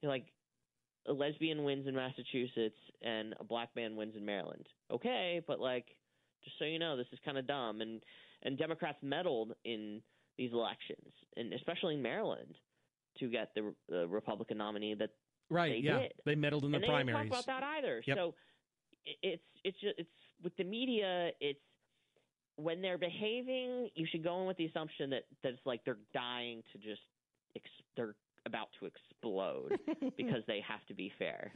You're 0.00 0.12
like, 0.12 0.26
a 1.08 1.12
lesbian 1.12 1.64
wins 1.64 1.86
in 1.86 1.94
Massachusetts 1.94 2.76
and 3.02 3.34
a 3.38 3.44
black 3.44 3.68
man 3.76 3.96
wins 3.96 4.14
in 4.16 4.24
Maryland. 4.24 4.66
Okay, 4.90 5.40
but 5.46 5.60
like, 5.60 5.86
just 6.44 6.58
so 6.58 6.64
you 6.64 6.78
know, 6.78 6.96
this 6.96 7.06
is 7.12 7.18
kind 7.24 7.38
of 7.38 7.46
dumb. 7.46 7.80
And 7.80 8.02
and 8.42 8.58
Democrats 8.58 8.98
meddled 9.02 9.52
in 9.64 10.00
these 10.36 10.52
elections, 10.52 11.12
and 11.36 11.52
especially 11.52 11.94
in 11.94 12.02
Maryland, 12.02 12.54
to 13.18 13.28
get 13.28 13.50
the, 13.54 13.74
the 13.88 14.06
Republican 14.08 14.58
nominee 14.58 14.94
that 14.94 15.10
Right. 15.48 15.72
they 15.82 15.86
yeah. 15.88 15.98
did. 16.00 16.12
They 16.24 16.34
meddled 16.34 16.64
in 16.64 16.70
the 16.72 16.76
and 16.76 16.84
they 16.84 16.88
primaries. 16.88 17.16
didn't 17.16 17.30
talk 17.32 17.44
about 17.44 17.60
that 17.60 17.66
either. 17.78 18.02
Yep. 18.06 18.16
So 18.16 18.34
it's 19.22 19.42
it's 19.64 19.80
just, 19.80 19.94
it's 19.98 20.10
with 20.42 20.56
the 20.56 20.64
media. 20.64 21.30
It's 21.40 21.60
when 22.56 22.80
they're 22.82 22.98
behaving, 22.98 23.90
you 23.94 24.06
should 24.10 24.24
go 24.24 24.40
in 24.40 24.46
with 24.46 24.56
the 24.56 24.66
assumption 24.66 25.10
that 25.10 25.24
that 25.42 25.50
it's 25.50 25.66
like 25.66 25.84
they're 25.84 25.98
dying 26.14 26.62
to 26.72 26.78
just 26.78 27.02
ex- 27.54 27.70
they're 27.96 28.16
about 28.44 28.68
to 28.80 28.86
explode 28.86 29.78
because 30.16 30.42
they 30.48 30.60
have 30.66 30.84
to 30.88 30.94
be 30.94 31.12
fair. 31.18 31.52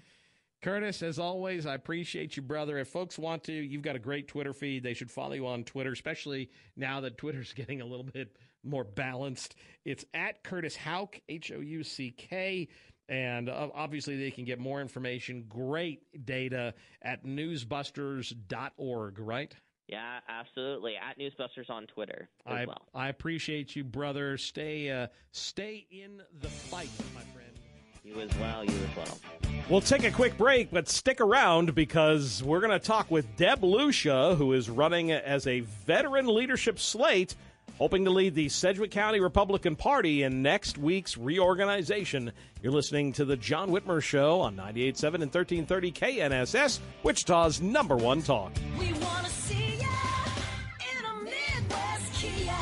Curtis, 0.63 1.03
as 1.03 1.19
always, 1.19 1.65
I 1.65 1.75
appreciate 1.75 2.37
you, 2.37 2.43
brother. 2.43 2.77
If 2.79 2.89
folks 2.89 3.19
want 3.19 3.43
to, 3.45 3.53
you've 3.53 3.81
got 3.83 3.97
a 3.97 4.01
great 4.01 4.29
Twitter 4.29 4.53
feed. 4.53 4.83
They 4.83 4.93
should 4.93 5.11
follow 5.11 5.33
you 5.33 5.47
on 5.47 5.65
Twitter, 5.65 5.91
especially 5.93 6.51
now 6.77 7.01
that 7.01 7.17
Twitter's 7.17 7.53
getting 7.55 7.81
a 7.81 7.87
little 7.87 8.05
bit 8.05 8.37
more 8.65 8.85
balanced. 8.85 9.57
It's 9.85 10.05
at 10.15 10.43
Curtis 10.43 10.77
Houck, 10.77 11.21
H 11.29 11.53
O 11.53 11.61
U 11.61 11.83
C 11.83 12.11
K. 12.11 12.69
And 13.09 13.49
uh, 13.49 13.71
obviously, 13.75 14.17
they 14.17 14.31
can 14.31 14.45
get 14.45 14.61
more 14.61 14.81
information, 14.81 15.45
great 15.49 16.03
data 16.25 16.75
at 17.03 17.25
newsbusters.org, 17.25 19.19
right? 19.19 19.57
Yeah, 19.89 20.21
absolutely. 20.29 20.95
At 20.97 21.19
Newsbusters 21.19 21.69
on 21.69 21.89
Twitter 21.89 22.29
as 22.47 22.53
I, 22.53 22.65
well. 22.67 22.83
I 22.95 23.09
appreciate 23.09 23.75
you, 23.75 23.83
brother. 23.83 24.39
Stay, 24.39 24.89
uh, 24.89 25.09
stay 25.33 25.89
in 25.91 26.23
the 26.41 26.47
fight, 26.49 26.91
my 27.13 27.23
friend. 27.33 27.51
You 28.05 28.21
as 28.21 28.31
well. 28.39 28.65
You 28.65 28.71
as 28.71 28.97
well. 28.97 29.19
We'll 29.69 29.81
take 29.81 30.05
a 30.05 30.13
quick 30.13 30.39
break, 30.39 30.71
but 30.71 30.89
stick 30.89 31.21
around 31.21 31.75
because 31.75 32.43
we're 32.43 32.61
going 32.61 32.71
to 32.71 32.79
talk 32.79 33.11
with 33.11 33.37
Deb 33.37 33.65
Lucia, 33.65 34.37
who 34.37 34.53
is 34.53 34.71
running 34.71 35.11
as 35.11 35.49
a 35.49 35.61
veteran 35.61 36.27
leadership 36.29 36.79
slate, 36.79 37.35
hoping 37.79 38.05
to 38.05 38.11
lead 38.11 38.35
the 38.35 38.49
Sedgwick 38.49 38.91
County 38.91 39.21
Republican 39.21 39.77
Party 39.77 40.23
in 40.23 40.43
next 40.43 40.79
week's 40.79 41.17
reorganization. 41.17 42.33
You're 42.63 42.73
listening 42.73 43.13
to 43.15 43.25
the 43.25 43.37
John 43.37 43.71
Whitmer 43.71 44.03
Show 44.03 44.41
on 44.41 44.57
98.7 44.57 45.15
and 45.15 45.33
1330 45.33 45.93
KNSS, 45.93 46.79
Wichita's 47.03 47.61
number 47.61 47.97
one 47.97 48.23
talk. 48.23 48.53
We 48.79 48.93
want 48.93 49.25
to 49.27 49.33
see 49.33 49.77
ya 49.79 49.87
in 50.81 51.05
a 51.05 51.25
Midwest 51.25 52.13
Kia. 52.15 52.55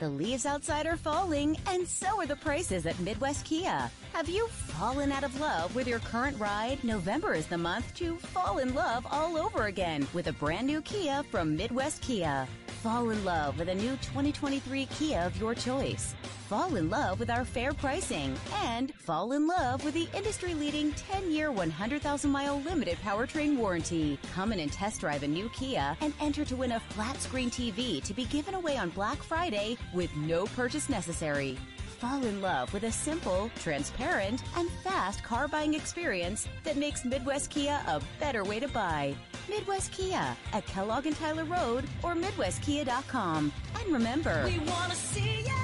The 0.00 0.08
leaves 0.08 0.46
outside 0.46 0.86
are 0.86 0.96
falling, 0.96 1.56
and 1.68 1.86
so 1.86 2.20
are 2.20 2.26
the 2.26 2.36
prices 2.36 2.86
at 2.86 2.98
Midwest 2.98 3.44
Kia. 3.44 3.90
Have 4.12 4.28
you 4.28 4.48
fallen 4.48 5.12
out 5.12 5.22
of 5.22 5.38
love 5.40 5.74
with 5.76 5.86
your 5.86 6.00
current 6.00 6.38
ride? 6.40 6.82
November 6.82 7.34
is 7.34 7.46
the 7.46 7.58
month 7.58 7.94
to 7.94 8.16
fall 8.16 8.58
in 8.58 8.74
love 8.74 9.06
all 9.10 9.38
over 9.38 9.66
again 9.66 10.06
with 10.12 10.26
a 10.26 10.32
brand 10.32 10.66
new 10.66 10.82
Kia 10.82 11.22
from 11.30 11.56
Midwest 11.56 12.02
Kia. 12.02 12.48
Fall 12.82 13.10
in 13.10 13.24
love 13.24 13.60
with 13.60 13.68
a 13.68 13.74
new 13.76 13.90
2023 13.90 14.86
Kia 14.86 15.20
of 15.20 15.38
your 15.38 15.54
choice. 15.54 16.16
Fall 16.48 16.74
in 16.74 16.90
love 16.90 17.20
with 17.20 17.30
our 17.30 17.44
fair 17.44 17.72
pricing 17.72 18.34
and 18.64 18.92
fall 18.92 19.30
in 19.34 19.46
love 19.46 19.84
with 19.84 19.94
the 19.94 20.08
industry 20.16 20.52
leading 20.52 20.90
10 20.94 21.30
year, 21.30 21.52
100,000 21.52 22.28
mile 22.28 22.60
limited 22.62 22.98
powertrain 23.04 23.56
warranty. 23.56 24.18
Come 24.34 24.52
in 24.52 24.58
and 24.58 24.72
test 24.72 24.98
drive 24.98 25.22
a 25.22 25.28
new 25.28 25.48
Kia 25.50 25.96
and 26.00 26.12
enter 26.20 26.44
to 26.44 26.56
win 26.56 26.72
a 26.72 26.80
flat 26.80 27.22
screen 27.22 27.52
TV 27.52 28.02
to 28.02 28.12
be 28.12 28.24
given 28.24 28.54
away 28.54 28.76
on 28.76 28.90
Black 28.90 29.22
Friday 29.22 29.78
with 29.94 30.12
no 30.16 30.46
purchase 30.46 30.88
necessary. 30.88 31.56
Fall 32.02 32.24
in 32.24 32.40
love 32.42 32.72
with 32.74 32.82
a 32.82 32.90
simple, 32.90 33.48
transparent, 33.60 34.42
and 34.56 34.68
fast 34.82 35.22
car 35.22 35.46
buying 35.46 35.74
experience 35.74 36.48
that 36.64 36.76
makes 36.76 37.04
Midwest 37.04 37.50
Kia 37.50 37.80
a 37.86 38.00
better 38.18 38.42
way 38.42 38.58
to 38.58 38.66
buy. 38.66 39.14
Midwest 39.48 39.92
Kia 39.92 40.36
at 40.52 40.66
Kellogg 40.66 41.06
and 41.06 41.14
Tyler 41.14 41.44
Road 41.44 41.84
or 42.02 42.16
MidwestKia.com. 42.16 43.52
And 43.78 43.92
remember, 43.94 44.42
We 44.44 44.58
want 44.58 44.90
to 44.90 44.96
see 44.96 45.44
you 45.46 45.62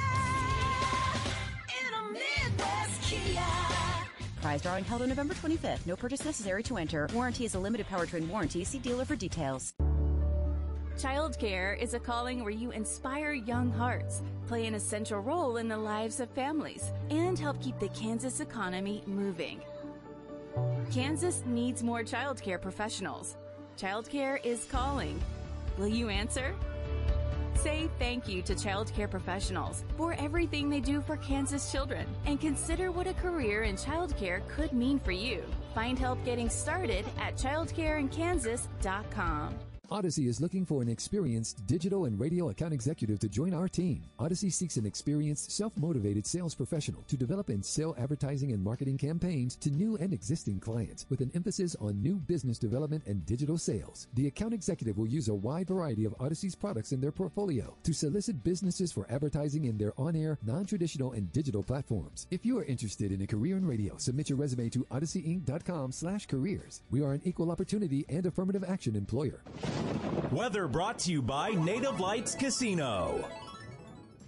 in 1.80 1.92
a 1.92 2.12
Midwest 2.12 3.02
Kia. 3.02 3.42
prize 4.40 4.62
drawing 4.62 4.84
held 4.84 5.02
on 5.02 5.08
November 5.08 5.34
25th. 5.34 5.84
No 5.86 5.96
purchase 5.96 6.24
necessary 6.24 6.62
to 6.62 6.76
enter. 6.76 7.08
Warranty 7.12 7.46
is 7.46 7.56
a 7.56 7.58
limited 7.58 7.88
powertrain 7.88 8.28
warranty. 8.28 8.62
See 8.62 8.78
dealer 8.78 9.04
for 9.04 9.16
details. 9.16 9.74
Childcare 10.98 11.80
is 11.80 11.94
a 11.94 12.00
calling 12.00 12.42
where 12.42 12.50
you 12.50 12.72
inspire 12.72 13.32
young 13.32 13.70
hearts, 13.70 14.20
play 14.48 14.66
an 14.66 14.74
essential 14.74 15.20
role 15.20 15.58
in 15.58 15.68
the 15.68 15.78
lives 15.78 16.18
of 16.18 16.28
families, 16.30 16.90
and 17.10 17.38
help 17.38 17.62
keep 17.62 17.78
the 17.78 17.86
Kansas 17.90 18.40
economy 18.40 19.04
moving. 19.06 19.60
Kansas 20.92 21.44
needs 21.46 21.84
more 21.84 22.02
childcare 22.02 22.60
professionals. 22.60 23.36
Childcare 23.78 24.44
is 24.44 24.64
calling. 24.64 25.22
Will 25.76 25.86
you 25.86 26.08
answer? 26.08 26.52
Say 27.54 27.88
thank 28.00 28.26
you 28.26 28.42
to 28.42 28.56
childcare 28.56 29.08
professionals 29.08 29.84
for 29.96 30.14
everything 30.14 30.68
they 30.68 30.80
do 30.80 31.00
for 31.00 31.16
Kansas 31.18 31.70
children 31.70 32.08
and 32.26 32.40
consider 32.40 32.90
what 32.90 33.06
a 33.06 33.14
career 33.14 33.62
in 33.62 33.76
childcare 33.76 34.40
could 34.48 34.72
mean 34.72 34.98
for 34.98 35.12
you. 35.12 35.44
Find 35.76 35.96
help 35.96 36.24
getting 36.24 36.50
started 36.50 37.04
at 37.20 37.36
childcareinkansas.com. 37.36 39.54
Audacy 39.90 40.28
is 40.28 40.38
looking 40.38 40.66
for 40.66 40.82
an 40.82 40.88
experienced 40.88 41.66
digital 41.66 42.04
and 42.04 42.20
radio 42.20 42.50
account 42.50 42.74
executive 42.74 43.18
to 43.18 43.28
join 43.28 43.54
our 43.54 43.68
team. 43.68 44.02
Audacy 44.20 44.52
seeks 44.52 44.76
an 44.76 44.84
experienced, 44.84 45.50
self-motivated 45.50 46.26
sales 46.26 46.54
professional 46.54 47.02
to 47.08 47.16
develop 47.16 47.48
and 47.48 47.64
sell 47.64 47.96
advertising 47.98 48.52
and 48.52 48.62
marketing 48.62 48.98
campaigns 48.98 49.56
to 49.56 49.70
new 49.70 49.96
and 49.96 50.12
existing 50.12 50.60
clients 50.60 51.06
with 51.08 51.22
an 51.22 51.30
emphasis 51.34 51.74
on 51.80 52.02
new 52.02 52.16
business 52.16 52.58
development 52.58 53.02
and 53.06 53.24
digital 53.24 53.56
sales. 53.56 54.08
The 54.12 54.26
account 54.26 54.52
executive 54.52 54.98
will 54.98 55.06
use 55.06 55.28
a 55.28 55.34
wide 55.34 55.68
variety 55.68 56.04
of 56.04 56.16
Audacy's 56.18 56.54
products 56.54 56.92
in 56.92 57.00
their 57.00 57.12
portfolio 57.12 57.74
to 57.84 57.94
solicit 57.94 58.44
businesses 58.44 58.92
for 58.92 59.06
advertising 59.10 59.64
in 59.64 59.78
their 59.78 59.94
on-air, 59.96 60.38
non-traditional, 60.44 61.12
and 61.12 61.32
digital 61.32 61.62
platforms. 61.62 62.26
If 62.30 62.44
you 62.44 62.58
are 62.58 62.64
interested 62.64 63.10
in 63.10 63.22
a 63.22 63.26
career 63.26 63.56
in 63.56 63.66
radio, 63.66 63.96
submit 63.96 64.28
your 64.28 64.36
resume 64.36 64.68
to 64.68 64.84
audacyinc.com 64.90 65.92
slash 65.92 66.26
careers. 66.26 66.82
We 66.90 67.02
are 67.02 67.14
an 67.14 67.22
equal 67.24 67.50
opportunity 67.50 68.04
and 68.10 68.26
affirmative 68.26 68.64
action 68.68 68.94
employer. 68.94 69.40
Weather 70.30 70.68
brought 70.68 70.98
to 71.00 71.12
you 71.12 71.22
by 71.22 71.50
Native 71.50 72.00
Lights 72.00 72.34
Casino. 72.34 73.24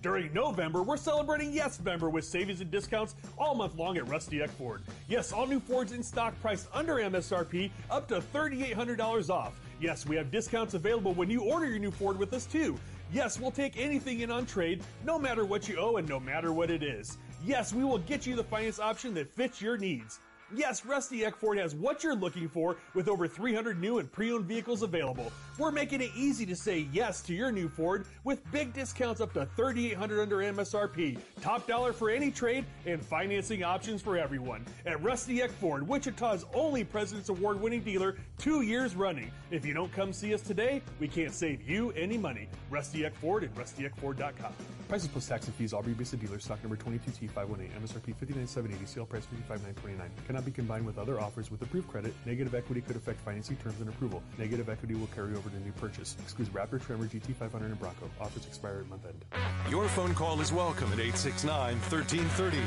During 0.02 0.32
November, 0.32 0.82
we're 0.82 0.96
celebrating 0.96 1.52
Yes 1.52 1.78
Member 1.78 2.08
with 2.08 2.24
savings 2.24 2.62
and 2.62 2.70
discounts 2.70 3.14
all 3.36 3.54
month 3.54 3.76
long 3.76 3.98
at 3.98 4.08
Rusty 4.08 4.40
Eck 4.40 4.50
Ford. 4.50 4.80
Yes, 5.08 5.30
all 5.30 5.46
new 5.46 5.60
Fords 5.60 5.92
in 5.92 6.02
stock 6.02 6.34
priced 6.40 6.68
under 6.72 6.96
MSRP 6.96 7.70
up 7.90 8.08
to 8.08 8.20
$3,800 8.20 9.28
off. 9.28 9.60
Yes, 9.78 10.06
we 10.06 10.16
have 10.16 10.30
discounts 10.30 10.72
available 10.72 11.12
when 11.12 11.28
you 11.28 11.42
order 11.42 11.66
your 11.66 11.78
new 11.78 11.90
Ford 11.90 12.18
with 12.18 12.32
us 12.32 12.46
too. 12.46 12.78
Yes, 13.12 13.38
we'll 13.38 13.50
take 13.50 13.76
anything 13.76 14.20
in 14.20 14.30
on 14.30 14.46
trade, 14.46 14.82
no 15.04 15.18
matter 15.18 15.44
what 15.44 15.68
you 15.68 15.78
owe 15.78 15.96
and 15.96 16.08
no 16.08 16.18
matter 16.18 16.52
what 16.52 16.70
it 16.70 16.82
is. 16.82 17.18
Yes, 17.44 17.74
we 17.74 17.84
will 17.84 17.98
get 17.98 18.26
you 18.26 18.36
the 18.36 18.44
finance 18.44 18.78
option 18.78 19.12
that 19.14 19.30
fits 19.30 19.60
your 19.60 19.76
needs. 19.76 20.18
Yes, 20.52 20.84
Rusty 20.84 21.24
Eck 21.24 21.36
Ford 21.36 21.58
has 21.58 21.76
what 21.76 22.02
you're 22.02 22.16
looking 22.16 22.48
for 22.48 22.76
with 22.94 23.08
over 23.08 23.28
300 23.28 23.80
new 23.80 23.98
and 23.98 24.10
pre-owned 24.10 24.46
vehicles 24.46 24.82
available. 24.82 25.30
We're 25.58 25.70
making 25.70 26.00
it 26.00 26.10
easy 26.16 26.44
to 26.46 26.56
say 26.56 26.88
yes 26.92 27.20
to 27.22 27.34
your 27.34 27.52
new 27.52 27.68
Ford 27.68 28.04
with 28.24 28.40
big 28.50 28.72
discounts 28.72 29.20
up 29.20 29.32
to 29.34 29.46
3800 29.54 30.20
under 30.20 30.38
MSRP, 30.38 31.18
top 31.40 31.68
dollar 31.68 31.92
for 31.92 32.10
any 32.10 32.32
trade, 32.32 32.64
and 32.84 33.00
financing 33.00 33.62
options 33.62 34.02
for 34.02 34.16
everyone. 34.18 34.64
At 34.86 35.00
Rusty 35.02 35.40
Eck 35.40 35.52
Ford, 35.52 35.86
Wichita's 35.86 36.44
only 36.52 36.82
President's 36.82 37.28
Award 37.28 37.60
winning 37.60 37.82
dealer, 37.82 38.16
two 38.38 38.62
years 38.62 38.96
running. 38.96 39.30
If 39.52 39.64
you 39.64 39.72
don't 39.72 39.92
come 39.92 40.12
see 40.12 40.34
us 40.34 40.42
today, 40.42 40.82
we 40.98 41.06
can't 41.06 41.32
save 41.32 41.68
you 41.68 41.92
any 41.92 42.18
money. 42.18 42.48
Rusty 42.70 43.04
Eck 43.04 43.14
Ford 43.14 43.44
and 43.44 43.54
rustyeckford.com. 43.54 44.52
Prices 44.88 45.08
plus 45.08 45.28
tax 45.28 45.46
and 45.46 45.54
fees, 45.54 45.72
Aubrey 45.72 45.92
Vista 45.92 46.16
dealer, 46.16 46.40
stock 46.40 46.60
number 46.64 46.76
22T518, 46.76 47.70
MSRP 47.80 48.16
59780, 48.16 48.86
sale 48.86 49.06
price 49.06 49.24
55929. 49.26 50.10
Cannot 50.26 50.39
be 50.40 50.50
combined 50.50 50.86
with 50.86 50.98
other 50.98 51.20
offers 51.20 51.50
with 51.50 51.62
approved 51.62 51.88
credit. 51.88 52.14
Negative 52.26 52.54
equity 52.54 52.80
could 52.80 52.96
affect 52.96 53.20
financing 53.20 53.56
terms 53.56 53.80
and 53.80 53.88
approval. 53.88 54.22
Negative 54.38 54.68
equity 54.68 54.94
will 54.94 55.08
carry 55.08 55.34
over 55.34 55.50
to 55.50 55.60
new 55.60 55.72
purchase. 55.72 56.16
Excludes 56.20 56.50
Raptor, 56.50 56.84
Tremor, 56.84 57.06
GT500, 57.06 57.54
and 57.54 57.78
Bronco. 57.78 58.10
Offers 58.20 58.46
expire 58.46 58.80
at 58.80 58.88
month 58.88 59.06
end. 59.06 59.24
Your 59.70 59.88
phone 59.88 60.14
call 60.14 60.40
is 60.40 60.52
welcome 60.52 60.92
at 60.92 61.00
869 61.00 61.74
1330. 61.80 62.58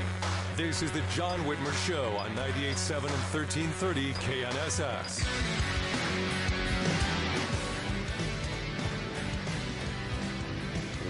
This 0.55 0.81
is 0.81 0.91
the 0.91 1.01
John 1.13 1.39
Whitmer 1.41 1.73
Show 1.87 2.15
on 2.17 2.29
98.7 2.35 2.95
and 2.95 3.33
1330 3.33 4.13
KNSS. 4.13 6.12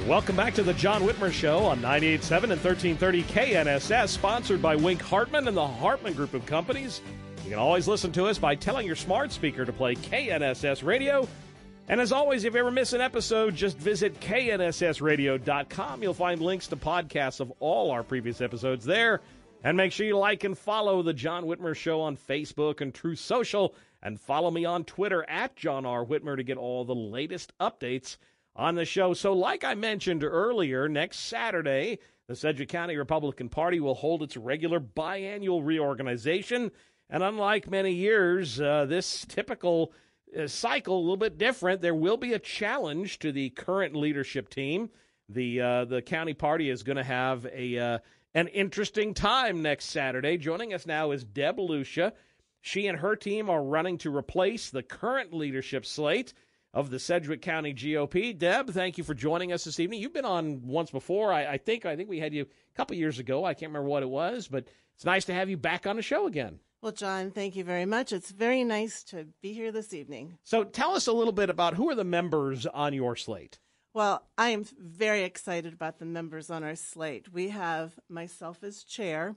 Welcome 0.08 0.36
back 0.36 0.54
to 0.56 0.64
the 0.64 0.74
John 0.74 1.04
Whitmer 1.04 1.32
Show 1.32 1.60
on 1.60 1.80
98.7 1.80 2.44
and 2.44 2.62
1330 2.62 3.24
KNSS, 3.24 4.10
sponsored 4.10 4.62
by 4.62 4.76
Wink 4.76 5.02
Hartman 5.02 5.48
and 5.48 5.56
the 5.56 5.66
Hartman 5.66 6.14
Group 6.14 6.34
of 6.34 6.46
Companies. 6.46 7.00
You 7.46 7.52
can 7.52 7.60
always 7.60 7.88
listen 7.88 8.12
to 8.12 8.26
us 8.26 8.38
by 8.38 8.54
telling 8.54 8.86
your 8.86 8.98
smart 8.98 9.32
speaker 9.32 9.64
to 9.64 9.72
play 9.72 9.96
KNSS 9.96 10.84
Radio. 10.84 11.26
And 11.88 12.02
as 12.02 12.12
always, 12.12 12.44
if 12.44 12.54
you 12.54 12.60
ever 12.60 12.70
miss 12.70 12.92
an 12.92 13.00
episode, 13.00 13.56
just 13.56 13.78
visit 13.78 14.20
knssradio.com. 14.20 16.04
You'll 16.04 16.14
find 16.14 16.42
links 16.42 16.68
to 16.68 16.76
podcasts 16.76 17.40
of 17.40 17.54
all 17.62 17.90
our 17.90 18.04
previous 18.04 18.42
episodes 18.42 18.84
there. 18.84 19.22
And 19.64 19.78
make 19.78 19.94
sure 19.94 20.06
you 20.06 20.18
like 20.18 20.44
and 20.44 20.58
follow 20.58 21.02
the 21.02 21.14
John 21.14 21.46
Whitmer 21.46 21.78
Show 21.78 22.02
on 22.02 22.18
Facebook 22.18 22.82
and 22.82 22.94
Truth 22.94 23.20
Social. 23.20 23.74
And 24.02 24.20
follow 24.20 24.52
me 24.52 24.66
on 24.66 24.84
Twitter 24.84 25.24
at 25.30 25.56
John 25.56 25.86
R. 25.86 26.06
Whitmer 26.06 26.36
to 26.36 26.44
get 26.44 26.58
all 26.58 26.84
the 26.84 26.94
latest 26.94 27.58
updates 27.60 28.18
on 28.56 28.76
the 28.76 28.86
show. 28.86 29.14
So, 29.14 29.34
like 29.34 29.64
I 29.64 29.74
mentioned 29.76 30.24
earlier, 30.24 30.88
next 30.88 31.20
Saturday, 31.20 32.00
the 32.28 32.36
Sedgwick 32.36 32.70
County 32.70 32.96
Republican 32.96 33.50
Party 33.50 33.80
will 33.80 33.96
hold 33.96 34.24
its 34.24 34.38
regular 34.38 34.80
biannual 34.80 35.66
reorganization. 35.66 36.72
And 37.10 37.24
unlike 37.24 37.70
many 37.70 37.94
years, 37.94 38.60
uh, 38.62 38.86
this 38.86 39.26
typical 39.28 39.92
uh, 40.38 40.48
cycle 40.48 40.98
a 40.98 41.02
little 41.02 41.18
bit 41.18 41.38
different. 41.38 41.82
There 41.82 41.96
will 41.96 42.18
be 42.18 42.34
a 42.34 42.40
challenge 42.40 43.20
to 43.20 43.32
the 43.32 43.50
current 43.52 43.96
leadership 43.96 44.50
team. 44.50 44.90
The 45.30 45.62
uh, 45.62 45.86
the 45.86 46.02
county 46.02 46.34
party 46.34 46.70
is 46.70 46.84
going 46.84 46.98
to 46.98 47.04
have 47.04 47.46
a 47.46 47.78
uh, 47.78 48.00
an 48.34 48.48
interesting 48.48 49.14
time 49.14 49.62
next 49.62 49.86
Saturday. 49.86 50.38
Joining 50.38 50.74
us 50.74 50.86
now 50.86 51.12
is 51.12 51.24
Deb 51.24 51.60
Lucia. 51.60 52.14
She 52.62 52.88
and 52.88 52.98
her 53.00 53.16
team 53.16 53.50
are 53.50 53.64
running 53.64 53.98
to 54.00 54.16
replace 54.16 54.70
the 54.70 54.84
current 54.84 55.34
leadership 55.34 55.86
slate 55.86 56.34
of 56.74 56.90
the 56.90 57.00
Sedgwick 57.00 57.42
County 57.42 57.74
GOP. 57.74 58.38
Deb, 58.38 58.72
thank 58.72 58.98
you 58.98 59.04
for 59.04 59.14
joining 59.14 59.52
us 59.52 59.64
this 59.64 59.80
evening. 59.80 60.02
You've 60.02 60.14
been 60.14 60.26
on 60.26 60.66
once 60.66 60.90
before. 60.90 61.32
I, 61.32 61.46
I 61.46 61.58
think 61.58 61.86
I 61.86 61.96
think 61.96 62.10
we 62.10 62.20
had 62.20 62.34
you 62.34 62.44
a 62.44 62.76
couple 62.76 62.96
years 62.96 63.20
ago. 63.20 63.46
I 63.46 63.54
can't 63.54 63.70
remember 63.70 63.90
what 63.90 64.04
it 64.04 64.10
was, 64.10 64.48
but 64.48 64.68
it's 64.96 65.06
nice 65.06 65.26
to 65.26 65.34
have 65.34 65.50
you 65.50 65.58
back 65.58 65.86
on 65.86 65.96
the 65.96 66.02
show 66.02 66.26
again. 66.26 66.60
Well, 66.82 66.92
John, 66.92 67.32
thank 67.32 67.56
you 67.56 67.64
very 67.64 67.86
much. 67.86 68.12
It's 68.12 68.32
very 68.32 68.64
nice 68.64 69.04
to 69.06 69.28
be 69.42 69.54
here 69.54 69.72
this 69.72 69.94
evening. 69.94 70.38
So 70.44 70.66
tell 70.66 70.96
us 70.96 71.08
a 71.08 71.14
little 71.14 71.32
bit 71.32 71.50
about 71.50 71.76
who 71.76 71.90
are 71.90 71.96
the 71.96 72.04
members 72.04 72.66
on 72.66 72.94
your 72.94 73.16
slate. 73.16 73.60
Well, 73.94 74.28
I 74.38 74.50
am 74.50 74.66
very 74.78 75.24
excited 75.24 75.72
about 75.72 76.00
the 76.00 76.06
members 76.06 76.50
on 76.50 76.64
our 76.64 76.76
slate. 76.76 77.32
We 77.32 77.50
have 77.50 77.94
myself 78.10 78.64
as 78.64 78.84
chair, 78.84 79.36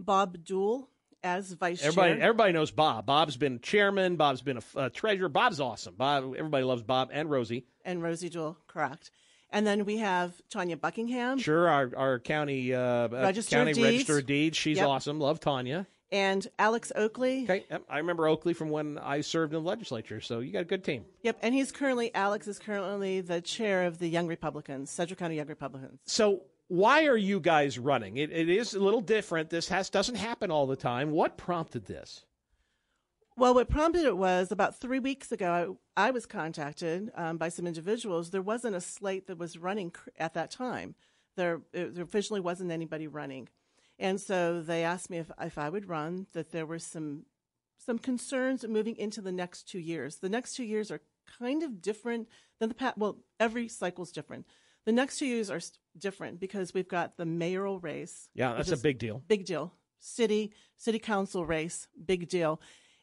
Bob 0.00 0.42
Dool 0.42 0.88
as 1.22 1.52
vice 1.52 1.82
Everybody, 1.82 2.14
chair. 2.14 2.22
everybody 2.22 2.52
knows 2.52 2.70
Bob. 2.70 3.06
Bob's 3.06 3.36
been 3.36 3.60
chairman. 3.60 4.16
Bob's 4.16 4.42
been 4.42 4.58
a 4.58 4.78
uh, 4.78 4.88
treasurer. 4.90 5.28
Bob's 5.28 5.60
awesome. 5.60 5.94
Bob, 5.96 6.34
everybody 6.36 6.64
loves 6.64 6.82
Bob 6.82 7.10
and 7.12 7.30
Rosie. 7.30 7.64
and 7.84 8.02
Rosie 8.02 8.28
Jewell, 8.28 8.56
correct. 8.66 9.10
And 9.50 9.66
then 9.66 9.84
we 9.86 9.96
have 9.96 10.34
Tanya 10.50 10.76
Buckingham 10.76 11.38
Sure, 11.38 11.68
our 11.68 11.90
our 11.96 12.18
county 12.18 12.74
uh, 12.74 12.80
uh, 12.80 13.08
Register 13.10 13.56
county 13.56 13.72
Deeds. 13.72 13.84
register 13.86 14.20
deeds. 14.22 14.56
She's 14.58 14.76
Yep. 14.76 14.86
awesome. 14.86 15.18
Love 15.20 15.40
Tanya. 15.40 15.86
and 16.12 16.46
Alex 16.58 16.92
Oakley. 16.94 17.44
Okay, 17.44 17.64
I 17.88 17.98
remember 17.98 18.26
Oakley 18.28 18.52
from 18.54 18.68
when 18.70 18.98
I 18.98 19.22
served 19.22 19.54
in 19.54 19.62
the 19.62 19.68
legislature. 19.68 20.20
So 20.20 20.40
you 20.40 20.52
got 20.52 20.60
a 20.62 20.64
good 20.64 20.84
team. 20.84 21.04
Yep, 21.22 21.38
and 21.42 21.54
he's 21.54 21.72
currently 21.72 22.14
Alex 22.14 22.46
is 22.46 22.58
currently 22.58 23.20
the 23.22 23.40
chair 23.40 23.84
of 23.86 23.98
the 23.98 24.08
Young 24.08 24.26
Republicans, 24.26 24.90
Sedgwick 24.90 25.18
County 25.18 25.36
Young 25.36 25.48
Republicans. 25.48 25.98
So 26.04 26.42
why 26.68 27.06
are 27.06 27.16
you 27.16 27.40
guys 27.40 27.78
running? 27.78 28.18
It, 28.18 28.30
it 28.30 28.48
is 28.48 28.74
a 28.74 28.80
little 28.80 29.00
different. 29.00 29.50
This 29.50 29.68
has 29.68 29.90
doesn't 29.90 30.14
happen 30.14 30.50
all 30.50 30.66
the 30.66 30.76
time. 30.76 31.10
What 31.10 31.36
prompted 31.36 31.86
this? 31.86 32.24
Well, 33.36 33.54
what 33.54 33.70
prompted 33.70 34.04
it 34.04 34.16
was 34.16 34.50
about 34.50 34.80
three 34.80 34.98
weeks 34.98 35.30
ago, 35.30 35.78
I, 35.96 36.08
I 36.08 36.10
was 36.10 36.26
contacted 36.26 37.10
um, 37.14 37.36
by 37.38 37.50
some 37.50 37.68
individuals. 37.68 38.30
There 38.30 38.42
wasn't 38.42 38.74
a 38.74 38.80
slate 38.80 39.28
that 39.28 39.38
was 39.38 39.56
running 39.56 39.92
at 40.18 40.34
that 40.34 40.50
time. 40.50 40.96
There, 41.36 41.62
it, 41.72 41.94
there 41.94 42.04
officially 42.04 42.40
wasn't 42.40 42.72
anybody 42.72 43.06
running. 43.06 43.48
And 43.96 44.20
so 44.20 44.60
they 44.60 44.82
asked 44.82 45.08
me 45.08 45.18
if, 45.18 45.30
if 45.40 45.56
I 45.56 45.68
would 45.68 45.88
run, 45.88 46.26
that 46.32 46.50
there 46.50 46.66
were 46.66 46.80
some, 46.80 47.26
some 47.78 47.98
concerns 47.98 48.66
moving 48.66 48.96
into 48.96 49.20
the 49.20 49.32
next 49.32 49.68
two 49.68 49.78
years. 49.78 50.16
The 50.16 50.28
next 50.28 50.54
two 50.54 50.64
years 50.64 50.90
are 50.90 51.00
kind 51.38 51.62
of 51.62 51.80
different 51.80 52.28
than 52.58 52.68
the 52.68 52.74
past. 52.74 52.98
Well, 52.98 53.18
every 53.38 53.68
cycle 53.68 54.02
is 54.02 54.10
different. 54.10 54.46
The 54.88 54.92
next 54.92 55.18
two 55.18 55.26
years 55.26 55.50
are 55.50 55.60
different 55.98 56.40
because 56.40 56.72
we've 56.72 56.88
got 56.88 57.18
the 57.18 57.26
mayoral 57.26 57.78
race. 57.78 58.30
Yeah, 58.32 58.54
that's 58.54 58.70
a 58.70 58.76
big 58.78 58.96
deal. 58.98 59.22
Big 59.28 59.44
deal. 59.44 59.74
City, 59.98 60.50
city 60.78 60.98
council 60.98 61.44
race, 61.44 61.88
big 62.06 62.26
deal. 62.26 62.58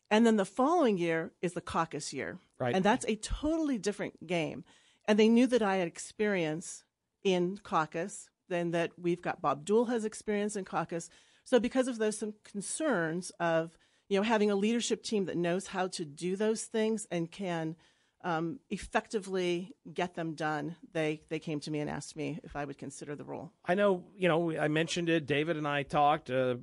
And 0.10 0.26
then 0.26 0.36
the 0.36 0.46
following 0.46 0.98
year 0.98 1.32
is 1.44 1.54
the 1.54 1.62
caucus 1.62 2.12
year. 2.12 2.40
Right. 2.60 2.74
And 2.74 2.84
that's 2.84 3.06
a 3.06 3.18
totally 3.18 3.78
different 3.78 4.26
game. 4.26 4.64
And 5.08 5.20
they 5.20 5.28
knew 5.28 5.46
that 5.46 5.62
I 5.62 5.76
had 5.76 5.88
experience 5.88 6.84
in 7.24 7.60
caucus, 7.62 8.32
then 8.50 8.72
that 8.72 8.94
we've 9.00 9.22
got 9.22 9.44
Bob 9.44 9.64
Dool 9.64 9.86
has 9.86 10.06
experience 10.06 10.56
in 10.56 10.66
caucus. 10.66 11.08
So 11.44 11.60
because 11.60 11.88
of 11.88 12.00
those 12.00 12.18
some 12.18 12.34
concerns 12.44 13.30
of, 13.40 13.78
you 14.10 14.18
know, 14.18 14.24
having 14.24 14.50
a 14.50 14.56
leadership 14.56 15.04
team 15.04 15.26
that 15.26 15.38
knows 15.38 15.68
how 15.68 15.86
to 15.90 16.04
do 16.04 16.36
those 16.36 16.64
things 16.64 17.06
and 17.12 17.30
can 17.30 17.76
um, 18.26 18.60
effectively 18.72 19.72
get 19.94 20.16
them 20.16 20.34
done, 20.34 20.76
they, 20.92 21.22
they 21.30 21.40
came 21.40 21.60
to 21.62 21.72
me 21.72 21.80
and 21.80 21.90
asked 21.90 22.16
me 22.16 22.40
if 22.44 22.56
I 22.56 22.66
would 22.66 22.78
consider 22.78 23.16
the 23.16 23.24
role. 23.24 23.52
I 23.64 23.76
know, 23.76 24.04
you 24.18 24.28
know, 24.28 24.52
I 24.58 24.68
mentioned 24.68 25.10
it. 25.10 25.28
David 25.28 25.56
and 25.58 25.68
I 25.68 25.84
talked. 25.84 26.32
Uh, 26.32 26.56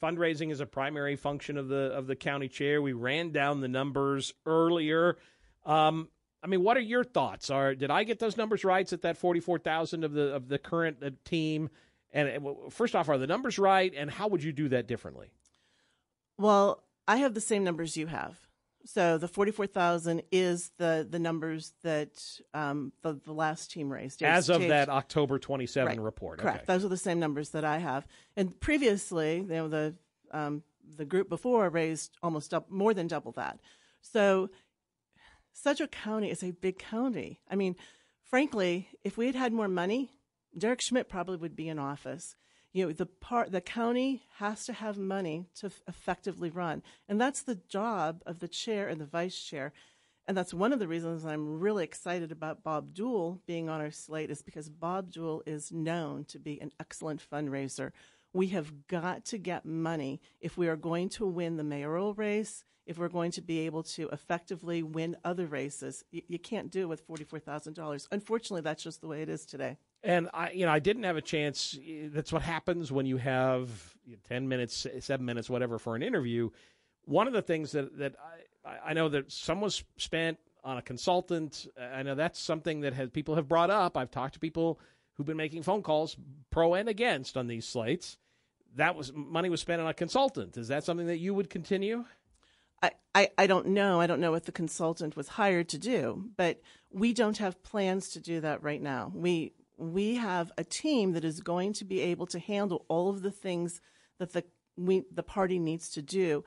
fundraising 0.00 0.52
is 0.52 0.60
a 0.60 0.66
primary 0.66 1.16
function 1.16 1.56
of 1.56 1.68
the 1.68 1.90
of 1.92 2.06
the 2.06 2.16
county 2.16 2.48
chair. 2.48 2.82
We 2.82 2.92
ran 2.92 3.32
down 3.32 3.62
the 3.62 3.68
numbers 3.68 4.34
earlier. 4.44 5.16
Um, 5.64 6.10
I 6.42 6.48
mean, 6.48 6.62
what 6.62 6.76
are 6.76 6.80
your 6.80 7.02
thoughts? 7.02 7.48
Are 7.48 7.74
did 7.74 7.90
I 7.90 8.04
get 8.04 8.18
those 8.18 8.36
numbers 8.36 8.62
right? 8.62 8.92
At 8.92 9.02
that 9.02 9.16
forty 9.16 9.40
four 9.40 9.58
thousand 9.58 10.04
of 10.04 10.12
the 10.12 10.34
of 10.34 10.48
the 10.48 10.58
current 10.58 10.98
uh, 11.02 11.10
team? 11.24 11.70
And 12.12 12.46
uh, 12.46 12.52
first 12.70 12.94
off, 12.94 13.08
are 13.08 13.18
the 13.18 13.26
numbers 13.26 13.58
right? 13.58 13.92
And 13.96 14.10
how 14.10 14.28
would 14.28 14.42
you 14.42 14.52
do 14.52 14.68
that 14.68 14.86
differently? 14.86 15.30
Well, 16.36 16.84
I 17.08 17.16
have 17.16 17.32
the 17.32 17.40
same 17.40 17.64
numbers 17.64 17.96
you 17.96 18.06
have. 18.06 18.45
So 18.86 19.18
the 19.18 19.28
forty-four 19.28 19.66
thousand 19.66 20.22
is 20.30 20.70
the 20.78 21.06
the 21.08 21.18
numbers 21.18 21.72
that 21.82 22.22
um, 22.54 22.92
the 23.02 23.20
the 23.24 23.32
last 23.32 23.70
team 23.70 23.92
raised 23.92 24.22
As 24.22 24.48
of 24.48 24.60
that 24.62 24.88
October 24.88 25.38
twenty 25.38 25.66
seven 25.66 25.88
Right. 25.88 26.00
report, 26.00 26.38
Correct. 26.38 26.58
Okay. 26.58 26.64
Those 26.66 26.84
are 26.84 26.88
the 26.88 26.96
same 26.96 27.18
numbers 27.18 27.50
that 27.50 27.64
I 27.64 27.78
have. 27.78 28.06
And 28.36 28.58
previously, 28.60 29.38
you 29.38 29.46
know, 29.46 29.68
the 29.68 29.94
um, 30.30 30.62
the 30.96 31.04
group 31.04 31.28
before 31.28 31.68
raised 31.68 32.16
almost 32.22 32.50
dou- 32.52 32.64
more 32.68 32.94
than 32.94 33.08
double 33.08 33.32
that. 33.32 33.58
So 34.02 34.50
Sedgwick 35.52 35.90
County 35.90 36.30
is 36.30 36.42
a 36.44 36.52
big 36.52 36.78
county. 36.78 37.40
I 37.50 37.56
mean, 37.56 37.74
frankly, 38.22 38.88
if 39.02 39.16
we 39.16 39.26
had 39.26 39.34
had 39.34 39.52
more 39.52 39.68
money, 39.68 40.10
Derek 40.56 40.80
Schmidt 40.80 41.08
probably 41.08 41.38
would 41.38 41.56
be 41.56 41.68
in 41.68 41.78
office. 41.78 42.36
You 42.76 42.88
know, 42.88 42.92
the 42.92 43.06
part 43.06 43.52
the 43.52 43.62
county 43.62 44.24
has 44.34 44.66
to 44.66 44.74
have 44.74 44.98
money 44.98 45.46
to 45.60 45.68
f- 45.68 45.82
effectively 45.88 46.50
run, 46.50 46.82
and 47.08 47.18
that's 47.18 47.40
the 47.40 47.54
job 47.54 48.22
of 48.26 48.40
the 48.40 48.48
chair 48.48 48.86
and 48.86 49.00
the 49.00 49.06
vice 49.06 49.42
chair. 49.42 49.72
And 50.28 50.36
that's 50.36 50.52
one 50.52 50.74
of 50.74 50.78
the 50.78 50.86
reasons 50.86 51.24
I'm 51.24 51.58
really 51.58 51.84
excited 51.84 52.30
about 52.30 52.62
Bob 52.62 52.92
Dool 52.92 53.40
being 53.46 53.70
on 53.70 53.80
our 53.80 53.90
slate 53.90 54.30
is 54.30 54.42
because 54.42 54.68
Bob 54.68 55.10
Dool 55.10 55.42
is 55.46 55.72
known 55.72 56.26
to 56.26 56.38
be 56.38 56.60
an 56.60 56.70
excellent 56.78 57.22
fundraiser. 57.26 57.92
We 58.34 58.48
have 58.48 58.86
got 58.88 59.24
to 59.26 59.38
get 59.38 59.64
money 59.64 60.20
if 60.42 60.58
we 60.58 60.68
are 60.68 60.76
going 60.76 61.08
to 61.10 61.24
win 61.24 61.56
the 61.56 61.64
mayoral 61.64 62.12
race, 62.12 62.62
if 62.84 62.98
we're 62.98 63.08
going 63.08 63.30
to 63.30 63.40
be 63.40 63.60
able 63.60 63.84
to 63.84 64.10
effectively 64.10 64.82
win 64.82 65.16
other 65.24 65.46
races. 65.46 66.04
You, 66.10 66.20
you 66.28 66.38
can't 66.38 66.70
do 66.70 66.82
it 66.82 66.88
with 66.90 67.08
$44,000. 67.08 68.06
Unfortunately, 68.12 68.60
that's 68.60 68.82
just 68.82 69.00
the 69.00 69.08
way 69.08 69.22
it 69.22 69.30
is 69.30 69.46
today. 69.46 69.78
And 70.02 70.28
I, 70.32 70.50
you 70.52 70.66
know, 70.66 70.72
I 70.72 70.78
didn't 70.78 71.02
have 71.02 71.16
a 71.16 71.22
chance. 71.22 71.78
That's 72.06 72.32
what 72.32 72.42
happens 72.42 72.92
when 72.92 73.06
you 73.06 73.16
have 73.16 73.70
ten 74.28 74.48
minutes, 74.48 74.86
seven 75.00 75.26
minutes, 75.26 75.50
whatever, 75.50 75.78
for 75.78 75.96
an 75.96 76.02
interview. 76.02 76.50
One 77.04 77.26
of 77.26 77.32
the 77.32 77.42
things 77.42 77.72
that 77.72 77.98
that 77.98 78.14
I, 78.64 78.90
I 78.90 78.92
know 78.92 79.08
that 79.08 79.32
some 79.32 79.60
was 79.60 79.82
spent 79.96 80.38
on 80.62 80.78
a 80.78 80.82
consultant. 80.82 81.66
I 81.80 82.02
know 82.02 82.14
that's 82.14 82.38
something 82.38 82.80
that 82.80 82.92
has 82.94 83.10
people 83.10 83.34
have 83.34 83.48
brought 83.48 83.70
up. 83.70 83.96
I've 83.96 84.10
talked 84.10 84.34
to 84.34 84.40
people 84.40 84.78
who've 85.14 85.26
been 85.26 85.36
making 85.36 85.62
phone 85.62 85.82
calls, 85.82 86.16
pro 86.50 86.74
and 86.74 86.88
against, 86.88 87.36
on 87.36 87.46
these 87.46 87.66
slates. 87.66 88.18
That 88.76 88.94
was 88.94 89.12
money 89.12 89.48
was 89.48 89.60
spent 89.60 89.80
on 89.80 89.88
a 89.88 89.94
consultant. 89.94 90.56
Is 90.56 90.68
that 90.68 90.84
something 90.84 91.06
that 91.06 91.18
you 91.18 91.32
would 91.34 91.48
continue? 91.48 92.04
I, 92.82 92.90
I, 93.14 93.30
I 93.38 93.46
don't 93.46 93.68
know. 93.68 94.00
I 94.00 94.06
don't 94.06 94.20
know 94.20 94.32
what 94.32 94.44
the 94.44 94.52
consultant 94.52 95.16
was 95.16 95.28
hired 95.28 95.70
to 95.70 95.78
do, 95.78 96.26
but 96.36 96.60
we 96.92 97.14
don't 97.14 97.38
have 97.38 97.62
plans 97.62 98.10
to 98.10 98.20
do 98.20 98.40
that 98.42 98.62
right 98.62 98.82
now. 98.82 99.10
We 99.14 99.54
we 99.76 100.14
have 100.14 100.52
a 100.56 100.64
team 100.64 101.12
that 101.12 101.24
is 101.24 101.40
going 101.40 101.72
to 101.74 101.84
be 101.84 102.00
able 102.00 102.26
to 102.26 102.38
handle 102.38 102.84
all 102.88 103.08
of 103.08 103.22
the 103.22 103.30
things 103.30 103.80
that 104.18 104.32
the 104.32 104.44
we 104.76 105.04
the 105.10 105.22
party 105.22 105.58
needs 105.58 105.90
to 105.90 106.02
do 106.02 106.44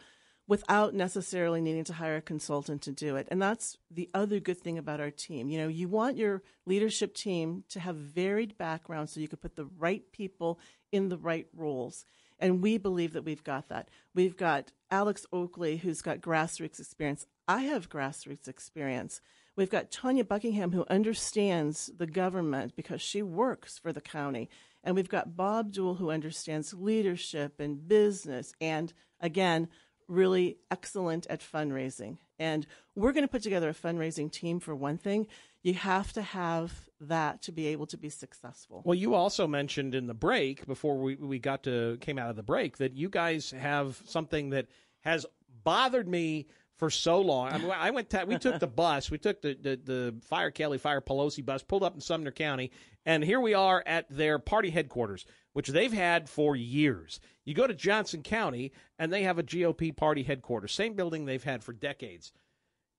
without 0.47 0.95
necessarily 0.95 1.61
needing 1.61 1.83
to 1.83 1.93
hire 1.93 2.15
a 2.15 2.21
consultant 2.21 2.81
to 2.81 2.91
do 2.91 3.15
it. 3.15 3.27
And 3.29 3.39
that's 3.39 3.77
the 3.91 4.09
other 4.15 4.39
good 4.39 4.57
thing 4.57 4.79
about 4.79 4.99
our 4.99 5.11
team. 5.11 5.47
You 5.47 5.59
know, 5.59 5.67
you 5.67 5.87
want 5.87 6.17
your 6.17 6.41
leadership 6.65 7.13
team 7.13 7.65
to 7.69 7.79
have 7.79 7.95
varied 7.95 8.57
backgrounds 8.57 9.13
so 9.13 9.19
you 9.19 9.27
could 9.27 9.41
put 9.41 9.55
the 9.55 9.69
right 9.77 10.11
people 10.11 10.59
in 10.91 11.09
the 11.09 11.19
right 11.19 11.45
roles. 11.55 12.03
And 12.39 12.63
we 12.63 12.79
believe 12.79 13.13
that 13.13 13.25
we've 13.25 13.43
got 13.43 13.69
that. 13.69 13.89
We've 14.15 14.35
got 14.35 14.71
Alex 14.89 15.27
Oakley, 15.31 15.77
who's 15.77 16.01
got 16.01 16.19
grassroots 16.19 16.79
experience. 16.79 17.27
I 17.47 17.63
have 17.63 17.89
grassroots 17.89 18.47
experience. 18.47 19.21
We've 19.59 19.69
got 19.69 19.91
Tanya 19.91 20.23
Buckingham, 20.23 20.71
who 20.71 20.85
understands 20.89 21.91
the 21.97 22.07
government 22.07 22.77
because 22.77 23.01
she 23.01 23.21
works 23.21 23.77
for 23.77 23.91
the 23.91 23.99
county. 23.99 24.49
And 24.85 24.95
we've 24.95 25.09
got 25.09 25.35
Bob 25.35 25.73
Jewell, 25.73 25.95
who 25.95 26.11
understands 26.11 26.73
leadership 26.73 27.59
and 27.59 27.85
business 27.85 28.53
and, 28.61 28.93
again, 29.19 29.67
really 30.07 30.59
excellent 30.71 31.27
at 31.27 31.41
fundraising. 31.41 32.19
And 32.39 32.65
we're 32.95 33.11
going 33.11 33.25
to 33.25 33.31
put 33.31 33.43
together 33.43 33.67
a 33.67 33.73
fundraising 33.73 34.31
team 34.31 34.61
for 34.61 34.73
one 34.73 34.97
thing. 34.97 35.27
You 35.61 35.73
have 35.73 36.13
to 36.13 36.21
have 36.21 36.71
that 37.01 37.41
to 37.41 37.51
be 37.51 37.67
able 37.67 37.87
to 37.87 37.97
be 37.97 38.09
successful. 38.09 38.81
Well, 38.85 38.95
you 38.95 39.13
also 39.13 39.45
mentioned 39.45 39.93
in 39.93 40.07
the 40.07 40.13
break 40.13 40.65
before 40.67 40.97
we, 40.97 41.15
we 41.15 41.37
got 41.37 41.63
to 41.63 41.97
came 41.99 42.17
out 42.17 42.29
of 42.29 42.37
the 42.37 42.43
break 42.43 42.77
that 42.77 42.93
you 42.95 43.09
guys 43.09 43.51
have 43.51 44.01
something 44.05 44.51
that 44.51 44.67
has 45.01 45.25
bothered 45.65 46.07
me 46.07 46.47
for 46.79 46.89
so 46.89 47.21
long. 47.21 47.51
I 47.51 47.57
mean, 47.57 47.71
I 47.75 47.91
went. 47.91 48.09
To, 48.11 48.25
we 48.25 48.39
took 48.39 48.59
the 48.59 48.67
bus. 48.67 49.11
We 49.11 49.19
took 49.19 49.41
the, 49.41 49.53
the 49.53 49.79
the 49.83 50.15
Fire 50.23 50.49
Kelly 50.49 50.79
Fire 50.79 51.01
Pelosi 51.01 51.45
bus, 51.45 51.61
pulled 51.61 51.83
up 51.83 51.93
in 51.93 52.01
Sumner 52.01 52.31
County, 52.31 52.71
and 53.05 53.23
here 53.23 53.39
we 53.39 53.53
are 53.53 53.83
at 53.85 54.09
their 54.09 54.39
party 54.39 54.71
headquarters, 54.71 55.25
which 55.53 55.67
they've 55.67 55.93
had 55.93 56.27
for 56.29 56.55
years. 56.55 57.19
You 57.45 57.53
go 57.53 57.67
to 57.67 57.73
Johnson 57.73 58.23
County, 58.23 58.71
and 58.97 59.13
they 59.13 59.23
have 59.23 59.37
a 59.37 59.43
GOP 59.43 59.95
party 59.95 60.23
headquarters, 60.23 60.71
same 60.71 60.93
building 60.93 61.25
they've 61.25 61.43
had 61.43 61.63
for 61.63 61.73
decades. 61.73 62.31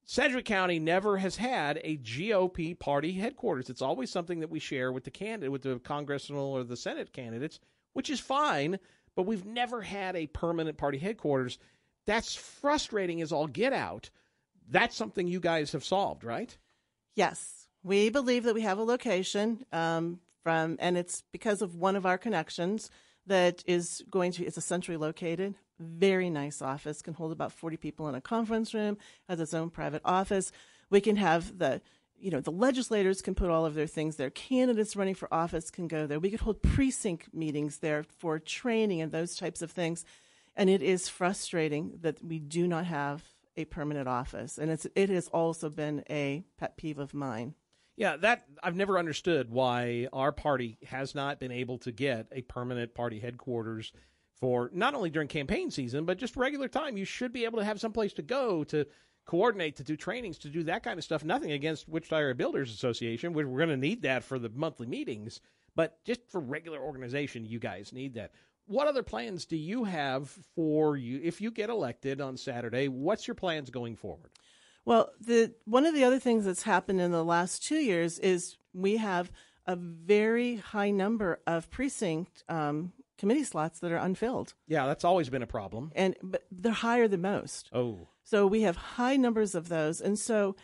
Sedgwick 0.04 0.44
County 0.44 0.80
never 0.80 1.18
has 1.18 1.36
had 1.36 1.80
a 1.84 1.96
GOP 1.98 2.76
party 2.76 3.12
headquarters. 3.12 3.70
It's 3.70 3.82
always 3.82 4.10
something 4.10 4.40
that 4.40 4.50
we 4.50 4.58
share 4.58 4.90
with 4.90 5.04
the 5.04 5.10
candidate, 5.10 5.52
with 5.52 5.62
the 5.62 5.78
congressional 5.78 6.46
or 6.46 6.64
the 6.64 6.76
Senate 6.76 7.12
candidates, 7.12 7.60
which 7.92 8.10
is 8.10 8.18
fine. 8.18 8.80
But 9.14 9.26
we've 9.26 9.44
never 9.44 9.82
had 9.82 10.16
a 10.16 10.26
permanent 10.26 10.78
party 10.78 10.98
headquarters. 10.98 11.58
That's 12.10 12.34
frustrating 12.34 13.22
as 13.22 13.30
all 13.30 13.46
get 13.46 13.72
out. 13.72 14.10
That's 14.68 14.96
something 14.96 15.28
you 15.28 15.38
guys 15.38 15.70
have 15.70 15.84
solved, 15.84 16.24
right? 16.24 16.58
Yes, 17.14 17.68
we 17.84 18.10
believe 18.10 18.42
that 18.42 18.54
we 18.56 18.62
have 18.62 18.78
a 18.78 18.82
location 18.82 19.64
um, 19.72 20.18
from, 20.42 20.76
and 20.80 20.98
it's 20.98 21.22
because 21.30 21.62
of 21.62 21.76
one 21.76 21.94
of 21.94 22.06
our 22.06 22.18
connections 22.18 22.90
that 23.28 23.62
is 23.64 24.02
going 24.10 24.32
to. 24.32 24.44
It's 24.44 24.56
a 24.56 24.60
centrally 24.60 24.96
located, 24.96 25.54
very 25.78 26.30
nice 26.30 26.60
office. 26.60 27.00
Can 27.00 27.14
hold 27.14 27.30
about 27.30 27.52
forty 27.52 27.76
people 27.76 28.08
in 28.08 28.16
a 28.16 28.20
conference 28.20 28.74
room. 28.74 28.98
Has 29.28 29.38
its 29.38 29.54
own 29.54 29.70
private 29.70 30.02
office. 30.04 30.50
We 30.90 31.00
can 31.00 31.14
have 31.14 31.58
the. 31.58 31.80
You 32.18 32.32
know, 32.32 32.40
the 32.40 32.50
legislators 32.50 33.22
can 33.22 33.36
put 33.36 33.50
all 33.50 33.64
of 33.64 33.74
their 33.74 33.86
things 33.86 34.16
there. 34.16 34.30
Candidates 34.30 34.96
running 34.96 35.14
for 35.14 35.32
office 35.32 35.70
can 35.70 35.86
go 35.86 36.08
there. 36.08 36.18
We 36.18 36.30
could 36.30 36.40
hold 36.40 36.60
precinct 36.60 37.32
meetings 37.32 37.78
there 37.78 38.02
for 38.02 38.40
training 38.40 39.00
and 39.00 39.12
those 39.12 39.36
types 39.36 39.62
of 39.62 39.70
things. 39.70 40.04
And 40.56 40.68
it 40.68 40.82
is 40.82 41.08
frustrating 41.08 41.98
that 42.00 42.22
we 42.22 42.38
do 42.38 42.66
not 42.66 42.86
have 42.86 43.22
a 43.56 43.64
permanent 43.64 44.08
office. 44.08 44.58
And 44.58 44.70
it's, 44.70 44.86
it 44.94 45.08
has 45.10 45.28
also 45.28 45.70
been 45.70 46.04
a 46.10 46.44
pet 46.58 46.76
peeve 46.76 46.98
of 46.98 47.14
mine. 47.14 47.54
Yeah, 47.96 48.16
that 48.18 48.46
I've 48.62 48.76
never 48.76 48.98
understood 48.98 49.50
why 49.50 50.08
our 50.12 50.32
party 50.32 50.78
has 50.86 51.14
not 51.14 51.38
been 51.38 51.52
able 51.52 51.78
to 51.78 51.92
get 51.92 52.28
a 52.32 52.42
permanent 52.42 52.94
party 52.94 53.20
headquarters 53.20 53.92
for 54.40 54.70
not 54.72 54.94
only 54.94 55.10
during 55.10 55.28
campaign 55.28 55.70
season, 55.70 56.06
but 56.06 56.16
just 56.16 56.36
regular 56.36 56.68
time. 56.68 56.96
You 56.96 57.04
should 57.04 57.32
be 57.32 57.44
able 57.44 57.58
to 57.58 57.64
have 57.64 57.80
some 57.80 57.92
place 57.92 58.14
to 58.14 58.22
go 58.22 58.64
to 58.64 58.86
coordinate, 59.26 59.76
to 59.76 59.84
do 59.84 59.96
trainings, 59.96 60.38
to 60.38 60.48
do 60.48 60.62
that 60.64 60.82
kind 60.82 60.98
of 60.98 61.04
stuff. 61.04 61.24
Nothing 61.24 61.52
against 61.52 61.88
Wichita 61.88 62.16
Area 62.16 62.34
Builders 62.34 62.72
Association. 62.72 63.32
We're, 63.32 63.46
we're 63.46 63.58
going 63.58 63.68
to 63.68 63.76
need 63.76 64.02
that 64.02 64.24
for 64.24 64.38
the 64.38 64.48
monthly 64.48 64.86
meetings, 64.86 65.40
but 65.76 66.02
just 66.04 66.20
for 66.30 66.40
regular 66.40 66.80
organization, 66.80 67.44
you 67.44 67.58
guys 67.58 67.92
need 67.92 68.14
that. 68.14 68.32
What 68.70 68.86
other 68.86 69.02
plans 69.02 69.46
do 69.46 69.56
you 69.56 69.82
have 69.82 70.28
for 70.54 70.96
you 70.96 71.20
if 71.24 71.40
you 71.40 71.50
get 71.50 71.70
elected 71.70 72.20
on 72.20 72.36
Saturday? 72.36 72.86
What's 72.86 73.26
your 73.26 73.34
plans 73.34 73.68
going 73.68 73.96
forward? 73.96 74.30
Well, 74.84 75.10
the 75.20 75.52
one 75.64 75.86
of 75.86 75.94
the 75.94 76.04
other 76.04 76.20
things 76.20 76.44
that's 76.44 76.62
happened 76.62 77.00
in 77.00 77.10
the 77.10 77.24
last 77.24 77.64
two 77.64 77.78
years 77.80 78.20
is 78.20 78.56
we 78.72 78.98
have 78.98 79.32
a 79.66 79.74
very 79.74 80.56
high 80.56 80.90
number 80.92 81.40
of 81.48 81.68
precinct 81.68 82.44
um, 82.48 82.92
committee 83.18 83.42
slots 83.42 83.80
that 83.80 83.90
are 83.90 83.96
unfilled, 83.96 84.54
Yeah, 84.68 84.86
that's 84.86 85.04
always 85.04 85.28
been 85.28 85.42
a 85.42 85.48
problem. 85.48 85.90
and 85.96 86.14
but 86.22 86.44
they're 86.52 86.70
higher 86.72 87.08
than 87.08 87.22
most. 87.22 87.68
Oh, 87.72 88.06
So 88.22 88.46
we 88.46 88.62
have 88.62 88.76
high 88.76 89.16
numbers 89.16 89.56
of 89.56 89.68
those, 89.68 90.00
and 90.00 90.16
so 90.16 90.54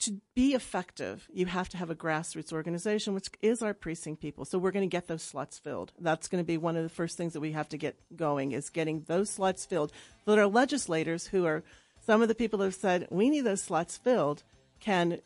to 0.00 0.20
be 0.34 0.54
effective, 0.54 1.26
you 1.32 1.46
have 1.46 1.68
to 1.70 1.76
have 1.76 1.90
a 1.90 1.94
grassroots 1.94 2.52
organization, 2.52 3.14
which 3.14 3.28
is 3.40 3.62
our 3.62 3.72
precinct 3.72 4.20
people. 4.20 4.44
So 4.44 4.58
we're 4.58 4.70
going 4.70 4.88
to 4.88 4.94
get 4.94 5.06
those 5.06 5.22
slots 5.22 5.58
filled. 5.58 5.92
That's 5.98 6.28
going 6.28 6.42
to 6.42 6.46
be 6.46 6.58
one 6.58 6.76
of 6.76 6.82
the 6.82 6.88
first 6.88 7.16
things 7.16 7.32
that 7.32 7.40
we 7.40 7.52
have 7.52 7.68
to 7.70 7.78
get 7.78 7.96
going 8.14 8.52
is 8.52 8.68
getting 8.68 9.04
those 9.06 9.30
slots 9.30 9.64
filled. 9.64 9.92
So 10.24 10.32
that 10.32 10.38
our 10.38 10.46
legislators, 10.46 11.26
who 11.26 11.46
are 11.46 11.62
some 12.04 12.22
of 12.22 12.28
the 12.28 12.34
people 12.34 12.58
that 12.58 12.66
have 12.66 12.74
said 12.74 13.08
we 13.10 13.30
need 13.30 13.42
those 13.42 13.62
slots 13.62 13.96
filled, 13.96 14.42
can 14.80 15.20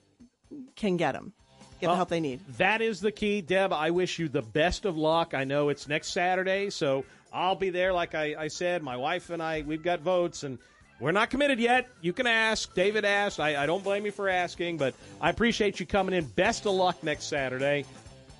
can 0.76 0.96
get 0.96 1.12
them, 1.12 1.32
get 1.80 1.86
Well, 1.86 1.94
the 1.94 1.96
help 1.96 2.08
they 2.08 2.20
need. 2.20 2.40
That 2.58 2.80
is 2.80 3.00
the 3.00 3.12
key, 3.12 3.40
Deb. 3.40 3.72
I 3.72 3.90
wish 3.90 4.18
you 4.18 4.28
the 4.28 4.42
best 4.42 4.84
of 4.84 4.96
luck. 4.96 5.34
I 5.34 5.44
know 5.44 5.68
it's 5.68 5.88
next 5.88 6.08
Saturday, 6.12 6.70
so 6.70 7.04
I'll 7.32 7.56
be 7.56 7.70
there. 7.70 7.92
Like 7.92 8.14
I, 8.14 8.34
I 8.38 8.48
said, 8.48 8.82
my 8.82 8.96
wife 8.96 9.30
and 9.30 9.42
I, 9.42 9.62
we've 9.62 9.82
got 9.82 10.00
votes, 10.00 10.42
and 10.42 10.58
we're 11.00 11.12
not 11.12 11.30
committed 11.30 11.58
yet. 11.58 11.88
You 12.02 12.12
can 12.12 12.26
ask. 12.26 12.72
David 12.74 13.04
asked. 13.04 13.40
I, 13.40 13.62
I 13.62 13.66
don't 13.66 13.82
blame 13.82 14.04
you 14.04 14.12
for 14.12 14.28
asking, 14.28 14.76
but 14.76 14.94
I 15.20 15.30
appreciate 15.30 15.80
you 15.80 15.86
coming 15.86 16.14
in. 16.14 16.26
Best 16.26 16.66
of 16.66 16.74
luck 16.74 17.02
next 17.02 17.24
Saturday. 17.24 17.86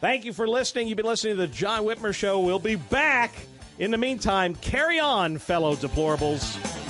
Thank 0.00 0.24
you 0.24 0.32
for 0.32 0.46
listening. 0.46 0.88
You've 0.88 0.96
been 0.96 1.06
listening 1.06 1.34
to 1.34 1.40
the 1.40 1.48
John 1.48 1.84
Whitmer 1.84 2.14
Show. 2.14 2.40
We'll 2.40 2.58
be 2.58 2.76
back. 2.76 3.34
In 3.78 3.90
the 3.90 3.98
meantime, 3.98 4.54
carry 4.56 5.00
on, 5.00 5.38
fellow 5.38 5.74
deplorables. 5.74 6.89